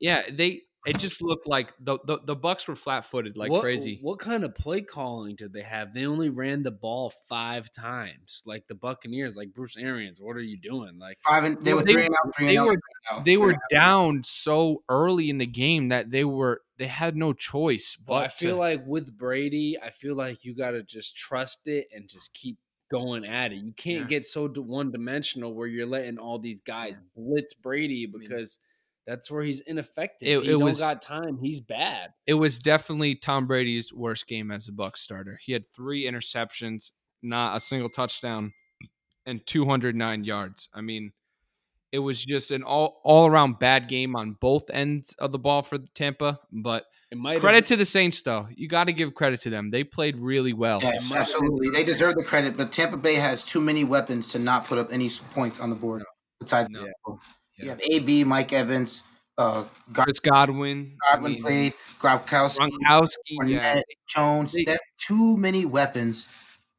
Yeah, 0.00 0.22
they 0.30 0.62
it 0.86 0.98
just 0.98 1.22
looked 1.22 1.46
like 1.46 1.72
the 1.80 1.98
the, 2.04 2.18
the 2.24 2.36
Bucks 2.36 2.68
were 2.68 2.74
flat 2.74 3.04
footed 3.04 3.36
like 3.36 3.50
what, 3.50 3.62
crazy. 3.62 3.98
What 4.02 4.18
kind 4.18 4.44
of 4.44 4.54
play 4.54 4.82
calling 4.82 5.34
did 5.36 5.52
they 5.52 5.62
have? 5.62 5.94
They 5.94 6.06
only 6.06 6.28
ran 6.30 6.62
the 6.62 6.70
ball 6.70 7.10
five 7.28 7.70
times, 7.72 8.42
like 8.44 8.66
the 8.66 8.74
Buccaneers, 8.74 9.36
like 9.36 9.52
Bruce 9.54 9.76
Arians. 9.76 10.20
What 10.20 10.36
are 10.36 10.42
you 10.42 10.58
doing? 10.58 10.98
Like, 10.98 11.18
Five 11.26 11.44
and 11.44 11.64
they 11.64 11.72
Well, 11.72 11.82
were 11.82 11.86
they- 11.86 11.92
three 11.94 12.06
and 12.06 12.14
out, 12.14 12.36
three 12.36 12.46
they 12.46 12.56
and 12.56 12.66
were 12.66 12.72
three 12.72 13.16
out, 13.18 13.24
they 13.24 13.36
were 13.36 13.50
and 13.50 13.56
out. 13.56 13.84
down 13.84 14.22
so 14.24 14.82
early 14.88 15.30
in 15.30 15.38
the 15.38 15.46
game 15.46 15.88
that 15.88 16.10
they 16.10 16.24
were 16.24 16.62
they 16.76 16.86
had 16.88 17.16
no 17.16 17.32
choice 17.32 17.96
but 17.96 18.14
but 18.14 18.24
I 18.24 18.28
feel 18.28 18.56
to- 18.56 18.60
like 18.60 18.84
with 18.86 19.16
Brady, 19.16 19.78
I 19.82 19.90
feel 19.90 20.14
like 20.16 20.44
you 20.44 20.54
got 20.54 20.72
to 20.72 20.82
just 20.82 21.16
trust 21.16 21.68
it 21.68 21.88
and 21.94 22.08
just 22.08 22.34
keep 22.34 22.58
going 22.90 23.24
at 23.24 23.52
it. 23.52 23.56
You 23.56 23.72
can't 23.72 24.02
Yeah. 24.02 24.08
get 24.08 24.26
so 24.26 24.46
one 24.48 24.92
dimensional 24.92 25.54
where 25.54 25.66
you're 25.66 25.86
letting 25.86 26.18
all 26.18 26.38
these 26.38 26.60
guys 26.60 27.00
blitz 27.16 27.54
Brady 27.54 28.06
mean, 28.06 28.20
because 28.20 28.58
that's 29.06 29.30
where 29.30 29.42
he's 29.42 29.60
ineffective. 29.60 30.26
it- 30.28 30.42
he 30.44 30.48
it 30.48 30.52
don't 30.52 30.62
was- 30.62 30.78
got 30.78 31.02
time. 31.02 31.38
He's 31.42 31.60
bad. 31.60 32.10
it 32.26 32.34
was 32.34 32.58
definitely 32.58 33.14
Tom 33.16 33.46
Brady's 33.46 33.92
worst 33.92 34.26
game 34.26 34.50
as 34.50 34.68
a 34.68 34.72
Bucks 34.72 35.00
starter. 35.02 35.38
He 35.42 35.52
had 35.52 35.64
three 35.74 36.04
interceptions, 36.06 36.90
not 37.22 37.56
a 37.56 37.60
single 37.60 37.88
touchdown, 37.90 38.52
and 39.26 39.46
209 39.46 40.24
yards. 40.24 40.68
I 40.74 40.80
mean, 40.80 41.12
it 41.92 41.98
was 42.00 42.22
just 42.24 42.50
an 42.50 42.62
all 42.64 43.00
all 43.04 43.26
around 43.26 43.58
bad 43.60 43.88
game 43.88 44.16
on 44.16 44.32
both 44.40 44.68
ends 44.70 45.14
of 45.18 45.32
the 45.32 45.38
ball 45.38 45.62
for 45.62 45.78
Tampa. 45.94 46.40
But 46.50 46.86
It 47.12 47.18
might 47.18 47.38
credit 47.40 47.66
to 47.66 47.76
the 47.76 47.86
Saints, 47.86 48.20
though. 48.22 48.48
You 48.52 48.66
got 48.68 48.88
to 48.88 48.92
give 48.92 49.14
credit 49.14 49.40
to 49.42 49.50
them. 49.50 49.70
They 49.70 49.84
played 49.84 50.16
really 50.16 50.52
well. 50.52 50.80
Yes, 50.82 51.08
might 51.08 51.18
have 51.18 51.26
been- 51.28 51.36
absolutely. 51.36 51.70
They 51.70 51.84
deserve 51.84 52.14
the 52.16 52.24
credit, 52.24 52.56
but 52.56 52.72
Tampa 52.72 52.96
Bay 52.96 53.14
has 53.14 53.44
too 53.44 53.60
many 53.60 53.84
weapons 53.84 54.32
to 54.32 54.38
not 54.40 54.66
put 54.66 54.76
up 54.78 54.92
any 54.92 55.08
points 55.30 55.60
on 55.60 55.70
the 55.70 55.76
board. 55.76 56.02
Besides, 56.40 56.68
No. 56.70 56.88
You 57.56 57.68
have 57.70 57.80
AB, 57.80 58.24
Mike 58.24 58.52
Evans, 58.52 59.02
uh, 59.38 59.64
God- 59.92 60.04
Chris 60.04 60.20
Godwin, 60.20 60.96
I 61.10 61.14
Godwin 61.14 61.32
mean, 61.32 61.42
played, 61.42 61.72
Gronkowski, 61.98 62.70
Gronkowski, 62.70 63.48
yeah. 63.48 63.80
Jones. 64.08 64.54
That's 64.66 64.80
too 64.98 65.36
many 65.36 65.64
weapons 65.64 66.26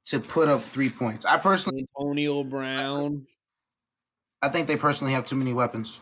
to 0.06 0.20
put 0.20 0.48
up 0.48 0.62
three 0.62 0.90
points. 0.90 1.26
I 1.26 1.38
personally, 1.38 1.86
Antonio 1.98 2.44
Brown. 2.44 3.26
I 4.42 4.50
think 4.50 4.68
they 4.68 4.78
personally 4.78 5.14
have 5.14 5.26
too 5.26 5.36
many 5.36 5.54
weapons. 5.54 6.02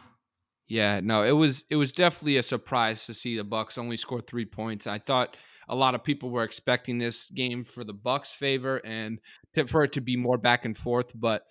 Yeah, 0.68 1.00
no, 1.02 1.24
it 1.24 1.32
was 1.32 1.66
it 1.70 1.76
was 1.76 1.92
definitely 1.92 2.38
a 2.38 2.44
surprise 2.44 3.06
to 3.06 3.14
see 3.14 3.38
the 3.38 3.44
Bucks 3.44 3.78
only 3.78 3.98
score 3.98 4.22
three 4.22 4.46
points. 4.46 4.88
I 4.88 4.98
thought 4.98 5.38
a 5.70 5.76
lot 5.76 5.96
of 5.96 6.04
people 6.04 6.30
were 6.30 6.44
expecting 6.44 6.98
this 6.98 7.30
game 7.30 7.64
for 7.64 7.84
the 7.84 7.94
Bucks' 7.94 8.32
favor 8.32 8.82
and 8.84 9.20
to, 9.56 9.68
for 9.68 9.84
it 9.84 9.94
to 9.94 10.02
be 10.02 10.18
more 10.18 10.38
back 10.38 10.66
and 10.66 10.78
forth, 10.78 11.12
but 11.16 11.44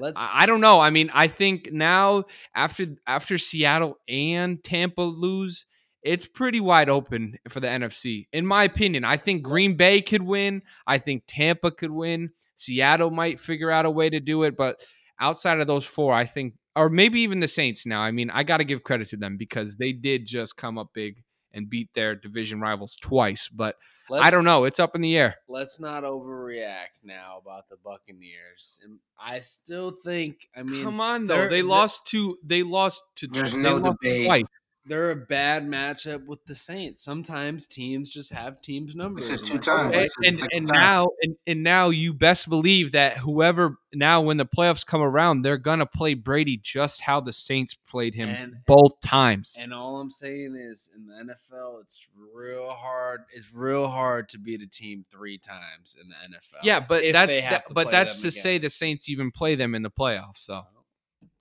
Let's. 0.00 0.18
I, 0.18 0.42
I 0.42 0.46
don't 0.46 0.60
know. 0.60 0.80
I 0.80 0.90
mean, 0.90 1.10
I 1.12 1.28
think 1.28 1.70
now 1.72 2.24
after 2.54 2.86
after 3.06 3.38
Seattle 3.38 3.98
and 4.08 4.62
Tampa 4.62 5.02
lose, 5.02 5.66
it's 6.02 6.26
pretty 6.26 6.60
wide 6.60 6.88
open 6.88 7.38
for 7.48 7.60
the 7.60 7.68
NFC. 7.68 8.26
In 8.32 8.46
my 8.46 8.64
opinion, 8.64 9.04
I 9.04 9.16
think 9.16 9.42
Green 9.42 9.76
Bay 9.76 10.00
could 10.00 10.22
win. 10.22 10.62
I 10.86 10.98
think 10.98 11.24
Tampa 11.26 11.70
could 11.70 11.90
win. 11.90 12.30
Seattle 12.56 13.10
might 13.10 13.38
figure 13.38 13.70
out 13.70 13.86
a 13.86 13.90
way 13.90 14.08
to 14.08 14.20
do 14.20 14.42
it, 14.44 14.56
but 14.56 14.84
outside 15.20 15.60
of 15.60 15.66
those 15.66 15.84
four, 15.84 16.12
I 16.12 16.24
think, 16.24 16.54
or 16.74 16.88
maybe 16.88 17.20
even 17.20 17.40
the 17.40 17.48
Saints. 17.48 17.84
Now, 17.84 18.00
I 18.00 18.10
mean, 18.10 18.30
I 18.30 18.42
got 18.42 18.58
to 18.58 18.64
give 18.64 18.82
credit 18.82 19.08
to 19.08 19.16
them 19.16 19.36
because 19.36 19.76
they 19.76 19.92
did 19.92 20.26
just 20.26 20.56
come 20.56 20.78
up 20.78 20.88
big 20.94 21.22
and 21.52 21.68
beat 21.68 21.90
their 21.94 22.14
division 22.14 22.60
rivals 22.60 22.96
twice. 22.96 23.48
But 23.48 23.76
let's, 24.10 24.24
I 24.24 24.30
don't 24.30 24.44
know. 24.44 24.64
It's 24.64 24.78
up 24.80 24.94
in 24.94 25.00
the 25.00 25.16
air. 25.16 25.36
Let's 25.48 25.80
not 25.80 26.02
overreact 26.04 27.02
now 27.04 27.38
about 27.40 27.68
the 27.68 27.76
Buccaneers. 27.82 28.78
And 28.84 28.98
I 29.18 29.40
still 29.40 29.92
think. 30.04 30.48
I 30.56 30.62
mean, 30.62 30.82
Come 30.84 31.00
on, 31.00 31.26
though. 31.26 31.36
they're- 31.36 31.48
They 31.48 31.56
they're- 31.60 31.64
lost 31.64 32.06
to. 32.08 32.38
They 32.44 32.62
lost 32.62 33.02
to. 33.16 33.26
There's 33.28 33.52
they 33.52 33.58
no 33.58 33.78
debate. 33.80 34.26
twice. 34.26 34.44
They're 34.90 35.12
a 35.12 35.16
bad 35.16 35.66
matchup 35.68 36.26
with 36.26 36.44
the 36.46 36.54
Saints. 36.54 37.04
Sometimes 37.04 37.68
teams 37.68 38.10
just 38.10 38.32
have 38.32 38.60
teams 38.60 38.96
numbers. 38.96 39.30
is 39.30 39.48
two 39.48 39.58
times. 39.58 39.94
and, 39.94 40.04
It's 40.04 40.16
and, 40.42 40.48
and 40.52 40.66
time. 40.66 40.76
now 40.80 41.06
and, 41.22 41.36
and 41.46 41.62
now 41.62 41.90
you 41.90 42.12
best 42.12 42.48
believe 42.48 42.90
that 42.92 43.18
whoever 43.18 43.78
now 43.94 44.20
when 44.20 44.36
the 44.36 44.44
playoffs 44.46 44.84
come 44.84 45.00
around 45.00 45.42
they're 45.42 45.58
gonna 45.58 45.86
play 45.86 46.14
Brady 46.14 46.56
just 46.56 47.02
how 47.02 47.20
the 47.20 47.32
Saints 47.32 47.76
played 47.88 48.16
him 48.16 48.28
And- 48.30 48.56
both 48.66 49.00
times. 49.00 49.54
And 49.58 49.72
all 49.72 50.00
I'm 50.00 50.10
saying 50.10 50.56
is, 50.56 50.90
in 50.96 51.06
the 51.06 51.32
NFL, 51.34 51.80
it's 51.82 52.06
real 52.34 52.70
hard. 52.70 53.22
It's 53.32 53.52
real 53.54 53.86
hard 53.88 54.28
to 54.30 54.38
beat 54.38 54.60
a 54.60 54.66
team 54.66 55.04
three 55.08 55.38
times 55.38 55.96
in 56.02 56.08
the 56.08 56.14
NFL. 56.36 56.60
yeah, 56.64 56.80
but 56.80 57.04
that's 57.12 57.40
that, 57.40 57.68
to 57.68 57.74
but 57.74 57.90
that's 57.92 58.16
to 58.16 58.22
them 58.22 58.30
say 58.32 58.58
the 58.58 58.70
Saints 58.70 59.08
even 59.08 59.30
play 59.30 59.54
them 59.54 59.74
in 59.76 59.82
the 59.82 59.90
playoffs. 59.90 60.38
So 60.38 60.62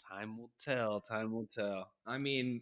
time 0.10 0.38
will 0.38 0.52
tell. 0.60 1.02
Time 1.02 1.32
will 1.32 1.46
tell. 1.48 1.92
I 2.06 2.18
mean, 2.18 2.62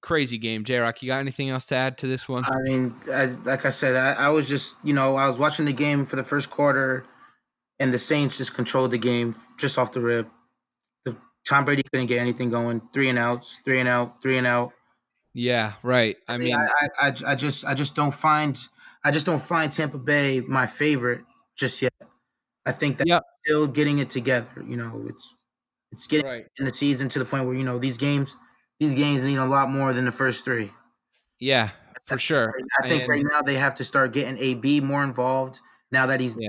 crazy 0.00 0.38
game. 0.38 0.64
J 0.64 0.78
Rock, 0.78 1.02
you 1.02 1.08
got 1.08 1.20
anything 1.20 1.50
else 1.50 1.66
to 1.66 1.74
add 1.74 1.98
to 1.98 2.06
this 2.06 2.28
one? 2.28 2.44
I 2.44 2.56
mean, 2.62 2.94
I, 3.12 3.26
like 3.44 3.66
I 3.66 3.70
said, 3.70 3.96
I, 3.96 4.24
I 4.24 4.28
was 4.28 4.48
just, 4.48 4.76
you 4.82 4.92
know, 4.92 5.16
I 5.16 5.26
was 5.26 5.38
watching 5.38 5.64
the 5.66 5.72
game 5.72 6.04
for 6.04 6.16
the 6.16 6.24
first 6.24 6.50
quarter, 6.50 7.04
and 7.78 7.92
the 7.92 7.98
Saints 7.98 8.36
just 8.38 8.54
controlled 8.54 8.90
the 8.90 8.98
game 8.98 9.34
just 9.58 9.78
off 9.78 9.92
the 9.92 10.00
rib. 10.00 10.28
The, 11.04 11.16
Tom 11.48 11.64
Brady 11.64 11.82
couldn't 11.90 12.06
get 12.06 12.18
anything 12.18 12.50
going. 12.50 12.82
Three 12.92 13.08
and 13.08 13.18
outs, 13.18 13.60
three 13.64 13.80
and 13.80 13.88
out, 13.88 14.22
three 14.22 14.38
and 14.38 14.46
out. 14.46 14.72
yeah, 15.34 15.74
right. 15.82 16.16
I 16.28 16.38
mean, 16.38 16.54
I, 16.56 16.66
I, 17.00 17.08
I, 17.08 17.14
I 17.28 17.34
just, 17.34 17.64
I 17.64 17.74
just 17.74 17.94
don't 17.94 18.14
find, 18.14 18.58
I 19.04 19.10
just 19.10 19.26
don't 19.26 19.40
find 19.40 19.70
Tampa 19.70 19.98
Bay 19.98 20.40
my 20.40 20.66
favorite 20.66 21.22
just 21.56 21.80
yet. 21.82 21.92
I 22.66 22.72
think 22.72 22.98
that 22.98 23.06
Yep. 23.06 23.22
still 23.44 23.66
getting 23.66 23.98
it 23.98 24.10
together. 24.10 24.50
You 24.66 24.76
know, 24.76 25.04
it's, 25.08 25.34
it's 25.92 26.06
getting 26.06 26.26
right. 26.26 26.46
in 26.58 26.64
the 26.66 26.74
season 26.74 27.08
to 27.10 27.18
the 27.18 27.24
point 27.24 27.46
where 27.46 27.54
you 27.56 27.64
know 27.64 27.78
these 27.78 27.96
games, 27.96 28.36
these 28.80 28.94
games 28.96 29.22
need 29.22 29.36
a 29.36 29.44
lot 29.44 29.70
more 29.70 29.92
than 29.92 30.06
the 30.06 30.12
first 30.12 30.44
three. 30.44 30.72
Yeah, 31.38 31.70
for 32.06 32.18
sure. 32.18 32.52
I 32.82 32.88
think 32.88 33.02
And- 33.02 33.08
right 33.08 33.24
now 33.30 33.42
they 33.42 33.54
have 33.56 33.74
to 33.76 33.84
start 33.84 34.12
getting 34.12 34.36
AB 34.38 34.80
more 34.80 35.04
involved 35.04 35.60
now 35.92 36.06
that 36.06 36.20
he's 36.20 36.36
Yeah. 36.38 36.48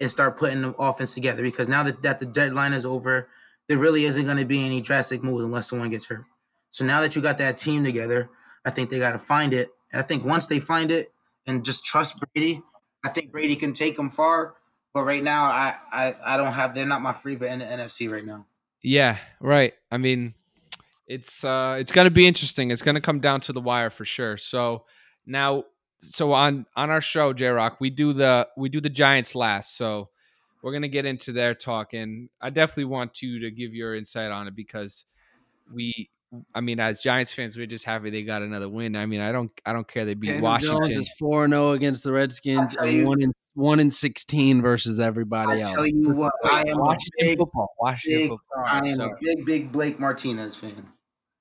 and 0.00 0.10
start 0.10 0.36
putting 0.36 0.62
the 0.62 0.74
offense 0.78 1.14
together 1.14 1.42
because 1.42 1.68
now 1.68 1.82
that, 1.84 2.02
that 2.02 2.18
the 2.18 2.26
deadline 2.26 2.72
is 2.72 2.84
over, 2.84 3.28
there 3.68 3.78
really 3.78 4.04
isn't 4.04 4.24
going 4.24 4.36
to 4.36 4.44
be 4.44 4.64
any 4.64 4.80
drastic 4.80 5.22
moves 5.22 5.44
unless 5.44 5.68
someone 5.68 5.90
gets 5.90 6.06
hurt. 6.06 6.24
So 6.70 6.84
now 6.84 7.00
that 7.00 7.14
you 7.16 7.22
got 7.22 7.38
that 7.38 7.56
team 7.56 7.84
together, 7.84 8.30
I 8.64 8.70
think 8.70 8.90
they 8.90 8.98
got 8.98 9.12
to 9.12 9.18
find 9.18 9.52
it. 9.54 9.70
And 9.92 10.00
I 10.00 10.04
think 10.04 10.24
once 10.24 10.46
they 10.46 10.58
find 10.60 10.90
it 10.90 11.08
and 11.46 11.64
just 11.64 11.84
trust 11.84 12.16
Brady, 12.34 12.62
I 13.04 13.08
think 13.08 13.32
Brady 13.32 13.56
can 13.56 13.72
take 13.72 13.96
them 13.96 14.10
far. 14.10 14.54
But 14.92 15.04
right 15.04 15.22
now, 15.22 15.44
I 15.44 15.76
I, 15.92 16.16
I 16.24 16.36
don't 16.36 16.52
have. 16.52 16.74
They're 16.74 16.84
not 16.84 17.00
my 17.00 17.12
favorite 17.12 17.52
in 17.52 17.60
the 17.60 17.64
NFC 17.64 18.10
right 18.10 18.24
now. 18.24 18.46
Yeah, 18.82 19.18
right. 19.40 19.72
I 19.90 19.98
mean, 19.98 20.34
it's 21.10 21.42
uh 21.44 21.76
it's 21.80 21.90
gonna 21.90 22.10
be 22.10 22.26
interesting. 22.26 22.70
It's 22.70 22.82
gonna 22.82 23.00
come 23.00 23.18
down 23.18 23.40
to 23.42 23.52
the 23.52 23.60
wire 23.60 23.90
for 23.90 24.04
sure. 24.04 24.36
So 24.36 24.84
now, 25.26 25.64
so 26.00 26.30
on 26.32 26.66
on 26.76 26.88
our 26.88 27.00
show, 27.00 27.32
J 27.32 27.48
Rock, 27.48 27.78
we 27.80 27.90
do 27.90 28.12
the 28.12 28.48
we 28.56 28.68
do 28.68 28.80
the 28.80 28.88
Giants 28.88 29.34
last. 29.34 29.76
So 29.76 30.10
we're 30.62 30.72
gonna 30.72 30.86
get 30.88 31.06
into 31.06 31.32
their 31.32 31.54
talk, 31.54 31.94
and 31.94 32.28
I 32.40 32.50
definitely 32.50 32.84
want 32.84 33.22
you 33.22 33.40
to 33.40 33.50
give 33.50 33.74
your 33.74 33.96
insight 33.96 34.30
on 34.30 34.46
it 34.46 34.54
because 34.54 35.04
we 35.74 36.10
I 36.54 36.60
mean, 36.60 36.78
as 36.78 37.02
Giants 37.02 37.34
fans, 37.34 37.56
we're 37.56 37.66
just 37.66 37.84
happy 37.84 38.10
they 38.10 38.22
got 38.22 38.42
another 38.42 38.68
win. 38.68 38.94
I 38.94 39.04
mean, 39.04 39.20
I 39.20 39.32
don't, 39.32 39.50
I 39.66 39.72
don't 39.72 39.88
care 39.88 40.04
they 40.04 40.14
beat 40.14 40.28
Daniel 40.28 40.44
Washington. 40.44 40.84
Jones 40.84 40.96
is 41.08 41.10
four 41.18 41.48
zero 41.48 41.70
oh 41.70 41.72
against 41.72 42.04
the 42.04 42.12
Redskins 42.12 42.76
and 42.76 42.92
you- 42.92 43.06
one 43.06 43.20
in 43.20 43.32
one 43.54 43.80
in 43.80 43.90
sixteen 43.90 44.62
versus 44.62 45.00
everybody 45.00 45.60
I 45.60 45.64
else. 45.64 45.72
tell 45.72 45.86
you 45.88 46.10
what, 46.10 46.32
I 46.44 46.60
am 46.68 46.78
a 46.78 46.80
Washington 46.82 47.10
big, 47.18 47.38
football. 47.38 47.74
Washington 47.80 48.20
big, 48.20 48.28
football. 48.28 48.64
I 48.64 48.78
am 48.78 48.94
Sorry. 48.94 49.10
a 49.10 49.36
big, 49.36 49.44
big 49.44 49.72
Blake 49.72 49.98
Martinez 49.98 50.54
fan. 50.54 50.86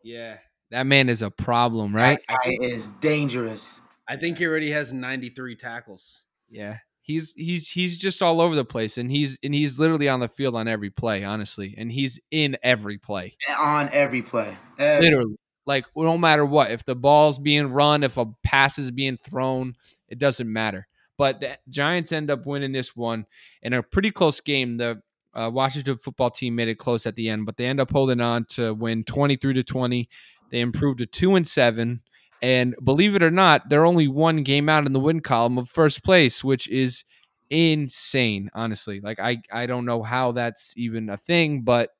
Yeah, 0.03 0.37
that 0.71 0.85
man 0.85 1.09
is 1.09 1.21
a 1.21 1.31
problem, 1.31 1.95
right? 1.95 2.19
That 2.27 2.39
guy 2.43 2.57
is 2.61 2.89
dangerous. 3.01 3.81
I 4.07 4.17
think 4.17 4.37
he 4.37 4.45
already 4.45 4.71
has 4.71 4.91
ninety 4.93 5.29
three 5.29 5.55
tackles. 5.55 6.25
Yeah, 6.49 6.77
he's 7.01 7.33
he's 7.35 7.67
he's 7.69 7.97
just 7.97 8.21
all 8.21 8.41
over 8.41 8.55
the 8.55 8.65
place, 8.65 8.97
and 8.97 9.11
he's 9.11 9.37
and 9.43 9.53
he's 9.53 9.79
literally 9.79 10.09
on 10.09 10.19
the 10.19 10.29
field 10.29 10.55
on 10.55 10.67
every 10.67 10.89
play, 10.89 11.23
honestly, 11.23 11.75
and 11.77 11.91
he's 11.91 12.19
in 12.31 12.57
every 12.63 12.97
play, 12.97 13.35
On 13.57 13.89
every 13.91 14.21
play. 14.21 14.57
Every- 14.77 15.05
literally. 15.05 15.35
Like 15.65 15.85
no 15.95 16.17
matter 16.17 16.45
what, 16.45 16.71
if 16.71 16.83
the 16.85 16.95
ball's 16.95 17.37
being 17.37 17.67
run, 17.67 18.03
if 18.03 18.17
a 18.17 18.25
pass 18.43 18.79
is 18.79 18.89
being 18.89 19.17
thrown, 19.17 19.75
it 20.07 20.17
doesn't 20.17 20.51
matter. 20.51 20.87
But 21.15 21.41
the 21.41 21.59
Giants 21.69 22.11
end 22.11 22.31
up 22.31 22.45
winning 22.47 22.71
this 22.71 22.95
one 22.95 23.25
in 23.61 23.73
a 23.73 23.83
pretty 23.83 24.09
close 24.09 24.39
game. 24.39 24.77
The 24.77 25.03
uh, 25.33 25.49
Washington 25.53 25.97
football 25.97 26.29
team 26.29 26.55
made 26.55 26.67
it 26.67 26.75
close 26.75 27.05
at 27.05 27.15
the 27.15 27.29
end, 27.29 27.45
but 27.45 27.57
they 27.57 27.65
end 27.65 27.79
up 27.79 27.91
holding 27.91 28.21
on 28.21 28.45
to 28.45 28.73
win 28.73 29.03
twenty 29.03 29.35
three 29.35 29.53
to 29.53 29.63
twenty. 29.63 30.09
They 30.49 30.61
improved 30.61 30.99
to 30.99 31.05
two 31.05 31.35
and 31.35 31.47
seven, 31.47 32.01
and 32.41 32.75
believe 32.83 33.15
it 33.15 33.23
or 33.23 33.31
not, 33.31 33.69
they're 33.69 33.85
only 33.85 34.07
one 34.07 34.43
game 34.43 34.69
out 34.69 34.85
in 34.85 34.93
the 34.93 34.99
win 34.99 35.19
column 35.19 35.57
of 35.57 35.69
first 35.69 36.03
place, 36.03 36.43
which 36.43 36.67
is 36.69 37.03
insane. 37.49 38.49
Honestly, 38.53 38.99
like 39.01 39.19
I 39.19 39.41
I 39.51 39.65
don't 39.65 39.85
know 39.85 40.03
how 40.03 40.31
that's 40.31 40.73
even 40.77 41.09
a 41.09 41.17
thing, 41.17 41.61
but 41.61 41.91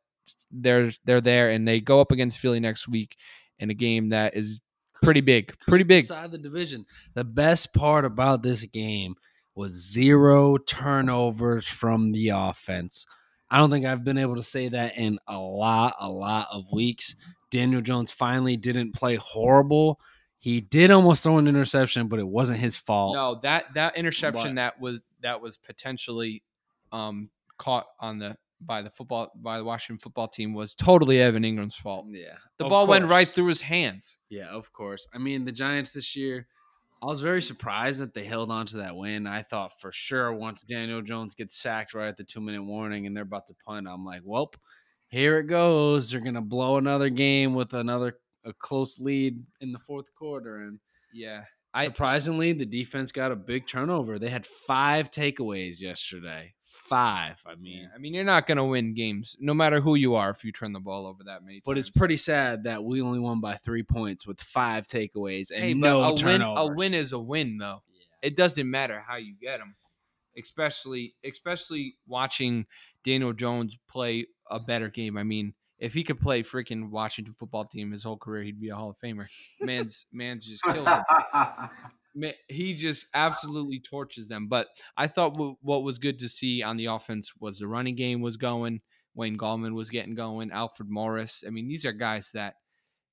they're 0.52 0.92
they're 1.06 1.22
there, 1.22 1.50
and 1.50 1.68
they 1.68 1.80
go 1.80 2.02
up 2.02 2.12
against 2.12 2.38
Philly 2.38 2.60
next 2.60 2.88
week 2.88 3.16
in 3.60 3.70
a 3.70 3.76
game 3.76 4.10
that 4.10 4.36
is 4.36 4.60
pretty 5.04 5.22
big, 5.22 5.54
pretty 5.68 5.84
big. 5.84 6.06
Inside 6.06 6.32
the 6.32 6.38
division. 6.38 6.86
The 7.14 7.24
best 7.24 7.74
part 7.74 8.06
about 8.06 8.44
this 8.44 8.64
game 8.66 9.16
was 9.56 9.72
zero 9.92 10.58
turnovers 10.58 11.68
from 11.68 12.12
the 12.12 12.30
offense. 12.30 13.06
I 13.52 13.58
don't 13.58 13.70
think 13.70 13.86
I've 13.86 14.04
been 14.04 14.18
able 14.18 14.36
to 14.36 14.44
say 14.44 14.70
that 14.70 14.98
in 14.98 15.20
a 15.28 15.38
lot, 15.38 15.96
a 16.00 16.10
lot 16.10 16.48
of 16.52 16.66
weeks. 16.72 17.16
Daniel 17.52 17.82
Jones 17.82 18.12
finally 18.12 18.58
didn't 18.58 18.94
play 18.94 19.16
horrible. 19.16 20.00
He 20.38 20.62
did 20.62 20.92
almost 20.92 21.24
throw 21.24 21.38
an 21.38 21.48
interception, 21.48 22.08
but 22.08 22.20
it 22.20 22.28
wasn't 22.28 22.60
his 22.60 22.78
fault. 22.78 23.16
No, 23.16 23.40
that 23.44 23.74
that 23.74 23.98
interception 23.98 24.56
But- 24.56 24.56
that 24.56 24.80
was 24.80 25.02
that 25.22 25.42
was 25.42 25.58
potentially 25.58 26.44
um 26.92 27.30
caught 27.58 27.88
on 28.00 28.20
the 28.20 28.38
by 28.62 28.82
the 28.82 28.90
football 28.90 29.32
by 29.36 29.58
the 29.58 29.64
Washington 29.64 30.00
football 30.00 30.28
team 30.28 30.54
was 30.54 30.76
totally 30.76 31.20
Evan 31.22 31.44
Engram's 31.44 31.76
fault. 31.76 32.06
Yeah. 32.10 32.36
The 32.58 32.66
ball 32.66 32.88
went 32.88 33.06
right 33.06 33.28
through 33.28 33.48
his 33.48 33.62
hands. 33.62 34.18
Yeah, 34.30 34.48
of 34.48 34.72
course. 34.74 35.08
I 35.14 35.18
mean, 35.18 35.46
the 35.46 35.52
Giants 35.52 35.92
this 35.92 36.16
year, 36.16 36.48
I 37.02 37.06
was 37.06 37.22
very 37.22 37.42
surprised 37.42 38.02
that 38.02 38.14
they 38.14 38.26
held 38.26 38.52
on 38.52 38.66
to 38.68 38.78
that 38.78 38.96
win. 38.96 39.26
I 39.26 39.42
thought 39.42 39.80
for 39.80 39.92
sure 39.92 40.34
once 40.34 40.64
Daniel 40.64 41.02
Jones 41.02 41.34
gets 41.34 41.56
sacked 41.56 41.94
right 41.94 42.10
at 42.10 42.18
the 42.18 42.26
two 42.26 42.42
minute 42.42 42.64
warning 42.64 43.06
and 43.08 43.16
they're 43.16 43.24
about 43.24 43.48
to 43.48 43.54
punt, 43.66 43.88
I'm 43.88 44.04
like, 44.04 44.22
well, 44.26 44.52
here 45.08 45.40
it 45.40 45.46
goes. 45.46 46.12
They're 46.12 46.20
gonna 46.22 46.42
blow 46.42 46.78
another 46.78 47.10
game 47.10 47.54
with 47.56 47.74
another 47.74 48.20
a 48.46 48.54
close 48.54 49.00
lead 49.00 49.44
in 49.62 49.72
the 49.72 49.80
fourth 49.80 50.14
quarter. 50.16 50.58
And 50.58 50.80
Yeah. 51.14 51.46
surprisingly, 51.88 52.54
the 52.54 52.66
defense 52.66 53.12
got 53.12 53.32
a 53.32 53.36
big 53.36 53.68
turnover. 53.68 54.20
They 54.20 54.30
had 54.30 54.46
five 54.46 55.12
takeaways 55.12 55.82
yesterday. 55.82 56.54
Five. 56.90 57.42
I 57.46 57.56
mean, 57.56 57.84
Yeah, 57.84 57.88
I 57.96 57.98
mean, 58.00 58.14
you're 58.14 58.24
not 58.24 58.48
going 58.48 58.58
to 58.58 58.64
win 58.64 58.94
games, 58.94 59.36
no 59.40 59.54
matter 59.54 59.80
who 59.80 59.96
you 59.96 60.16
are, 60.16 60.30
if 60.32 60.44
you 60.44 60.52
turn 60.52 60.74
the 60.74 60.80
ball 60.80 61.06
over 61.08 61.24
that 61.26 61.44
many. 61.46 61.62
but 61.66 61.78
it's 61.78 61.90
pretty 61.90 62.18
sad 62.18 62.64
that 62.66 62.84
we 62.84 63.02
only 63.02 63.20
won 63.20 63.40
by 63.42 63.56
three 63.58 63.84
points 63.84 64.26
with 64.28 64.42
five 64.42 64.86
takeaways 64.88 65.52
and 65.52 65.64
Hey, 65.64 65.74
no 65.74 66.02
a 66.04 66.08
win, 66.10 66.18
turnovers. 66.18 66.70
a 66.72 66.74
win 66.76 66.94
is 66.94 67.12
a 67.12 67.20
win, 67.20 67.58
though. 67.58 67.84
Yeah. 67.94 68.28
It 68.30 68.36
doesn't 68.36 68.70
matter 68.70 69.04
how 69.08 69.16
you 69.18 69.36
get 69.40 69.60
them, 69.60 69.76
especially 70.38 71.16
especially 71.24 71.96
watching 72.08 72.66
Daniel 73.04 73.34
Jones 73.34 73.78
play 73.88 74.28
a 74.50 74.60
better 74.60 74.90
game. 74.90 75.18
I 75.18 75.24
mean, 75.24 75.54
if 75.78 75.94
he 75.94 76.04
could 76.04 76.20
play 76.20 76.44
freaking 76.44 76.90
Washington 76.90 77.34
football 77.38 77.66
team 77.66 77.92
his 77.92 78.04
whole 78.04 78.18
career, 78.18 78.44
he'd 78.44 78.60
be 78.60 78.70
a 78.70 78.76
Hall 78.76 78.90
of 78.90 78.98
Famer. 79.00 79.28
Man's 79.62 80.06
man's 80.12 80.46
just 80.46 80.64
killed 80.64 80.88
it. 80.88 81.04
He 82.48 82.74
just 82.74 83.08
absolutely 83.14 83.80
torches 83.80 84.28
them. 84.28 84.48
But 84.48 84.68
I 84.98 85.08
thought 85.08 85.34
w- 85.34 85.56
what 85.62 85.84
was 85.84 86.00
good 86.00 86.20
to 86.20 86.30
see 86.30 86.64
on 86.64 86.78
the 86.78 86.86
offense 86.86 87.32
was 87.40 87.60
the 87.60 87.68
running 87.68 87.96
game 87.96 88.22
was 88.22 88.38
going. 88.38 88.82
Wayne 89.16 89.38
Gallman 89.38 89.74
was 89.74 89.90
getting 89.90 90.16
going. 90.16 90.52
Alfred 90.52 90.90
Morris. 90.90 91.44
I 91.46 91.50
mean, 91.50 91.68
these 91.68 91.86
are 91.86 91.92
guys 91.92 92.32
that 92.34 92.56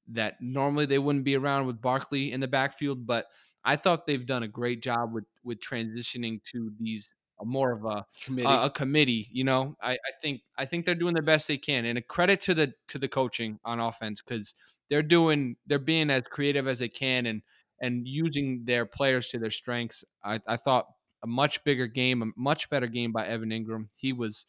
that 0.09 0.37
normally 0.41 0.87
they 0.87 0.99
wouldn't 0.99 1.25
be 1.25 1.37
around 1.37 1.67
with 1.67 1.81
Barkley 1.81 2.33
in 2.33 2.41
the 2.41 2.49
backfield. 2.49 3.07
But 3.07 3.27
I 3.65 3.77
thought 3.77 4.07
they've 4.07 4.27
done 4.27 4.43
a 4.43 4.49
great 4.49 4.83
job 4.83 5.13
with 5.13 5.25
with 5.43 5.61
transitioning 5.61 6.43
to 6.53 6.73
these 6.79 7.13
more 7.43 7.73
of 7.73 7.85
a 7.85 8.07
committee. 8.23 8.49
a, 8.49 8.65
a 8.65 8.71
committee. 8.71 9.29
You 9.33 9.45
know, 9.45 9.77
I, 9.83 9.93
I 9.93 10.13
think 10.23 10.41
I 10.57 10.65
think 10.65 10.87
they're 10.87 10.95
doing 10.95 11.15
the 11.15 11.23
best 11.23 11.49
they 11.49 11.59
can, 11.59 11.85
and 11.85 11.99
a 11.99 12.03
credit 12.03 12.41
to 12.43 12.55
the 12.55 12.73
to 12.89 12.99
the 12.99 13.09
coaching 13.09 13.59
on 13.65 13.81
offense 13.81 14.23
because 14.23 14.55
they're 14.89 15.03
doing 15.03 15.57
they're 15.67 15.79
being 15.79 16.11
as 16.11 16.23
creative 16.31 16.69
as 16.69 16.79
they 16.79 16.89
can 16.89 17.27
and 17.27 17.43
and 17.81 18.07
using 18.07 18.65
their 18.65 18.87
players 18.87 19.29
to 19.29 19.39
their 19.39 19.51
strengths. 19.51 20.05
I, 20.25 20.41
I 20.47 20.57
thought 20.57 20.87
a 21.23 21.27
much 21.27 21.63
bigger 21.65 21.87
game, 21.87 22.23
a 22.23 22.27
much 22.37 22.71
better 22.71 22.87
game 22.87 23.13
by 23.13 23.27
Evan 23.27 23.51
Engram. 23.51 23.89
He 23.95 24.13
was 24.13 24.47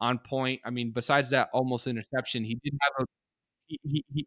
on 0.00 0.18
point. 0.18 0.60
I 0.64 0.70
mean, 0.70 0.90
besides 0.90 1.30
that 1.30 1.48
almost 1.52 1.86
interception, 1.86 2.44
he 2.44 2.58
did 2.62 2.74
have 2.82 2.92
a 3.00 3.06
he, 3.66 3.80
he, 3.84 4.04
he, 4.12 4.26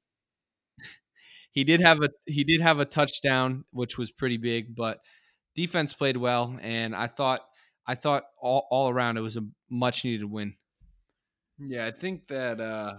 he 1.52 1.64
did 1.64 1.82
have 1.82 2.02
a 2.02 2.10
he 2.26 2.43
did 2.43 2.62
have 2.62 2.80
a 2.80 2.86
touchdown, 2.86 3.66
which 3.72 3.97
was 3.97 4.12
pretty 4.12 4.38
big, 4.38 4.76
but 4.76 5.00
defense 5.56 5.93
played 5.93 6.18
well, 6.18 6.58
and 6.62 6.95
I 6.95 7.08
thought 7.08 7.41
I 7.86 7.95
thought 7.95 8.24
all, 8.39 8.68
all 8.72 8.89
around 8.89 9.18
it 9.18 9.22
was 9.22 9.38
a 9.38 9.45
much 9.70 10.04
needed 10.06 10.26
win. 10.26 10.56
Yeah, 11.58 11.86
I 11.86 11.91
think 11.91 12.28
that 12.28 12.62
uh 12.62 12.95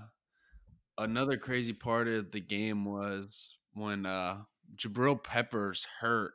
another 0.98 1.36
crazy 1.36 1.72
part 1.72 2.08
of 2.08 2.30
the 2.32 2.40
game 2.40 2.84
was 2.84 3.56
when 3.72 4.04
uh 4.04 4.38
Jabril 4.76 5.22
Peppers 5.22 5.86
hurt 6.00 6.32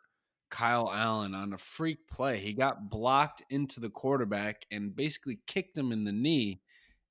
Kyle 0.49 0.91
Allen 0.93 1.33
on 1.33 1.53
a 1.53 1.57
freak 1.57 2.07
play. 2.07 2.37
He 2.37 2.53
got 2.53 2.89
blocked 2.89 3.43
into 3.49 3.79
the 3.79 3.89
quarterback 3.89 4.65
and 4.71 4.95
basically 4.95 5.39
kicked 5.47 5.77
him 5.77 5.91
in 5.91 6.03
the 6.03 6.11
knee 6.11 6.61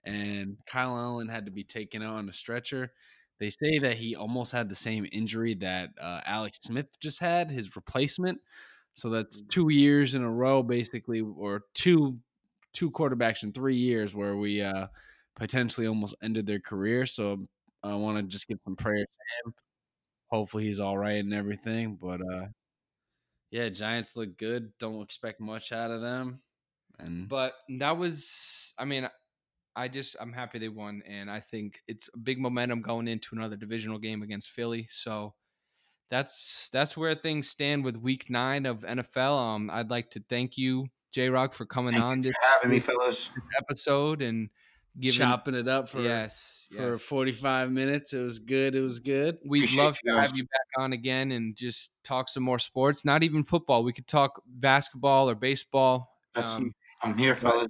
and 0.05 0.57
Kyle 0.66 0.97
Allen 0.97 1.29
had 1.29 1.47
to 1.47 1.51
be 1.51 1.64
taken 1.64 2.03
out 2.03 2.16
on 2.16 2.29
a 2.29 2.33
stretcher. 2.33 2.93
They 3.41 3.51
say 3.51 3.79
that 3.81 3.97
he 3.97 4.14
almost 4.14 4.53
had 4.53 4.68
the 4.68 4.75
same 4.75 5.07
injury 5.12 5.55
that 5.55 5.91
uh, 6.01 6.20
Alex 6.25 6.59
Smith 6.62 6.87
just 7.01 7.18
had, 7.18 7.51
his 7.51 7.75
replacement. 7.75 8.41
So 8.95 9.11
that's 9.11 9.43
two 9.43 9.70
years 9.70 10.14
in 10.14 10.22
a 10.22 10.31
row, 10.31 10.62
basically, 10.62 11.20
or 11.20 11.62
two 11.75 12.18
two 12.72 12.91
quarterbacks 12.91 13.45
in 13.45 13.53
three 13.53 13.77
years 13.77 14.14
where 14.14 14.37
we 14.37 14.61
uh, 14.61 14.87
potentially 15.37 15.87
almost 15.87 16.14
ended 16.22 16.47
their 16.47 16.61
career. 16.61 17.07
So 17.07 17.47
I 17.83 17.95
want 17.95 18.18
to 18.18 18.22
just 18.25 18.49
give 18.49 18.59
some 18.64 18.77
prayers 18.77 19.07
to 19.12 19.49
him. 19.49 19.55
Hopefully 20.35 20.64
he's 20.64 20.80
all 20.80 20.99
right 20.99 21.22
and 21.22 21.32
everything. 21.32 21.97
But 22.01 22.20
uh, 22.20 22.47
yeah, 23.53 23.68
Giants 23.68 24.16
look 24.16 24.37
good. 24.37 24.72
Don't 24.80 25.01
expect 25.01 25.41
much 25.41 25.70
out 25.70 25.93
of 25.93 26.01
them. 26.01 26.41
And 26.99 27.28
But 27.28 27.55
that 27.78 27.97
was, 27.97 28.74
I 28.76 28.85
mean, 28.85 29.09
I 29.76 29.87
just 29.87 30.16
I'm 30.20 30.32
happy 30.32 30.59
they 30.59 30.68
won, 30.68 31.03
and 31.07 31.30
I 31.30 31.39
think 31.39 31.80
it's 31.87 32.09
a 32.12 32.18
big 32.18 32.41
momentum 32.41 32.82
going 32.82 33.07
into 33.07 33.37
another 33.37 33.55
divisional 33.55 33.99
game 33.99 34.22
against 34.22 34.51
Philly. 34.51 34.89
So 34.91 35.35
that's 36.11 36.68
that's 36.72 36.97
where 36.97 37.14
things 37.14 37.49
stand 37.49 37.85
with 37.85 37.97
Week 37.97 38.28
Nine 38.28 38.66
of 38.66 38.80
NFL. 38.80 39.39
Um, 39.39 39.70
I'd 39.72 39.91
like 39.91 40.11
to 40.11 40.22
thank 40.28 40.57
you, 40.59 40.87
J 41.12 41.28
Rock, 41.28 41.53
for 41.55 41.64
coming 41.64 41.93
Thank 41.93 42.05
on 42.05 42.18
you 42.18 42.22
this 42.24 42.35
for 42.35 42.49
having 42.55 42.70
me, 42.72 42.80
fellas. 42.80 43.30
episode 43.59 44.20
and 44.20 44.51
giving. 44.99 45.18
chopping 45.18 45.55
it 45.55 45.68
up 45.68 45.88
for 45.88 46.01
yes, 46.01 46.66
for 46.74 46.90
yes. 46.92 47.01
45 47.03 47.70
minutes. 47.70 48.12
It 48.12 48.18
was 48.22 48.38
good. 48.38 48.74
It 48.74 48.80
was 48.80 48.99
good. 49.01 49.38
We'd 49.47 49.61
Appreciate 49.64 49.82
love 49.84 49.99
to 50.07 50.20
have 50.20 50.36
you 50.36 50.45
back 50.45 50.66
on 50.82 50.92
again 50.92 51.32
and 51.32 51.57
just 51.57 51.90
talk 52.05 52.28
some 52.28 52.42
more 52.42 52.59
sports. 52.59 53.05
Not 53.05 53.22
even 53.22 53.45
football. 53.45 53.84
We 53.84 53.92
could 53.92 54.07
talk 54.07 54.42
basketball 54.47 55.28
or 55.30 55.34
baseball. 55.34 56.16
That's- 56.34 56.55
Um, 56.57 56.74
I'm 57.03 57.16
here, 57.18 57.34
fellas. 57.34 57.68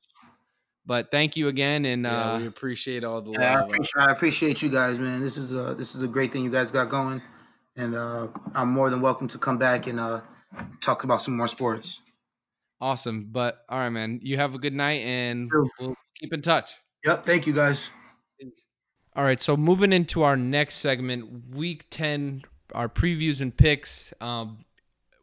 But 0.86 1.10
thank 1.10 1.34
you 1.36 1.48
again, 1.48 1.86
and 1.86 2.02
Yeah, 2.02 2.32
uh, 2.34 2.38
we 2.40 2.46
appreciate 2.46 3.04
all 3.04 3.22
the 3.22 3.30
love. 3.30 3.40
Yeah, 3.40 3.58
I 3.58 3.62
appreciate, 3.64 4.02
I 4.08 4.12
appreciate 4.12 4.62
you 4.62 4.68
guys, 4.68 4.98
man. 4.98 5.20
This 5.22 5.38
is 5.38 5.52
a 5.54 5.74
this 5.74 5.94
is 5.94 6.02
a 6.02 6.06
great 6.08 6.30
thing 6.30 6.44
you 6.44 6.50
guys 6.50 6.70
got 6.70 6.90
going, 6.90 7.22
and 7.74 7.94
uh, 7.94 8.28
I'm 8.54 8.68
more 8.70 8.90
than 8.90 9.00
welcome 9.00 9.26
to 9.28 9.38
come 9.38 9.56
back 9.56 9.86
and 9.86 9.98
uh, 9.98 10.20
talk 10.82 11.02
about 11.04 11.22
some 11.22 11.38
more 11.38 11.48
sports. 11.48 12.02
awesome. 12.82 13.28
But 13.32 13.64
all 13.70 13.78
right, 13.78 13.88
man, 13.88 14.20
you 14.22 14.36
have 14.36 14.54
a 14.54 14.58
good 14.58 14.74
night, 14.74 15.00
and 15.00 15.48
Sure. 15.50 15.64
we'll 15.80 15.96
keep 16.20 16.34
in 16.34 16.42
touch. 16.42 16.74
Yep, 17.04 17.24
thank 17.26 17.46
you 17.46 17.52
guys. 17.52 17.90
All 19.16 19.24
right, 19.24 19.40
so 19.40 19.56
moving 19.56 19.92
into 19.92 20.22
our 20.22 20.36
next 20.36 20.76
segment, 20.76 21.54
week 21.54 21.86
ten, 21.90 22.42
our 22.74 22.88
previews 22.88 23.40
and 23.40 23.56
picks. 23.56 24.12
Um, 24.20 24.64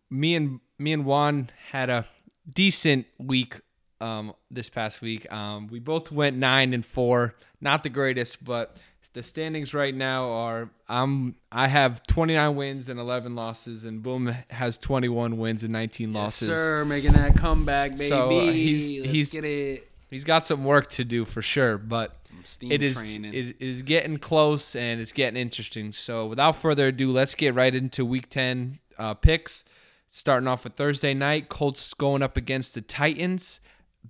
me 0.09 0.35
and 0.35 0.59
me 0.79 0.93
and 0.93 1.05
Juan 1.05 1.49
had 1.71 1.89
a 1.89 2.07
decent 2.53 3.05
week 3.19 3.59
um, 3.99 4.33
this 4.49 4.69
past 4.69 5.01
week. 5.01 5.31
Um, 5.31 5.67
we 5.67 5.79
both 5.79 6.11
went 6.11 6.37
nine 6.37 6.73
and 6.73 6.85
four, 6.85 7.35
not 7.59 7.83
the 7.83 7.89
greatest, 7.89 8.43
but 8.45 8.77
the 9.13 9.23
standings 9.23 9.73
right 9.73 9.93
now 9.93 10.29
are 10.29 10.69
I'm 10.87 11.35
I 11.51 11.67
have 11.67 12.01
29 12.07 12.55
wins 12.55 12.87
and 12.89 12.97
11 12.99 13.35
losses, 13.35 13.83
and 13.83 14.01
Boom 14.01 14.27
has 14.51 14.77
21 14.77 15.37
wins 15.37 15.63
and 15.63 15.73
19 15.73 16.13
losses. 16.13 16.47
Yes, 16.47 16.57
sir, 16.57 16.85
making 16.85 17.11
that 17.13 17.35
comeback, 17.35 17.97
baby. 17.97 18.07
So, 18.07 18.27
uh, 18.29 18.51
he's- 18.51 18.99
Let's 19.01 19.11
he's- 19.11 19.29
get 19.31 19.43
it. 19.43 19.90
He's 20.11 20.25
got 20.25 20.45
some 20.45 20.65
work 20.65 20.89
to 20.91 21.05
do 21.05 21.23
for 21.23 21.41
sure, 21.41 21.77
but 21.77 22.17
steam 22.43 22.69
it 22.69 22.83
is 22.83 22.97
training. 22.97 23.33
it 23.33 23.55
is 23.61 23.81
getting 23.81 24.17
close 24.17 24.75
and 24.75 24.99
it's 24.99 25.13
getting 25.13 25.41
interesting. 25.41 25.93
So 25.93 26.27
without 26.27 26.57
further 26.57 26.87
ado, 26.87 27.09
let's 27.09 27.33
get 27.33 27.55
right 27.55 27.73
into 27.73 28.05
Week 28.05 28.29
Ten 28.29 28.79
uh, 28.97 29.13
picks. 29.13 29.63
Starting 30.09 30.47
off 30.47 30.65
with 30.65 30.73
Thursday 30.73 31.13
night, 31.13 31.47
Colts 31.47 31.93
going 31.93 32.21
up 32.21 32.35
against 32.35 32.73
the 32.73 32.81
Titans. 32.81 33.61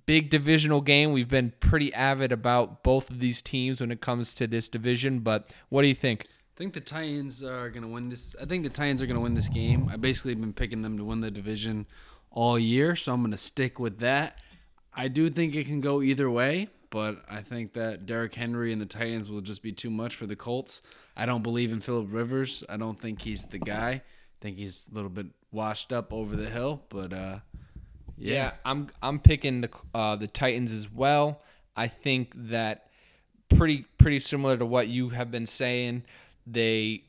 Big 0.04 0.28
divisional 0.28 0.80
game. 0.80 1.12
We've 1.12 1.28
been 1.28 1.52
pretty 1.60 1.94
avid 1.94 2.32
about 2.32 2.82
both 2.82 3.08
of 3.08 3.20
these 3.20 3.40
teams 3.40 3.80
when 3.80 3.92
it 3.92 4.00
comes 4.00 4.34
to 4.34 4.48
this 4.48 4.68
division. 4.68 5.20
But 5.20 5.54
what 5.68 5.82
do 5.82 5.88
you 5.88 5.94
think? 5.94 6.24
I 6.24 6.58
think 6.58 6.74
the 6.74 6.80
Titans 6.80 7.44
are 7.44 7.70
gonna 7.70 7.86
win 7.86 8.08
this. 8.08 8.34
I 8.42 8.46
think 8.46 8.64
the 8.64 8.70
Titans 8.70 9.00
are 9.00 9.06
gonna 9.06 9.20
win 9.20 9.34
this 9.34 9.48
game. 9.48 9.88
I 9.88 9.96
basically 9.96 10.32
have 10.32 10.40
been 10.40 10.52
picking 10.52 10.82
them 10.82 10.98
to 10.98 11.04
win 11.04 11.20
the 11.20 11.30
division 11.30 11.86
all 12.32 12.58
year, 12.58 12.96
so 12.96 13.12
I'm 13.12 13.22
gonna 13.22 13.36
stick 13.36 13.78
with 13.78 13.98
that. 14.00 14.38
I 14.94 15.08
do 15.08 15.30
think 15.30 15.54
it 15.54 15.66
can 15.66 15.80
go 15.80 16.02
either 16.02 16.30
way, 16.30 16.68
but 16.90 17.22
I 17.30 17.40
think 17.40 17.72
that 17.74 18.04
Derrick 18.06 18.34
Henry 18.34 18.72
and 18.72 18.80
the 18.80 18.86
Titans 18.86 19.30
will 19.30 19.40
just 19.40 19.62
be 19.62 19.72
too 19.72 19.90
much 19.90 20.14
for 20.14 20.26
the 20.26 20.36
Colts. 20.36 20.82
I 21.16 21.26
don't 21.26 21.42
believe 21.42 21.72
in 21.72 21.80
Philip 21.80 22.08
Rivers. 22.10 22.62
I 22.68 22.76
don't 22.76 23.00
think 23.00 23.22
he's 23.22 23.44
the 23.46 23.58
guy. 23.58 23.90
I 23.90 24.02
think 24.40 24.58
he's 24.58 24.88
a 24.90 24.94
little 24.94 25.10
bit 25.10 25.26
washed 25.50 25.92
up 25.92 26.12
over 26.12 26.36
the 26.36 26.48
hill, 26.48 26.82
but 26.88 27.12
uh, 27.12 27.38
Yeah, 28.16 28.34
yeah, 28.34 28.52
I'm 28.64 28.88
I'm 29.02 29.18
picking 29.18 29.62
the 29.62 29.70
uh, 29.94 30.16
the 30.16 30.26
Titans 30.26 30.72
as 30.72 30.90
well. 30.92 31.40
I 31.76 31.88
think 31.88 32.32
that 32.36 32.88
pretty 33.48 33.86
pretty 33.98 34.20
similar 34.20 34.56
to 34.56 34.66
what 34.66 34.88
you 34.88 35.10
have 35.10 35.30
been 35.30 35.46
saying. 35.46 36.04
They 36.46 37.04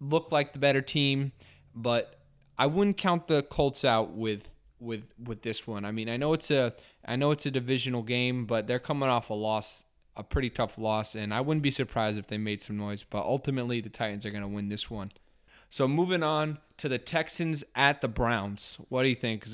look 0.00 0.30
like 0.30 0.52
the 0.52 0.58
better 0.58 0.82
team, 0.82 1.32
but 1.74 2.20
I 2.58 2.66
wouldn't 2.66 2.96
count 2.96 3.26
the 3.26 3.42
Colts 3.42 3.84
out 3.84 4.12
with 4.12 4.48
with 4.80 5.04
with 5.22 5.42
this 5.42 5.66
one. 5.66 5.84
I 5.84 5.90
mean, 5.92 6.08
I 6.08 6.16
know 6.16 6.32
it's 6.32 6.50
a 6.50 6.74
I 7.06 7.16
know 7.16 7.30
it's 7.30 7.46
a 7.46 7.50
divisional 7.50 8.02
game, 8.02 8.46
but 8.46 8.66
they're 8.66 8.78
coming 8.80 9.08
off 9.08 9.30
a 9.30 9.34
loss, 9.34 9.84
a 10.16 10.24
pretty 10.24 10.50
tough 10.50 10.76
loss, 10.76 11.14
and 11.14 11.32
I 11.32 11.40
wouldn't 11.40 11.62
be 11.62 11.70
surprised 11.70 12.18
if 12.18 12.26
they 12.26 12.38
made 12.38 12.60
some 12.60 12.76
noise. 12.76 13.04
But 13.04 13.24
ultimately, 13.24 13.80
the 13.80 13.88
Titans 13.88 14.26
are 14.26 14.30
going 14.30 14.42
to 14.42 14.48
win 14.48 14.68
this 14.68 14.90
one. 14.90 15.12
So 15.70 15.86
moving 15.86 16.22
on 16.22 16.58
to 16.78 16.88
the 16.88 16.98
Texans 16.98 17.64
at 17.74 18.00
the 18.00 18.08
Browns. 18.08 18.78
What 18.88 19.04
do 19.04 19.08
you 19.08 19.14
think? 19.14 19.46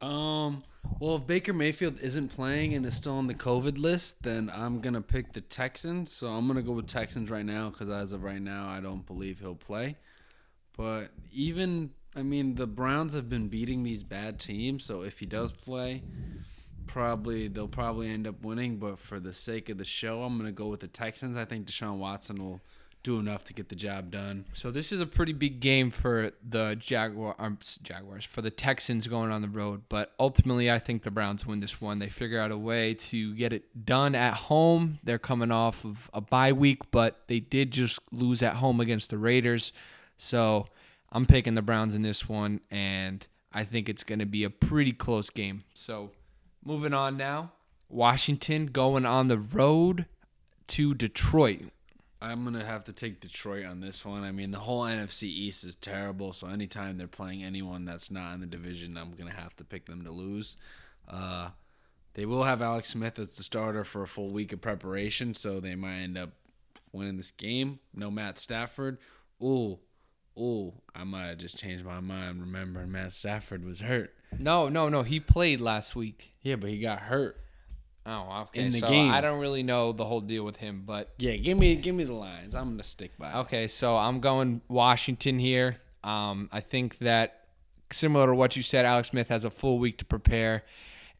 Um. 0.00 0.64
Well, 1.00 1.16
if 1.16 1.26
Baker 1.26 1.54
Mayfield 1.54 1.98
isn't 2.00 2.28
playing 2.28 2.74
and 2.74 2.84
is 2.84 2.94
still 2.94 3.14
on 3.14 3.26
the 3.26 3.34
COVID 3.34 3.78
list, 3.78 4.22
then 4.22 4.50
I'm 4.54 4.80
gonna 4.80 5.00
pick 5.00 5.32
the 5.32 5.40
Texans. 5.40 6.12
So 6.12 6.28
I'm 6.28 6.46
gonna 6.46 6.62
go 6.62 6.72
with 6.72 6.86
Texans 6.86 7.30
right 7.30 7.44
now 7.44 7.70
because 7.70 7.88
as 7.88 8.12
of 8.12 8.22
right 8.22 8.40
now, 8.40 8.68
I 8.68 8.80
don't 8.80 9.06
believe 9.06 9.40
he'll 9.40 9.54
play. 9.54 9.96
But 10.76 11.10
even, 11.32 11.90
I 12.14 12.22
mean, 12.22 12.56
the 12.56 12.66
Browns 12.66 13.14
have 13.14 13.28
been 13.30 13.48
beating 13.48 13.82
these 13.82 14.02
bad 14.02 14.38
teams. 14.38 14.84
So 14.84 15.02
if 15.02 15.18
he 15.18 15.26
does 15.26 15.52
play, 15.52 16.02
probably 16.86 17.48
they'll 17.48 17.68
probably 17.68 18.10
end 18.10 18.26
up 18.26 18.42
winning. 18.42 18.76
But 18.78 18.98
for 18.98 19.20
the 19.20 19.32
sake 19.32 19.68
of 19.68 19.78
the 19.78 19.84
show, 19.84 20.22
I'm 20.22 20.36
gonna 20.36 20.52
go 20.52 20.68
with 20.68 20.80
the 20.80 20.88
Texans. 20.88 21.36
I 21.36 21.44
think 21.44 21.66
Deshaun 21.66 21.98
Watson 21.98 22.36
will 22.36 22.60
do 23.04 23.18
enough 23.20 23.44
to 23.44 23.52
get 23.52 23.68
the 23.68 23.76
job 23.76 24.10
done. 24.10 24.46
So 24.54 24.70
this 24.70 24.90
is 24.90 24.98
a 24.98 25.06
pretty 25.06 25.34
big 25.34 25.60
game 25.60 25.90
for 25.90 26.30
the 26.42 26.74
Jaguar, 26.74 27.36
um, 27.38 27.58
Jaguars, 27.82 28.24
for 28.24 28.40
the 28.40 28.50
Texans 28.50 29.06
going 29.06 29.30
on 29.30 29.42
the 29.42 29.48
road. 29.48 29.82
But 29.88 30.12
ultimately, 30.18 30.70
I 30.70 30.78
think 30.78 31.02
the 31.02 31.10
Browns 31.10 31.46
win 31.46 31.60
this 31.60 31.80
one. 31.80 31.98
They 31.98 32.08
figure 32.08 32.40
out 32.40 32.50
a 32.50 32.56
way 32.56 32.94
to 32.94 33.34
get 33.34 33.52
it 33.52 33.84
done 33.84 34.14
at 34.14 34.34
home. 34.34 34.98
They're 35.04 35.18
coming 35.18 35.52
off 35.52 35.84
of 35.84 36.10
a 36.14 36.20
bye 36.22 36.52
week, 36.52 36.90
but 36.90 37.20
they 37.28 37.40
did 37.40 37.70
just 37.70 38.00
lose 38.10 38.42
at 38.42 38.54
home 38.54 38.80
against 38.80 39.10
the 39.10 39.18
Raiders. 39.18 39.72
So 40.16 40.66
I'm 41.12 41.26
picking 41.26 41.54
the 41.54 41.62
Browns 41.62 41.94
in 41.94 42.02
this 42.02 42.26
one, 42.26 42.60
and 42.70 43.24
I 43.52 43.64
think 43.64 43.88
it's 43.88 44.02
going 44.02 44.18
to 44.20 44.26
be 44.26 44.44
a 44.44 44.50
pretty 44.50 44.92
close 44.92 45.28
game. 45.28 45.64
So 45.74 46.10
moving 46.64 46.94
on 46.94 47.16
now, 47.16 47.52
Washington 47.88 48.66
going 48.66 49.04
on 49.06 49.28
the 49.28 49.38
road 49.38 50.06
to 50.68 50.94
Detroit. 50.94 51.70
I'm 52.20 52.44
gonna 52.44 52.64
have 52.64 52.84
to 52.84 52.92
take 52.92 53.20
Detroit 53.20 53.66
on 53.66 53.80
this 53.80 54.04
one. 54.04 54.24
I 54.24 54.32
mean, 54.32 54.50
the 54.50 54.60
whole 54.60 54.82
NFC 54.82 55.24
East 55.24 55.62
is 55.64 55.74
terrible, 55.74 56.32
so 56.32 56.46
anytime 56.46 56.96
they're 56.96 57.06
playing 57.06 57.44
anyone 57.44 57.84
that's 57.84 58.10
not 58.10 58.32
in 58.34 58.40
the 58.40 58.46
division, 58.46 58.96
I'm 58.96 59.12
gonna 59.12 59.30
have 59.34 59.54
to 59.56 59.64
pick 59.64 59.86
them 59.86 60.04
to 60.04 60.10
lose. 60.10 60.56
Uh, 61.06 61.50
they 62.14 62.24
will 62.24 62.44
have 62.44 62.62
Alex 62.62 62.88
Smith 62.88 63.18
as 63.18 63.36
the 63.36 63.42
starter 63.42 63.84
for 63.84 64.02
a 64.02 64.08
full 64.08 64.30
week 64.30 64.52
of 64.52 64.60
preparation, 64.62 65.34
so 65.34 65.60
they 65.60 65.74
might 65.74 65.98
end 65.98 66.16
up 66.16 66.30
winning 66.92 67.18
this 67.18 67.30
game. 67.30 67.80
No 67.92 68.10
Matt 68.10 68.38
Stafford. 68.38 68.98
Ooh, 69.42 69.80
ooh, 70.38 70.72
I 70.94 71.04
might 71.04 71.26
have 71.26 71.38
just 71.38 71.58
changed 71.58 71.84
my 71.84 72.00
mind. 72.00 72.40
Remembering 72.40 72.90
Matt 72.92 73.12
Stafford 73.12 73.64
was 73.64 73.80
hurt. 73.80 74.12
No, 74.38 74.68
no, 74.68 74.88
no. 74.88 75.02
He 75.02 75.20
played 75.20 75.60
last 75.60 75.94
week. 75.94 76.34
Yeah, 76.42 76.56
but 76.56 76.70
he 76.70 76.78
got 76.80 77.00
hurt. 77.00 77.36
Oh, 78.06 78.42
okay. 78.48 78.60
In 78.60 78.70
the 78.70 78.80
so 78.80 78.88
game. 78.88 79.10
I 79.12 79.20
don't 79.20 79.40
really 79.40 79.62
know 79.62 79.92
the 79.92 80.04
whole 80.04 80.20
deal 80.20 80.44
with 80.44 80.56
him, 80.56 80.82
but 80.84 81.14
Yeah, 81.18 81.36
give 81.36 81.56
me 81.56 81.74
give 81.76 81.94
me 81.94 82.04
the 82.04 82.12
lines. 82.12 82.54
I'm 82.54 82.70
gonna 82.70 82.82
stick 82.82 83.16
by. 83.18 83.30
it. 83.30 83.36
okay. 83.36 83.68
So 83.68 83.96
I'm 83.96 84.20
going 84.20 84.60
Washington 84.68 85.38
here. 85.38 85.76
Um, 86.02 86.50
I 86.52 86.60
think 86.60 86.98
that 86.98 87.46
similar 87.90 88.26
to 88.26 88.34
what 88.34 88.56
you 88.56 88.62
said, 88.62 88.84
Alex 88.84 89.08
Smith 89.08 89.28
has 89.28 89.44
a 89.44 89.50
full 89.50 89.78
week 89.78 89.96
to 89.98 90.04
prepare, 90.04 90.64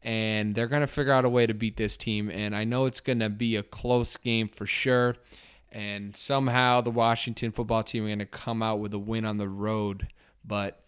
and 0.03 0.53
they're 0.53 0.67
gonna 0.67 0.85
figure 0.85 1.11
out 1.11 1.25
a 1.25 1.29
way 1.29 1.47
to 1.47 1.55
beat 1.55 1.75
this 1.77 1.97
team. 1.97 2.29
And 2.29 2.55
I 2.55 2.65
know 2.65 2.85
it's 2.85 2.99
gonna 2.99 3.29
be 3.31 3.55
a 3.55 3.63
close 3.63 4.15
game 4.17 4.47
for 4.47 4.67
sure. 4.67 5.15
And 5.75 6.15
somehow 6.15 6.79
the 6.79 6.89
Washington 6.89 7.51
football 7.51 7.83
team 7.83 8.05
are 8.05 8.09
gonna 8.09 8.25
come 8.25 8.63
out 8.63 8.79
with 8.79 8.93
a 8.93 8.97
win 8.97 9.25
on 9.25 9.37
the 9.37 9.49
road, 9.49 10.07
but 10.45 10.81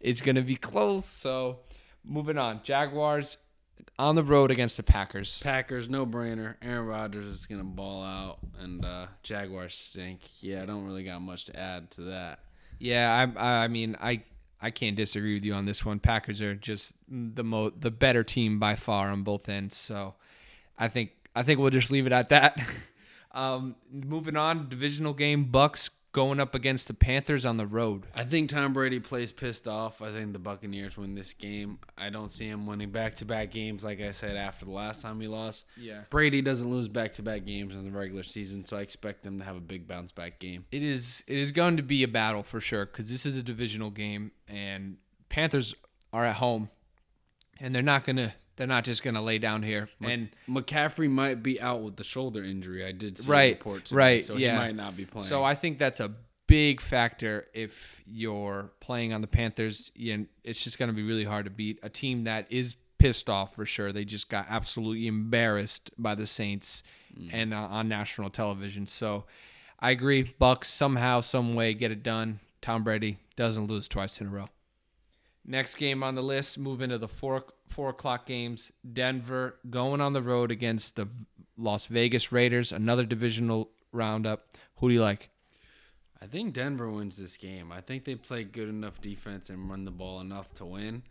it's 0.00 0.22
gonna 0.22 0.40
be 0.40 0.56
close. 0.56 1.04
So 1.04 1.58
moving 2.02 2.38
on, 2.38 2.60
Jaguars 2.62 3.36
on 3.98 4.14
the 4.14 4.22
road 4.22 4.50
against 4.50 4.78
the 4.78 4.82
Packers. 4.82 5.40
Packers, 5.40 5.90
no 5.90 6.06
brainer. 6.06 6.54
Aaron 6.62 6.86
Rodgers 6.86 7.26
is 7.26 7.46
gonna 7.46 7.64
ball 7.64 8.02
out, 8.02 8.38
and 8.58 8.82
uh, 8.82 9.08
Jaguars 9.22 9.74
stink. 9.74 10.20
Yeah, 10.40 10.62
I 10.62 10.66
don't 10.66 10.86
really 10.86 11.04
got 11.04 11.20
much 11.20 11.44
to 11.44 11.60
add 11.60 11.90
to 11.92 12.00
that. 12.02 12.38
Yeah, 12.78 13.30
I 13.36 13.64
I 13.64 13.68
mean 13.68 13.94
I 14.00 14.22
I 14.58 14.70
can't 14.70 14.96
disagree 14.96 15.34
with 15.34 15.44
you 15.44 15.52
on 15.52 15.66
this 15.66 15.84
one. 15.84 15.98
Packers 15.98 16.40
are 16.40 16.54
just 16.54 16.94
the 17.08 17.44
mo 17.44 17.68
the 17.68 17.90
better 17.90 18.24
team 18.24 18.58
by 18.58 18.74
far 18.74 19.10
on 19.10 19.22
both 19.22 19.50
ends. 19.50 19.76
So 19.76 20.14
I 20.78 20.88
think 20.88 21.10
I 21.36 21.42
think 21.42 21.60
we'll 21.60 21.68
just 21.68 21.90
leave 21.90 22.06
it 22.06 22.12
at 22.12 22.30
that. 22.30 22.58
um, 23.34 23.76
moving 23.92 24.36
on, 24.36 24.68
divisional 24.68 25.12
game, 25.12 25.44
Bucks 25.44 25.90
going 26.12 26.38
up 26.38 26.54
against 26.54 26.86
the 26.86 26.94
Panthers 26.94 27.44
on 27.44 27.56
the 27.56 27.66
road. 27.66 28.06
I 28.14 28.22
think 28.22 28.48
Tom 28.48 28.72
Brady 28.72 29.00
plays 29.00 29.32
pissed 29.32 29.66
off. 29.66 30.00
I 30.00 30.12
think 30.12 30.32
the 30.32 30.38
Buccaneers 30.38 30.96
win 30.96 31.16
this 31.16 31.34
game. 31.34 31.80
I 31.98 32.08
don't 32.08 32.30
see 32.30 32.46
him 32.46 32.66
winning 32.66 32.90
back-to-back 32.90 33.50
games, 33.50 33.84
like 33.84 34.00
I 34.00 34.12
said 34.12 34.36
after 34.36 34.64
the 34.64 34.70
last 34.70 35.02
time 35.02 35.20
he 35.20 35.26
lost. 35.26 35.64
Yeah. 35.76 36.02
Brady 36.10 36.40
doesn't 36.40 36.70
lose 36.70 36.86
back-to-back 36.86 37.44
games 37.44 37.74
in 37.74 37.84
the 37.84 37.90
regular 37.90 38.22
season, 38.22 38.64
so 38.64 38.76
I 38.76 38.82
expect 38.82 39.24
them 39.24 39.40
to 39.40 39.44
have 39.44 39.56
a 39.56 39.60
big 39.60 39.88
bounce-back 39.88 40.38
game. 40.38 40.64
It 40.70 40.84
is 40.84 41.24
it 41.26 41.36
is 41.36 41.50
going 41.50 41.76
to 41.78 41.82
be 41.82 42.04
a 42.04 42.08
battle 42.08 42.44
for 42.44 42.60
sure 42.60 42.86
because 42.86 43.10
this 43.10 43.26
is 43.26 43.36
a 43.36 43.42
divisional 43.42 43.90
game 43.90 44.30
and 44.46 44.98
Panthers 45.28 45.74
are 46.12 46.24
at 46.24 46.36
home 46.36 46.70
and 47.58 47.74
they're 47.74 47.82
not 47.82 48.04
gonna 48.04 48.34
they're 48.56 48.66
not 48.66 48.84
just 48.84 49.02
gonna 49.02 49.22
lay 49.22 49.38
down 49.38 49.62
here 49.62 49.88
and 50.00 50.28
McCaffrey 50.48 51.10
might 51.10 51.42
be 51.42 51.60
out 51.60 51.82
with 51.82 51.96
the 51.96 52.04
shoulder 52.04 52.42
injury. 52.44 52.84
I 52.84 52.92
did 52.92 53.18
see 53.18 53.30
Right, 53.30 53.54
a 53.54 53.56
report 53.56 53.84
today, 53.86 53.96
right, 53.96 54.24
so 54.24 54.36
yeah. 54.36 54.52
he 54.52 54.58
might 54.58 54.76
not 54.76 54.96
be 54.96 55.04
playing. 55.06 55.26
So 55.26 55.42
I 55.44 55.54
think 55.54 55.78
that's 55.78 56.00
a 56.00 56.12
big 56.46 56.80
factor 56.80 57.46
if 57.54 58.02
you're 58.06 58.70
playing 58.80 59.12
on 59.12 59.20
the 59.22 59.26
Panthers. 59.26 59.90
It's 59.94 60.62
just 60.62 60.78
going 60.78 60.88
to 60.90 60.94
be 60.94 61.02
really 61.02 61.24
hard 61.24 61.46
to 61.46 61.50
beat 61.50 61.78
a 61.82 61.88
team 61.88 62.24
that 62.24 62.46
is 62.50 62.76
pissed 62.98 63.30
off 63.30 63.54
for 63.54 63.64
sure. 63.64 63.92
They 63.92 64.04
just 64.04 64.28
got 64.28 64.46
absolutely 64.50 65.06
embarrassed 65.06 65.90
by 65.96 66.14
the 66.14 66.26
Saints 66.26 66.82
and 67.32 67.54
uh, 67.54 67.60
on 67.62 67.88
national 67.88 68.28
television. 68.28 68.86
So 68.86 69.24
I 69.80 69.90
agree. 69.92 70.34
Bucks 70.38 70.68
somehow, 70.68 71.22
some 71.22 71.54
way 71.54 71.72
get 71.72 71.90
it 71.90 72.02
done. 72.02 72.40
Tom 72.60 72.84
Brady 72.84 73.18
doesn't 73.36 73.66
lose 73.66 73.88
twice 73.88 74.20
in 74.20 74.26
a 74.26 74.30
row. 74.30 74.48
Next 75.46 75.74
game 75.76 76.02
on 76.02 76.14
the 76.14 76.22
list, 76.22 76.58
move 76.58 76.80
into 76.80 76.98
the 76.98 77.08
four 77.08 77.44
four 77.68 77.90
o'clock 77.90 78.26
games. 78.26 78.72
Denver 78.92 79.56
going 79.68 80.00
on 80.00 80.12
the 80.12 80.22
road 80.22 80.50
against 80.50 80.96
the 80.96 81.08
Las 81.56 81.86
Vegas 81.86 82.32
Raiders, 82.32 82.72
another 82.72 83.04
divisional 83.04 83.70
roundup. 83.92 84.46
Who 84.76 84.88
do 84.88 84.94
you 84.94 85.02
like? 85.02 85.30
I 86.20 86.26
think 86.26 86.54
Denver 86.54 86.90
wins 86.90 87.16
this 87.16 87.36
game. 87.36 87.70
I 87.70 87.80
think 87.80 88.04
they 88.04 88.14
play 88.14 88.44
good 88.44 88.68
enough 88.68 89.00
defense 89.00 89.50
and 89.50 89.68
run 89.68 89.84
the 89.84 89.90
ball 89.90 90.20
enough 90.20 90.52
to 90.54 90.64
win. 90.64 91.02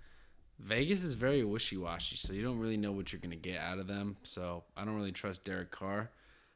Vegas 0.59 1.03
is 1.03 1.13
very 1.13 1.43
wishy 1.43 1.77
washy, 1.77 2.15
so 2.15 2.33
you 2.33 2.41
don't 2.41 2.59
really 2.59 2.77
know 2.77 2.91
what 2.91 3.11
you're 3.11 3.19
going 3.19 3.31
to 3.31 3.35
get 3.35 3.59
out 3.59 3.79
of 3.79 3.87
them. 3.87 4.17
So 4.23 4.63
I 4.75 4.85
don't 4.85 4.95
really 4.95 5.11
trust 5.11 5.43
Derek 5.43 5.71
Carr. 5.71 6.09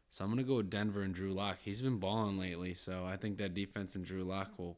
So 0.09 0.23
I'm 0.23 0.31
going 0.31 0.43
to 0.43 0.47
go 0.47 0.57
with 0.57 0.69
Denver 0.69 1.01
and 1.01 1.13
Drew 1.13 1.33
Lock. 1.33 1.57
He's 1.61 1.81
been 1.81 1.97
balling 1.97 2.39
lately, 2.39 2.73
so 2.73 3.05
I 3.05 3.17
think 3.17 3.37
that 3.37 3.53
defense 3.53 3.95
and 3.95 4.05
Drew 4.05 4.23
Lock 4.23 4.57
will 4.57 4.77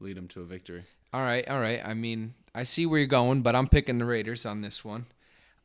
lead 0.00 0.16
him 0.16 0.28
to 0.28 0.40
a 0.40 0.44
victory. 0.44 0.84
All 1.16 1.22
right, 1.22 1.48
all 1.48 1.58
right. 1.58 1.80
I 1.82 1.94
mean, 1.94 2.34
I 2.54 2.64
see 2.64 2.84
where 2.84 2.98
you're 2.98 3.06
going, 3.06 3.40
but 3.40 3.56
I'm 3.56 3.68
picking 3.68 3.96
the 3.96 4.04
Raiders 4.04 4.44
on 4.44 4.60
this 4.60 4.84
one. 4.84 5.06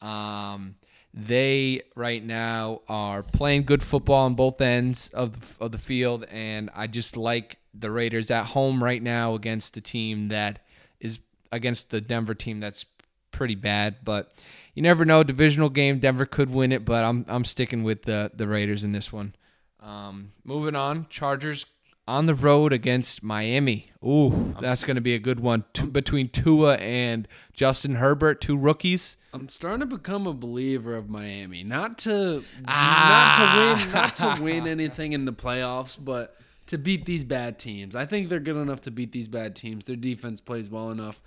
Um, 0.01 0.75
they 1.13 1.81
right 1.93 2.23
now 2.23 2.79
are 2.87 3.21
playing 3.21 3.63
good 3.63 3.83
football 3.83 4.27
on 4.27 4.35
both 4.35 4.61
ends 4.61 5.09
of 5.09 5.57
the, 5.57 5.65
of 5.65 5.73
the 5.73 5.77
field, 5.77 6.25
and 6.31 6.69
I 6.73 6.87
just 6.87 7.17
like 7.17 7.57
the 7.73 7.91
Raiders 7.91 8.31
at 8.31 8.45
home 8.45 8.81
right 8.81 9.03
now 9.03 9.35
against 9.35 9.73
the 9.73 9.81
team 9.81 10.29
that 10.29 10.59
is 11.01 11.19
against 11.51 11.89
the 11.89 11.99
Denver 11.99 12.33
team 12.33 12.61
that's 12.61 12.85
pretty 13.33 13.55
bad. 13.55 14.05
But 14.05 14.31
you 14.73 14.81
never 14.81 15.03
know. 15.03 15.21
Divisional 15.21 15.67
game, 15.67 15.99
Denver 15.99 16.25
could 16.25 16.49
win 16.49 16.71
it, 16.71 16.85
but 16.85 17.03
I'm 17.03 17.25
I'm 17.27 17.43
sticking 17.43 17.83
with 17.83 18.03
the 18.03 18.31
the 18.33 18.47
Raiders 18.47 18.85
in 18.85 18.93
this 18.93 19.11
one. 19.11 19.35
Um, 19.81 20.31
moving 20.45 20.77
on, 20.77 21.07
Chargers 21.09 21.65
on 22.07 22.25
the 22.25 22.33
road 22.35 22.73
against 22.73 23.23
Miami. 23.23 23.91
Ooh, 24.03 24.55
that's 24.59 24.83
going 24.83 24.95
to 24.95 25.01
be 25.01 25.13
a 25.13 25.19
good 25.19 25.39
one 25.39 25.63
T- 25.73 25.85
between 25.85 26.29
Tua 26.29 26.75
and 26.77 27.27
Justin 27.53 27.95
Herbert, 27.95 28.41
two 28.41 28.57
rookies. 28.57 29.17
I'm 29.33 29.47
starting 29.47 29.79
to 29.81 29.85
become 29.85 30.27
a 30.27 30.33
believer 30.33 30.95
of 30.95 31.09
Miami. 31.09 31.63
Not 31.63 31.97
to 31.99 32.43
Ah. 32.67 33.75
not 33.77 33.77
to 33.77 33.83
win 33.83 33.93
not 33.93 34.17
to 34.37 34.41
win 34.43 34.67
anything 34.67 35.13
in 35.13 35.25
the 35.25 35.33
playoffs, 35.33 35.97
but 36.03 36.35
to 36.67 36.77
beat 36.77 37.05
these 37.05 37.23
bad 37.23 37.59
teams. 37.59 37.95
I 37.95 38.05
think 38.05 38.29
they're 38.29 38.39
good 38.39 38.57
enough 38.57 38.81
to 38.81 38.91
beat 38.91 39.11
these 39.11 39.27
bad 39.27 39.55
teams. 39.55 39.85
Their 39.85 39.95
defense 39.95 40.41
plays 40.41 40.69
well 40.69 40.89
enough. 40.89 41.21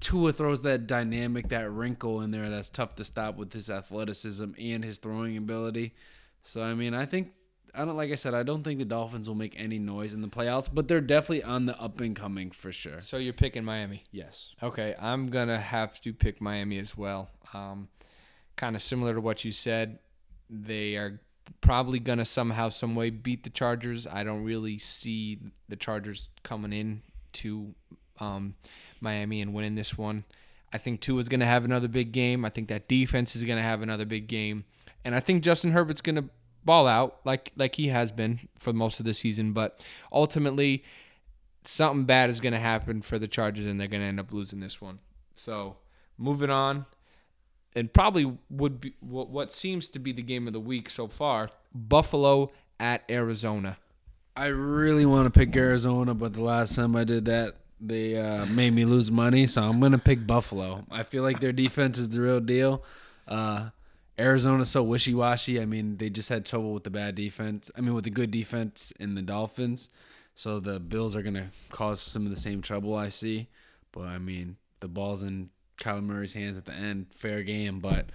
Tua 0.00 0.32
throws 0.32 0.60
that 0.62 0.86
dynamic, 0.86 1.48
that 1.48 1.70
wrinkle 1.70 2.20
in 2.20 2.30
there 2.30 2.50
that's 2.50 2.68
tough 2.68 2.94
to 2.96 3.04
stop 3.04 3.36
with 3.36 3.52
his 3.54 3.70
athleticism 3.70 4.50
and 4.58 4.84
his 4.84 4.98
throwing 4.98 5.36
ability. 5.38 5.94
So 6.42 6.62
I 6.62 6.74
mean, 6.74 6.92
I 6.92 7.06
think 7.06 7.32
I 7.76 7.84
don't 7.84 7.96
like 7.96 8.10
I 8.10 8.14
said, 8.14 8.32
I 8.32 8.42
don't 8.42 8.62
think 8.62 8.78
the 8.78 8.84
Dolphins 8.86 9.28
will 9.28 9.34
make 9.34 9.54
any 9.58 9.78
noise 9.78 10.14
in 10.14 10.22
the 10.22 10.28
playoffs, 10.28 10.68
but 10.72 10.88
they're 10.88 11.00
definitely 11.00 11.42
on 11.42 11.66
the 11.66 11.78
up 11.80 12.00
and 12.00 12.16
coming 12.16 12.50
for 12.50 12.72
sure. 12.72 13.00
So 13.00 13.18
you're 13.18 13.34
picking 13.34 13.64
Miami. 13.64 14.04
Yes. 14.10 14.54
Okay, 14.62 14.94
I'm 14.98 15.28
gonna 15.28 15.58
have 15.58 16.00
to 16.00 16.14
pick 16.14 16.40
Miami 16.40 16.78
as 16.78 16.96
well. 16.96 17.28
Um, 17.52 17.88
kind 18.56 18.74
of 18.74 18.82
similar 18.82 19.14
to 19.14 19.20
what 19.20 19.44
you 19.44 19.52
said. 19.52 19.98
They 20.48 20.96
are 20.96 21.20
probably 21.60 21.98
gonna 21.98 22.24
somehow, 22.24 22.70
some 22.70 22.94
way 22.94 23.10
beat 23.10 23.44
the 23.44 23.50
Chargers. 23.50 24.06
I 24.06 24.24
don't 24.24 24.42
really 24.42 24.78
see 24.78 25.38
the 25.68 25.76
Chargers 25.76 26.30
coming 26.42 26.72
in 26.72 27.02
to 27.34 27.74
um, 28.18 28.54
Miami 29.02 29.42
and 29.42 29.52
winning 29.52 29.74
this 29.74 29.98
one. 29.98 30.24
I 30.72 30.78
think 30.78 31.00
Tua's 31.00 31.28
gonna 31.28 31.44
have 31.44 31.64
another 31.64 31.88
big 31.88 32.12
game. 32.12 32.44
I 32.44 32.48
think 32.48 32.68
that 32.68 32.88
defense 32.88 33.36
is 33.36 33.44
gonna 33.44 33.62
have 33.62 33.82
another 33.82 34.06
big 34.06 34.28
game, 34.28 34.64
and 35.04 35.14
I 35.14 35.20
think 35.20 35.42
Justin 35.42 35.72
Herbert's 35.72 36.00
gonna 36.00 36.24
ball 36.66 36.86
out 36.86 37.20
like 37.24 37.52
like 37.56 37.76
he 37.76 37.88
has 37.88 38.12
been 38.12 38.48
for 38.58 38.72
most 38.72 39.00
of 39.00 39.06
the 39.06 39.14
season. 39.14 39.52
But 39.52 39.84
ultimately, 40.12 40.84
something 41.64 42.04
bad 42.04 42.28
is 42.28 42.40
going 42.40 42.52
to 42.52 42.58
happen 42.58 43.00
for 43.00 43.18
the 43.18 43.28
Chargers, 43.28 43.66
and 43.66 43.80
they're 43.80 43.88
going 43.88 44.02
to 44.02 44.06
end 44.06 44.20
up 44.20 44.32
losing 44.32 44.60
this 44.60 44.80
one. 44.80 44.98
So, 45.32 45.76
moving 46.18 46.50
on, 46.50 46.86
and 47.74 47.92
probably 47.92 48.36
would 48.50 48.80
be 48.80 48.94
what, 49.00 49.52
seems 49.52 49.88
to 49.88 49.98
be 49.98 50.12
the 50.12 50.22
game 50.22 50.46
of 50.46 50.52
the 50.52 50.60
week 50.60 50.90
so 50.90 51.08
far: 51.08 51.50
Buffalo 51.74 52.50
at 52.78 53.02
Arizona. 53.08 53.78
I 54.36 54.46
really 54.46 55.06
want 55.06 55.32
to 55.32 55.38
pick 55.38 55.56
Arizona, 55.56 56.12
but 56.12 56.34
the 56.34 56.42
last 56.42 56.74
time 56.74 56.94
I 56.94 57.04
did 57.04 57.24
that, 57.24 57.56
they 57.80 58.18
uh, 58.18 58.44
made 58.46 58.74
me 58.74 58.84
lose 58.84 59.10
money. 59.10 59.46
So 59.46 59.62
I'm 59.62 59.80
gonna 59.80 59.98
pick 59.98 60.26
Buffalo. 60.26 60.84
I 60.90 61.04
feel 61.04 61.22
like 61.22 61.40
their 61.40 61.52
defense 61.52 61.98
is 61.98 62.10
the 62.10 62.20
real 62.20 62.40
deal. 62.40 62.82
Uh, 63.26 63.70
Arizona's 64.18 64.70
so 64.70 64.82
wishy 64.82 65.14
washy. 65.14 65.60
I 65.60 65.66
mean, 65.66 65.98
they 65.98 66.08
just 66.08 66.28
had 66.28 66.46
trouble 66.46 66.72
with 66.72 66.84
the 66.84 66.90
bad 66.90 67.14
defense. 67.14 67.70
I 67.76 67.80
mean, 67.80 67.94
with 67.94 68.04
the 68.04 68.10
good 68.10 68.30
defense 68.30 68.92
in 68.98 69.14
the 69.14 69.22
Dolphins. 69.22 69.90
So 70.34 70.60
the 70.60 70.78
Bills 70.78 71.16
are 71.16 71.22
gonna 71.22 71.50
cause 71.70 72.00
some 72.00 72.24
of 72.24 72.30
the 72.30 72.36
same 72.36 72.62
trouble 72.62 72.94
I 72.94 73.08
see. 73.08 73.48
But 73.92 74.02
I 74.02 74.18
mean, 74.18 74.56
the 74.80 74.88
ball's 74.88 75.22
in 75.22 75.50
Kyler 75.78 76.02
Murray's 76.02 76.34
hands 76.34 76.58
at 76.58 76.64
the 76.64 76.72
end. 76.72 77.06
Fair 77.16 77.42
game, 77.42 77.80
but 77.80 78.06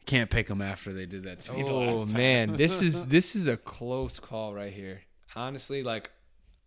I 0.00 0.04
can't 0.06 0.30
pick 0.30 0.48
them 0.48 0.62
after 0.62 0.92
they 0.92 1.06
did 1.06 1.24
that 1.24 1.40
to 1.40 1.52
me. 1.52 1.64
Oh 1.66 2.06
man, 2.06 2.56
this 2.56 2.82
is 2.82 3.06
this 3.06 3.36
is 3.36 3.46
a 3.46 3.56
close 3.56 4.18
call 4.18 4.54
right 4.54 4.72
here. 4.72 5.02
Honestly, 5.36 5.82
like 5.82 6.10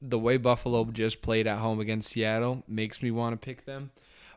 the 0.01 0.19
way 0.19 0.38
Buffalo 0.38 0.84
just 0.86 1.21
played 1.21 1.47
at 1.47 1.59
home 1.59 1.79
against 1.79 2.09
Seattle 2.09 2.63
makes 2.67 3.01
me 3.01 3.11
want 3.11 3.34
to 3.34 3.45
pick 3.45 3.65
them, 3.65 3.91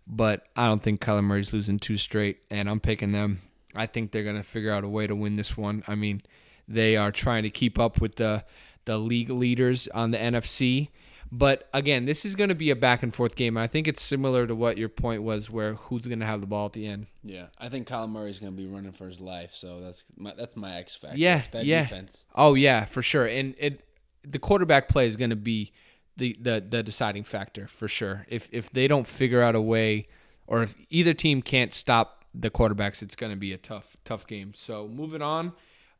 but 0.06 0.46
I 0.56 0.66
don't 0.66 0.82
think 0.82 1.00
Kyler 1.00 1.24
Murray's 1.24 1.52
losing 1.52 1.78
two 1.78 1.96
straight, 1.96 2.38
and 2.50 2.68
I'm 2.68 2.80
picking 2.80 3.12
them. 3.12 3.42
I 3.76 3.86
think 3.86 4.12
they're 4.12 4.24
gonna 4.24 4.42
figure 4.42 4.72
out 4.72 4.84
a 4.84 4.88
way 4.88 5.06
to 5.06 5.14
win 5.14 5.34
this 5.34 5.56
one. 5.56 5.82
I 5.86 5.94
mean, 5.94 6.22
they 6.68 6.96
are 6.96 7.12
trying 7.12 7.42
to 7.44 7.50
keep 7.50 7.78
up 7.78 8.00
with 8.00 8.16
the 8.16 8.44
the 8.84 8.98
league 8.98 9.30
leaders 9.30 9.88
on 9.88 10.10
the 10.10 10.18
NFC. 10.18 10.88
But 11.30 11.68
again, 11.72 12.04
this 12.04 12.24
is 12.24 12.36
going 12.36 12.50
to 12.50 12.54
be 12.54 12.70
a 12.70 12.76
back 12.76 13.02
and 13.02 13.14
forth 13.14 13.34
game. 13.34 13.56
I 13.56 13.66
think 13.66 13.88
it's 13.88 14.02
similar 14.02 14.46
to 14.46 14.54
what 14.54 14.78
your 14.78 14.88
point 14.88 15.22
was, 15.22 15.50
where 15.50 15.74
who's 15.74 16.06
going 16.06 16.20
to 16.20 16.26
have 16.26 16.40
the 16.40 16.46
ball 16.46 16.66
at 16.66 16.72
the 16.72 16.86
end. 16.86 17.08
Yeah, 17.24 17.46
I 17.58 17.68
think 17.68 17.88
Kyler 17.88 18.08
Murray's 18.08 18.38
going 18.38 18.52
to 18.52 18.56
be 18.56 18.66
running 18.68 18.92
for 18.92 19.08
his 19.08 19.20
life, 19.20 19.52
so 19.52 19.80
that's 19.80 20.04
my 20.16 20.34
that's 20.36 20.56
my 20.56 20.76
X 20.76 20.94
factor. 20.94 21.18
Yeah, 21.18 21.42
that 21.50 21.64
yeah. 21.64 21.82
defense. 21.82 22.24
Oh 22.34 22.54
yeah, 22.54 22.84
for 22.84 23.02
sure. 23.02 23.26
And 23.26 23.54
it 23.58 23.82
the 24.22 24.38
quarterback 24.38 24.88
play 24.88 25.06
is 25.06 25.16
going 25.16 25.30
to 25.30 25.36
be 25.36 25.72
the, 26.16 26.36
the 26.40 26.64
the 26.66 26.82
deciding 26.82 27.24
factor 27.24 27.66
for 27.66 27.88
sure. 27.88 28.24
If 28.28 28.48
if 28.52 28.70
they 28.70 28.86
don't 28.86 29.06
figure 29.06 29.42
out 29.42 29.56
a 29.56 29.60
way, 29.60 30.06
or 30.46 30.62
if 30.62 30.76
either 30.90 31.12
team 31.12 31.42
can't 31.42 31.74
stop 31.74 32.15
the 32.38 32.50
quarterbacks, 32.50 33.02
it's 33.02 33.16
going 33.16 33.32
to 33.32 33.36
be 33.38 33.52
a 33.52 33.58
tough 33.58 33.96
tough 34.04 34.26
game. 34.26 34.52
So 34.54 34.88
moving 34.88 35.22
on. 35.22 35.52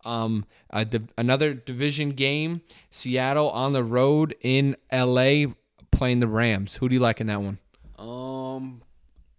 Um, 0.05 0.45
a 0.71 0.85
div- 0.85 1.13
another 1.19 1.53
division 1.53 2.11
game, 2.11 2.61
Seattle 2.93 3.51
on 3.51 3.73
the 3.73 3.83
road 3.83 4.37
in 4.41 4.77
LA 4.93 5.47
playing 5.91 6.21
the 6.21 6.29
Rams. 6.29 6.77
Who 6.77 6.89
do 6.89 6.95
you 6.95 7.01
like 7.01 7.21
in 7.21 7.27
that 7.27 7.41
one? 7.41 7.59
Um, 7.99 8.83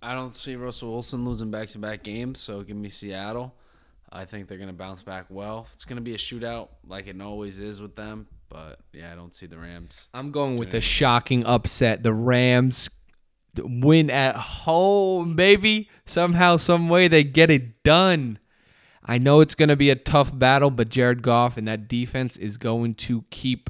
I 0.01 0.13
don't 0.13 0.35
see 0.35 0.55
Russell 0.55 0.91
Wilson 0.91 1.23
losing 1.23 1.51
back 1.51 1.69
to 1.69 1.79
back 1.79 2.03
games, 2.03 2.39
so 2.39 2.63
give 2.63 2.75
me 2.75 2.89
Seattle. 2.89 3.55
I 4.11 4.25
think 4.25 4.47
they're 4.47 4.57
going 4.57 4.69
to 4.69 4.73
bounce 4.73 5.03
back 5.03 5.25
well. 5.29 5.67
It's 5.73 5.85
going 5.85 5.97
to 5.97 6.01
be 6.01 6.15
a 6.15 6.17
shootout 6.17 6.69
like 6.85 7.07
it 7.07 7.21
always 7.21 7.59
is 7.59 7.81
with 7.81 7.95
them, 7.95 8.27
but 8.49 8.79
yeah, 8.93 9.11
I 9.11 9.15
don't 9.15 9.33
see 9.33 9.45
the 9.45 9.57
Rams. 9.57 10.09
I'm 10.13 10.31
going 10.31 10.57
with 10.57 10.71
the 10.71 10.81
shocking 10.81 11.45
upset. 11.45 12.03
The 12.03 12.13
Rams 12.13 12.89
win 13.63 14.09
at 14.09 14.35
home, 14.35 15.35
baby. 15.35 15.89
Somehow, 16.05 16.57
some 16.57 16.89
way, 16.89 17.07
they 17.07 17.23
get 17.23 17.49
it 17.49 17.83
done. 17.83 18.39
I 19.03 19.17
know 19.17 19.39
it's 19.39 19.55
going 19.55 19.69
to 19.69 19.75
be 19.75 19.89
a 19.89 19.95
tough 19.95 20.37
battle, 20.37 20.69
but 20.69 20.89
Jared 20.89 21.21
Goff 21.21 21.57
and 21.57 21.67
that 21.67 21.87
defense 21.87 22.35
is 22.37 22.57
going 22.57 22.95
to 22.95 23.23
keep 23.29 23.69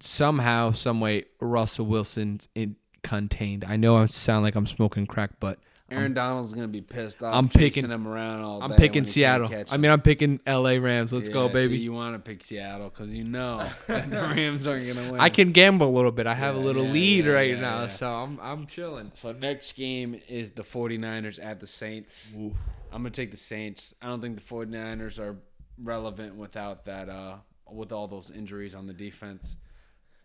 somehow, 0.00 0.72
some 0.72 1.00
way, 1.00 1.24
Russell 1.40 1.86
Wilson 1.86 2.40
in, 2.54 2.76
contained. 3.02 3.64
I 3.64 3.76
know 3.76 3.96
I 3.96 4.06
sound 4.06 4.44
like 4.44 4.54
I'm 4.54 4.66
smoking 4.66 5.06
crack, 5.06 5.32
but 5.40 5.58
Aaron 5.90 6.12
Donald's 6.12 6.52
going 6.52 6.66
to 6.66 6.68
be 6.68 6.82
pissed 6.82 7.22
off. 7.22 7.34
I'm 7.34 7.48
picking- 7.48 7.90
him 7.90 8.06
around 8.06 8.42
all 8.42 8.58
day. 8.58 8.64
I'm 8.64 8.70
picking 8.72 8.82
when 8.82 8.92
he 8.92 8.98
can't 8.98 9.08
Seattle. 9.08 9.64
I 9.70 9.76
mean, 9.78 9.90
I'm 9.90 10.02
picking 10.02 10.38
LA 10.46 10.72
Rams. 10.72 11.12
Let's 11.12 11.30
go, 11.30 11.44
Yeah, 11.44 11.48
so 11.48 11.54
baby. 11.54 11.78
you 11.78 11.92
want 11.92 12.14
to 12.14 12.18
pick 12.18 12.42
Seattle 12.42 12.90
because 12.90 13.14
you 13.14 13.24
know 13.24 13.66
the 13.86 13.94
Rams 14.34 14.66
aren't 14.66 14.84
going 14.84 14.96
to 15.06 15.12
win. 15.12 15.20
I 15.20 15.30
can 15.30 15.52
gamble 15.52 15.88
a 15.88 15.94
little 15.94 16.12
bit. 16.12 16.26
I 16.26 16.34
have 16.34 16.56
a 16.56 16.58
little 16.58 16.84
yeah, 16.84 16.92
lead 16.92 17.24
yeah, 17.24 17.32
right 17.32 17.50
yeah, 17.54 17.60
now, 17.60 17.82
yeah. 17.82 17.88
so 17.88 18.10
I'm 18.10 18.38
I'm 18.40 18.66
chilling. 18.66 19.12
So 19.14 19.32
next 19.32 19.72
game 19.72 20.20
is 20.28 20.50
the 20.50 20.62
49ers 20.62 21.42
at 21.42 21.60
the 21.60 21.66
Saints. 21.66 22.30
I'm 22.34 23.02
going 23.02 23.04
to 23.04 23.10
take 23.10 23.30
the 23.30 23.36
Saints. 23.38 23.94
I 24.02 24.08
don't 24.08 24.20
think 24.20 24.36
the 24.36 24.54
49ers 24.54 25.18
are 25.18 25.36
relevant 25.82 26.34
without 26.34 26.84
that 26.86 27.08
uh 27.08 27.36
with 27.70 27.92
all 27.92 28.08
those 28.08 28.30
injuries 28.30 28.74
on 28.74 28.86
the 28.86 28.92
defense. 28.92 29.56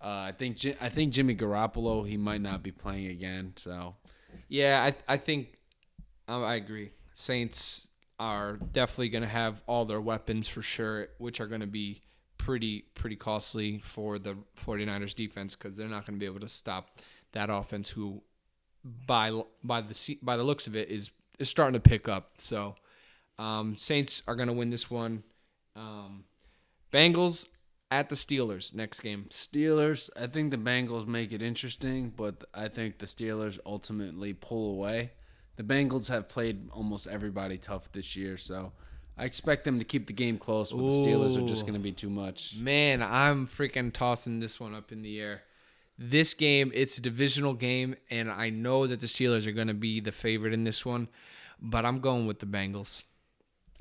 Uh, 0.02 0.08
I 0.08 0.34
think 0.38 0.58
I 0.82 0.90
think 0.90 1.14
Jimmy 1.14 1.36
Garoppolo 1.36 2.08
he 2.08 2.18
might 2.18 2.42
not 2.42 2.64
be 2.64 2.72
playing 2.72 3.08
again. 3.08 3.54
So 3.56 3.96
Yeah, 4.48 4.84
I 4.84 5.14
I 5.14 5.18
think 5.18 5.58
I, 6.28 6.36
I 6.36 6.56
agree. 6.56 6.92
Saints 7.14 7.88
are 8.20 8.58
definitely 8.58 9.10
going 9.10 9.24
to 9.24 9.28
have 9.30 9.64
all 9.68 9.86
their 9.86 10.02
weapons 10.02 10.48
for 10.48 10.62
sure, 10.62 11.08
which 11.18 11.40
are 11.42 11.48
going 11.48 11.62
to 11.62 11.68
be 11.68 12.02
pretty 12.38 12.86
pretty 12.94 13.16
costly 13.16 13.80
for 13.80 14.20
the 14.20 14.36
49ers 14.66 15.16
defense 15.16 15.56
cuz 15.56 15.78
they're 15.78 15.88
not 15.88 16.06
going 16.06 16.16
to 16.16 16.20
be 16.20 16.26
able 16.26 16.42
to 16.42 16.50
stop 16.50 17.00
that 17.32 17.50
offense 17.50 17.90
who 17.90 18.22
by 19.08 19.32
by 19.64 19.82
the 19.82 20.18
by 20.22 20.36
the 20.38 20.44
looks 20.44 20.68
of 20.68 20.76
it 20.76 20.90
is 20.90 21.12
is 21.40 21.50
starting 21.50 21.74
to 21.74 21.90
pick 21.90 22.08
up. 22.08 22.34
So 22.38 22.76
um, 23.40 23.76
Saints 23.78 24.22
are 24.28 24.36
going 24.36 24.48
to 24.48 24.54
win 24.54 24.70
this 24.70 24.90
one. 24.92 25.24
Um, 25.76 26.26
Bengals 26.92 27.48
at 27.94 28.10
the 28.10 28.16
Steelers 28.16 28.74
next 28.74 29.02
game. 29.02 29.28
Steelers. 29.30 30.10
I 30.20 30.26
think 30.26 30.50
the 30.50 30.58
Bengals 30.58 31.06
make 31.06 31.32
it 31.32 31.44
interesting, 31.44 32.12
but 32.16 32.44
I 32.52 32.68
think 32.68 32.98
the 32.98 33.06
Steelers 33.06 33.60
ultimately 33.68 34.34
pull 34.34 34.72
away. 34.72 35.12
The 35.58 35.64
Bengals 35.64 36.08
have 36.08 36.28
played 36.28 36.72
almost 36.72 37.06
everybody 37.06 37.60
tough 37.60 37.92
this 37.92 38.16
year, 38.16 38.36
so 38.38 38.72
I 39.16 39.26
expect 39.26 39.64
them 39.64 39.78
to 39.78 39.86
keep 39.86 40.08
the 40.08 40.14
game 40.14 40.40
close, 40.40 40.72
but 40.72 40.82
the 40.82 40.90
Steelers 40.90 41.38
are 41.38 41.48
just 41.48 41.68
going 41.68 41.76
to 41.76 41.80
be 41.80 41.92
too 41.92 42.10
much. 42.10 42.56
Man, 42.58 43.04
I'm 43.04 43.46
freaking 43.46 43.94
tossing 43.94 44.40
this 44.40 44.60
one 44.60 44.74
up 44.74 44.92
in 44.92 45.04
the 45.04 45.22
air. 45.22 45.44
This 46.00 46.34
game, 46.34 46.72
it's 46.74 46.98
a 46.98 47.02
divisional 47.02 47.54
game, 47.54 47.96
and 48.10 48.32
I 48.32 48.50
know 48.50 48.88
that 48.88 49.02
the 49.02 49.06
Steelers 49.06 49.46
are 49.46 49.52
going 49.52 49.68
to 49.68 49.76
be 49.76 50.00
the 50.00 50.12
favorite 50.12 50.54
in 50.54 50.64
this 50.64 50.84
one, 50.84 51.10
but 51.62 51.86
I'm 51.86 52.00
going 52.00 52.26
with 52.26 52.40
the 52.40 52.48
Bengals. 52.48 53.04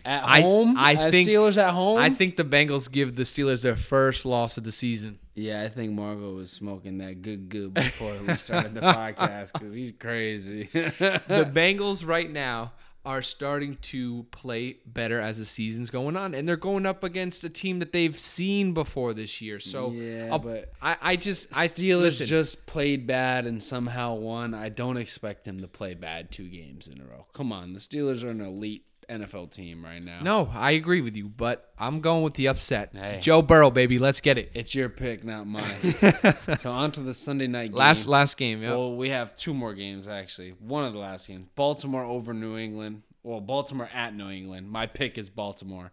At 0.04 0.24
I- 0.24 0.40
home, 0.40 0.76
I 0.76 0.94
At 0.94 1.10
think- 1.12 1.28
Steelers 1.28 1.56
at 1.56 1.72
home. 1.72 1.98
I 1.98 2.10
think 2.10 2.36
the 2.36 2.44
Bengals 2.44 2.90
give 2.90 3.16
the 3.16 3.22
Steelers 3.24 3.62
their 3.62 3.76
first 3.76 4.24
loss 4.24 4.56
of 4.58 4.64
the 4.64 4.72
season. 4.72 5.18
yeah, 5.34 5.62
I 5.62 5.68
think 5.68 5.92
Marco 5.92 6.34
was 6.34 6.50
smoking 6.50 6.98
that 6.98 7.22
good 7.22 7.48
good 7.48 7.72
before 7.74 8.18
we 8.26 8.36
started 8.36 8.74
the 8.74 8.80
podcast 8.80 9.52
because 9.52 9.72
he's 9.74 9.92
crazy. 9.92 10.68
the 10.72 11.50
Bengals 11.54 12.06
right 12.06 12.30
now 12.30 12.72
are 13.04 13.20
starting 13.22 13.76
to 13.82 14.24
play 14.30 14.76
better 14.86 15.18
as 15.20 15.36
the 15.38 15.44
season's 15.44 15.90
going 15.90 16.16
on, 16.16 16.34
and 16.36 16.48
they're 16.48 16.56
going 16.56 16.86
up 16.86 17.02
against 17.02 17.42
a 17.42 17.48
team 17.48 17.80
that 17.80 17.90
they've 17.92 18.16
seen 18.16 18.72
before 18.74 19.12
this 19.12 19.40
year. 19.40 19.58
So 19.58 19.90
Yeah, 19.90 20.28
I'll- 20.30 20.38
but 20.38 20.72
I, 20.80 20.96
I 21.00 21.16
just 21.16 21.48
I 21.56 21.66
Steelers 21.66 22.00
listen, 22.02 22.26
just 22.26 22.64
played 22.66 23.06
bad 23.08 23.44
and 23.46 23.60
somehow 23.62 24.14
won. 24.14 24.54
I 24.54 24.68
don't 24.68 24.96
expect 24.96 25.44
them 25.44 25.60
to 25.62 25.66
play 25.68 25.94
bad 25.94 26.30
two 26.30 26.48
games 26.48 26.86
in 26.86 27.00
a 27.00 27.04
row. 27.04 27.26
Come 27.32 27.50
on, 27.52 27.72
the 27.72 27.80
Steelers 27.80 28.22
are 28.22 28.30
an 28.30 28.40
elite 28.40 28.84
NFL 29.12 29.50
team 29.50 29.84
right 29.84 30.02
now. 30.02 30.20
No, 30.22 30.50
I 30.52 30.72
agree 30.72 31.00
with 31.00 31.16
you, 31.16 31.28
but 31.28 31.70
I'm 31.78 32.00
going 32.00 32.22
with 32.22 32.34
the 32.34 32.48
upset. 32.48 32.90
Hey. 32.92 33.18
Joe 33.20 33.42
Burrow, 33.42 33.70
baby, 33.70 33.98
let's 33.98 34.20
get 34.20 34.38
it. 34.38 34.50
It's 34.54 34.74
your 34.74 34.88
pick, 34.88 35.24
not 35.24 35.46
mine. 35.46 35.94
so 36.58 36.70
on 36.72 36.92
to 36.92 37.00
the 37.00 37.14
Sunday 37.14 37.46
night 37.46 37.70
game. 37.70 37.78
last 37.78 38.06
last 38.06 38.36
game, 38.36 38.62
yeah. 38.62 38.70
Well, 38.70 38.96
we 38.96 39.10
have 39.10 39.34
two 39.34 39.54
more 39.54 39.74
games 39.74 40.08
actually. 40.08 40.50
One 40.58 40.84
of 40.84 40.92
the 40.92 40.98
last 40.98 41.28
games, 41.28 41.46
Baltimore 41.54 42.04
over 42.04 42.32
New 42.34 42.56
England. 42.56 43.02
Well, 43.22 43.40
Baltimore 43.40 43.88
at 43.94 44.14
New 44.16 44.30
England. 44.30 44.68
My 44.70 44.86
pick 44.86 45.16
is 45.16 45.30
Baltimore. 45.30 45.92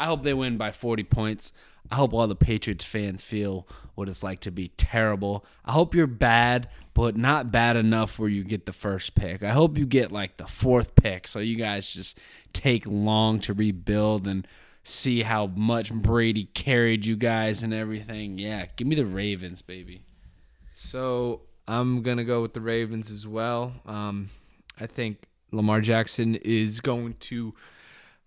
I 0.00 0.06
hope 0.06 0.22
they 0.22 0.32
win 0.32 0.56
by 0.56 0.72
40 0.72 1.04
points. 1.04 1.52
I 1.90 1.96
hope 1.96 2.14
all 2.14 2.26
the 2.26 2.34
Patriots 2.34 2.86
fans 2.86 3.22
feel 3.22 3.68
what 3.94 4.08
it's 4.08 4.22
like 4.22 4.40
to 4.40 4.50
be 4.50 4.68
terrible. 4.68 5.44
I 5.62 5.72
hope 5.72 5.94
you're 5.94 6.06
bad, 6.06 6.70
but 6.94 7.18
not 7.18 7.52
bad 7.52 7.76
enough 7.76 8.18
where 8.18 8.30
you 8.30 8.42
get 8.42 8.64
the 8.64 8.72
first 8.72 9.14
pick. 9.14 9.42
I 9.42 9.50
hope 9.50 9.76
you 9.76 9.84
get 9.84 10.10
like 10.10 10.38
the 10.38 10.46
fourth 10.46 10.94
pick 10.94 11.28
so 11.28 11.38
you 11.40 11.54
guys 11.56 11.92
just 11.92 12.18
take 12.54 12.86
long 12.86 13.40
to 13.40 13.52
rebuild 13.52 14.26
and 14.26 14.48
see 14.84 15.20
how 15.20 15.48
much 15.48 15.92
Brady 15.92 16.44
carried 16.44 17.04
you 17.04 17.16
guys 17.16 17.62
and 17.62 17.74
everything. 17.74 18.38
Yeah, 18.38 18.66
give 18.76 18.86
me 18.86 18.96
the 18.96 19.04
Ravens, 19.04 19.60
baby. 19.60 20.00
So 20.74 21.42
I'm 21.68 22.00
gonna 22.02 22.24
go 22.24 22.40
with 22.40 22.54
the 22.54 22.62
Ravens 22.62 23.10
as 23.10 23.26
well. 23.26 23.74
Um, 23.84 24.30
I 24.80 24.86
think 24.86 25.26
Lamar 25.52 25.82
Jackson 25.82 26.36
is 26.36 26.80
going 26.80 27.16
to 27.20 27.54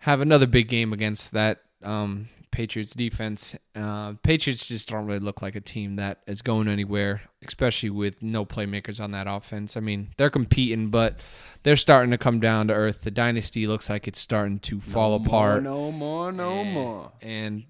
have 0.04 0.20
another 0.20 0.46
big 0.46 0.68
game 0.68 0.92
against 0.92 1.32
that 1.32 1.62
um, 1.82 2.28
Patriots 2.50 2.92
defense. 2.92 3.56
Uh, 3.74 4.12
Patriots 4.22 4.68
just 4.68 4.90
don't 4.90 5.06
really 5.06 5.18
look 5.18 5.40
like 5.40 5.56
a 5.56 5.62
team 5.62 5.96
that 5.96 6.20
is 6.26 6.42
going 6.42 6.68
anywhere, 6.68 7.22
especially 7.48 7.88
with 7.88 8.22
no 8.22 8.44
playmakers 8.44 9.02
on 9.02 9.12
that 9.12 9.26
offense. 9.26 9.78
I 9.78 9.80
mean, 9.80 10.10
they're 10.18 10.28
competing, 10.28 10.90
but 10.90 11.20
they're 11.62 11.78
starting 11.78 12.10
to 12.10 12.18
come 12.18 12.38
down 12.38 12.68
to 12.68 12.74
earth. 12.74 13.00
The 13.00 13.10
dynasty 13.10 13.66
looks 13.66 13.88
like 13.88 14.06
it's 14.06 14.18
starting 14.18 14.58
to 14.58 14.78
fall 14.78 15.18
No 15.18 15.24
apart. 15.24 15.62
More, 15.62 15.72
no 15.72 15.90
more, 15.90 16.32
no 16.32 16.52
and, 16.52 16.72
more. 16.74 17.12
And 17.22 17.64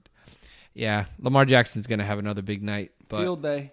yeah, 0.74 1.04
Lamar 1.20 1.44
Jackson's 1.44 1.86
gonna 1.86 2.04
have 2.04 2.18
another 2.18 2.42
big 2.42 2.64
night. 2.64 2.90
But 3.08 3.20
Field 3.20 3.42
day. 3.42 3.70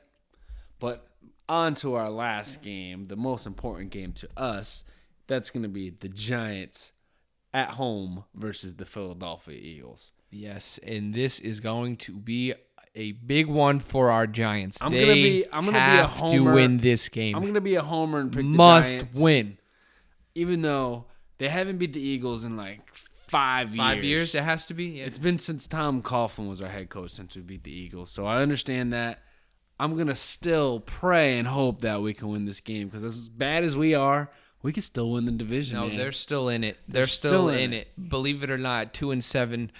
But 0.77 1.03
on 1.49 1.73
to 1.75 1.95
our 1.95 2.11
last 2.11 2.61
game, 2.61 3.05
the 3.05 3.15
most 3.15 3.47
important 3.47 3.89
game 3.89 4.13
to 4.13 4.29
us. 4.37 4.83
That's 5.25 5.49
going 5.49 5.63
to 5.63 5.69
be 5.69 5.91
the 5.91 6.09
Giants 6.09 6.91
at 7.53 7.71
home 7.71 8.23
versus 8.35 8.75
the 8.75 8.85
Philadelphia 8.85 9.57
Eagles. 9.61 10.11
Yes, 10.29 10.79
and 10.83 11.13
this 11.13 11.39
is 11.39 11.59
going 11.59 11.97
to 11.97 12.13
be 12.13 12.53
a 12.95 13.11
big 13.13 13.47
one 13.47 13.79
for 13.79 14.09
our 14.11 14.27
Giants. 14.27 14.77
I'm 14.81 14.91
they 14.93 15.01
gonna 15.01 15.13
be- 15.13 15.45
I'm 15.51 15.65
gonna 15.65 15.77
be 15.95 16.01
a 16.03 16.07
homer. 16.07 16.33
to 16.51 16.55
win 16.55 16.77
this 16.77 17.09
game. 17.09 17.35
I'm 17.35 17.41
going 17.41 17.53
to 17.55 17.61
be 17.61 17.75
a 17.75 17.81
homer 17.81 18.19
and 18.19 18.31
pick 18.31 18.45
Must 18.45 18.91
the 18.91 18.97
Giants. 18.99 19.19
win. 19.19 19.57
Even 20.35 20.61
though 20.61 21.05
they 21.37 21.49
haven't 21.49 21.77
beat 21.77 21.93
the 21.93 22.01
Eagles 22.01 22.45
in 22.45 22.55
like 22.55 22.79
five, 23.27 23.73
Five 23.73 24.03
years. 24.03 24.33
years, 24.33 24.35
it 24.35 24.43
has 24.43 24.65
to 24.67 24.73
be. 24.73 24.85
Yeah. 24.99 25.05
It's 25.05 25.19
been 25.19 25.37
since 25.39 25.67
Tom 25.67 26.01
Coughlin 26.01 26.47
was 26.49 26.61
our 26.61 26.69
head 26.69 26.89
coach 26.89 27.11
since 27.11 27.35
we 27.35 27.41
beat 27.41 27.63
the 27.63 27.71
Eagles. 27.77 28.11
So 28.11 28.25
I 28.25 28.41
understand 28.41 28.93
that. 28.93 29.19
I'm 29.79 29.97
gonna 29.97 30.15
still 30.15 30.79
pray 30.79 31.39
and 31.39 31.47
hope 31.47 31.81
that 31.81 32.01
we 32.01 32.13
can 32.13 32.27
win 32.29 32.45
this 32.45 32.59
game 32.59 32.87
because 32.87 33.03
as 33.03 33.27
bad 33.29 33.63
as 33.63 33.75
we 33.75 33.95
are, 33.95 34.29
we 34.63 34.71
could 34.73 34.83
still 34.83 35.11
win 35.11 35.25
the 35.25 35.31
division. 35.31 35.77
no, 35.77 35.87
man. 35.87 35.97
they're 35.97 36.11
still 36.11 36.49
in 36.49 36.63
it. 36.63 36.77
They're, 36.87 37.01
They're 37.01 37.07
still, 37.07 37.29
still 37.29 37.49
in, 37.49 37.59
in 37.59 37.73
it. 37.73 38.09
Believe 38.09 38.43
it 38.43 38.49
or 38.49 38.57
not, 38.57 38.93
two 38.93 39.11
and 39.11 39.23
seven. 39.23 39.71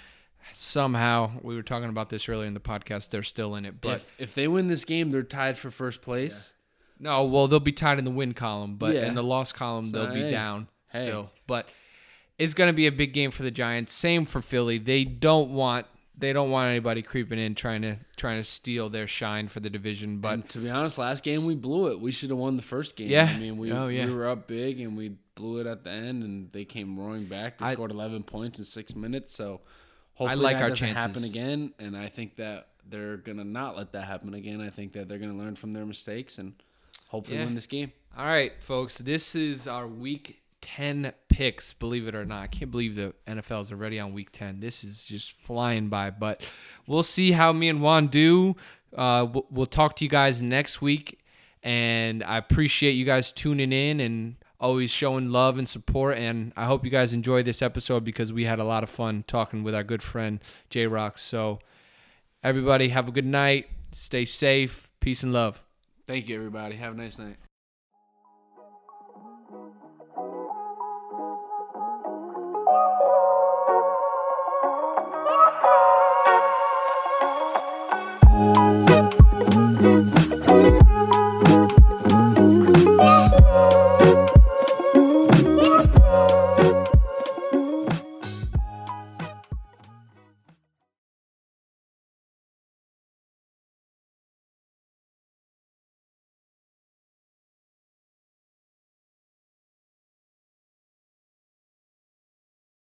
Somehow, 0.54 1.30
we 1.42 1.54
were 1.54 1.62
talking 1.62 1.88
about 1.88 2.10
this 2.10 2.28
earlier 2.28 2.46
in 2.46 2.54
the 2.54 2.60
podcast. 2.60 3.10
They're 3.10 3.22
still 3.22 3.54
in 3.54 3.64
it, 3.64 3.80
but 3.80 3.96
if 3.96 4.14
if 4.18 4.34
they 4.34 4.48
win 4.48 4.68
this 4.68 4.84
game, 4.84 5.10
they're 5.10 5.22
tied 5.22 5.56
for 5.56 5.70
first 5.70 6.02
place. 6.02 6.54
no. 6.98 7.24
Well, 7.24 7.48
they'll 7.48 7.58
be 7.60 7.72
tied 7.72 7.98
in 7.98 8.04
the 8.04 8.10
win 8.10 8.34
column, 8.34 8.76
but 8.76 8.94
Yeah. 8.94 9.06
in 9.06 9.14
the 9.14 9.22
loss 9.24 9.52
column, 9.52 9.90
So, 9.90 10.04
they'll 10.04 10.14
be 10.14 10.20
hey, 10.22 10.30
down 10.30 10.68
hey. 10.92 11.00
still. 11.02 11.30
But 11.46 11.68
it's 12.38 12.54
going 12.54 12.68
to 12.68 12.72
be 12.74 12.86
a 12.86 12.92
big 12.92 13.12
game 13.12 13.30
for 13.30 13.42
the 13.42 13.50
Giants. 13.50 13.92
Same 13.94 14.24
for 14.26 14.42
Philly. 14.42 14.78
They 14.78 15.04
don't 15.04 15.50
want 15.50 15.86
they 16.16 16.32
don't 16.32 16.50
want 16.50 16.68
anybody 16.68 17.02
creeping 17.02 17.38
in 17.38 17.54
trying 17.54 17.82
to 17.82 17.96
trying 18.16 18.38
to 18.40 18.44
steal 18.44 18.88
their 18.90 19.06
shine 19.06 19.48
for 19.48 19.60
the 19.60 19.70
division. 19.70 20.18
But 20.18 20.32
And 20.34 20.48
to 20.50 20.58
be 20.58 20.70
honest, 20.70 20.98
last 20.98 21.24
game 21.24 21.44
we 21.46 21.54
blew 21.54 21.90
it. 21.90 22.00
We 22.00 22.12
should 22.12 22.30
have 22.30 22.38
won 22.38 22.56
the 22.56 22.62
first 22.62 22.96
game. 22.96 23.08
Yeah. 23.08 23.30
I 23.34 23.38
mean 23.38 23.56
we 23.56 23.72
Oh, 23.72 23.88
yeah. 23.88 24.06
we 24.06 24.12
were 24.14 24.28
up 24.28 24.46
big 24.46 24.80
and 24.80 24.96
we 24.96 25.16
blew 25.34 25.60
it 25.60 25.66
at 25.66 25.82
the 25.84 25.90
end, 25.90 26.22
and 26.22 26.52
they 26.52 26.64
came 26.66 26.98
roaring 26.98 27.24
back. 27.24 27.58
They 27.58 27.64
I- 27.66 27.72
scored 27.72 27.90
11 27.90 28.22
points 28.24 28.58
in 28.58 28.64
six 28.66 28.94
minutes. 28.94 29.32
So 29.34 29.62
hopefully 30.14 30.42
like 30.42 30.56
that 30.56 30.62
our 30.64 30.68
doesn't 30.68 30.88
happen 30.88 31.14
chances. 31.14 31.30
again. 31.30 31.72
And 31.78 31.96
I 31.96 32.08
think 32.08 32.36
that 32.36 32.68
they're 32.88 33.16
gonna 33.16 33.44
not 33.44 33.76
let 33.76 33.92
that 33.92 34.04
happen 34.04 34.34
again. 34.34 34.60
I 34.60 34.68
think 34.68 34.92
that 34.92 35.08
they're 35.08 35.18
gonna 35.18 35.36
learn 35.38 35.54
from 35.56 35.72
their 35.72 35.86
mistakes 35.86 36.38
and 36.38 36.52
hopefully 37.08 37.38
Yeah. 37.38 37.46
win 37.46 37.54
this 37.54 37.66
game. 37.66 37.92
All 38.16 38.26
right, 38.26 38.52
folks, 38.62 38.98
this 38.98 39.34
is 39.34 39.66
our 39.66 39.88
week 39.88 40.41
10 40.62 41.12
picks, 41.28 41.72
believe 41.72 42.08
it 42.08 42.14
or 42.14 42.24
not. 42.24 42.42
I 42.42 42.46
can't 42.46 42.70
believe 42.70 42.94
the 42.94 43.14
NFL 43.26 43.62
is 43.62 43.72
already 43.72 44.00
on 44.00 44.14
week 44.14 44.30
10. 44.32 44.60
This 44.60 44.82
is 44.82 45.04
just 45.04 45.32
flying 45.32 45.88
by, 45.88 46.10
but 46.10 46.42
we'll 46.86 47.02
see 47.02 47.32
how 47.32 47.52
me 47.52 47.68
and 47.68 47.82
Juan 47.82 48.06
do. 48.06 48.56
Uh, 48.96 49.26
we'll, 49.30 49.46
we'll 49.50 49.66
talk 49.66 49.96
to 49.96 50.04
you 50.04 50.10
guys 50.10 50.40
next 50.40 50.80
week, 50.80 51.20
and 51.62 52.22
I 52.24 52.38
appreciate 52.38 52.92
you 52.92 53.04
guys 53.04 53.32
tuning 53.32 53.72
in 53.72 54.00
and 54.00 54.36
always 54.60 54.90
showing 54.90 55.30
love 55.30 55.58
and 55.58 55.68
support. 55.68 56.16
And 56.16 56.52
I 56.56 56.64
hope 56.64 56.84
you 56.84 56.90
guys 56.90 57.12
enjoyed 57.12 57.44
this 57.44 57.60
episode 57.60 58.04
because 58.04 58.32
we 58.32 58.44
had 58.44 58.58
a 58.58 58.64
lot 58.64 58.82
of 58.82 58.88
fun 58.88 59.24
talking 59.26 59.62
with 59.62 59.74
our 59.74 59.84
good 59.84 60.02
friend 60.02 60.40
J 60.70 60.86
Rock. 60.86 61.18
So, 61.18 61.58
everybody, 62.42 62.88
have 62.88 63.08
a 63.08 63.12
good 63.12 63.26
night. 63.26 63.68
Stay 63.90 64.24
safe. 64.24 64.88
Peace 65.00 65.22
and 65.22 65.32
love. 65.32 65.64
Thank 66.06 66.28
you, 66.28 66.36
everybody. 66.36 66.76
Have 66.76 66.94
a 66.94 66.96
nice 66.96 67.18
night. 67.18 67.36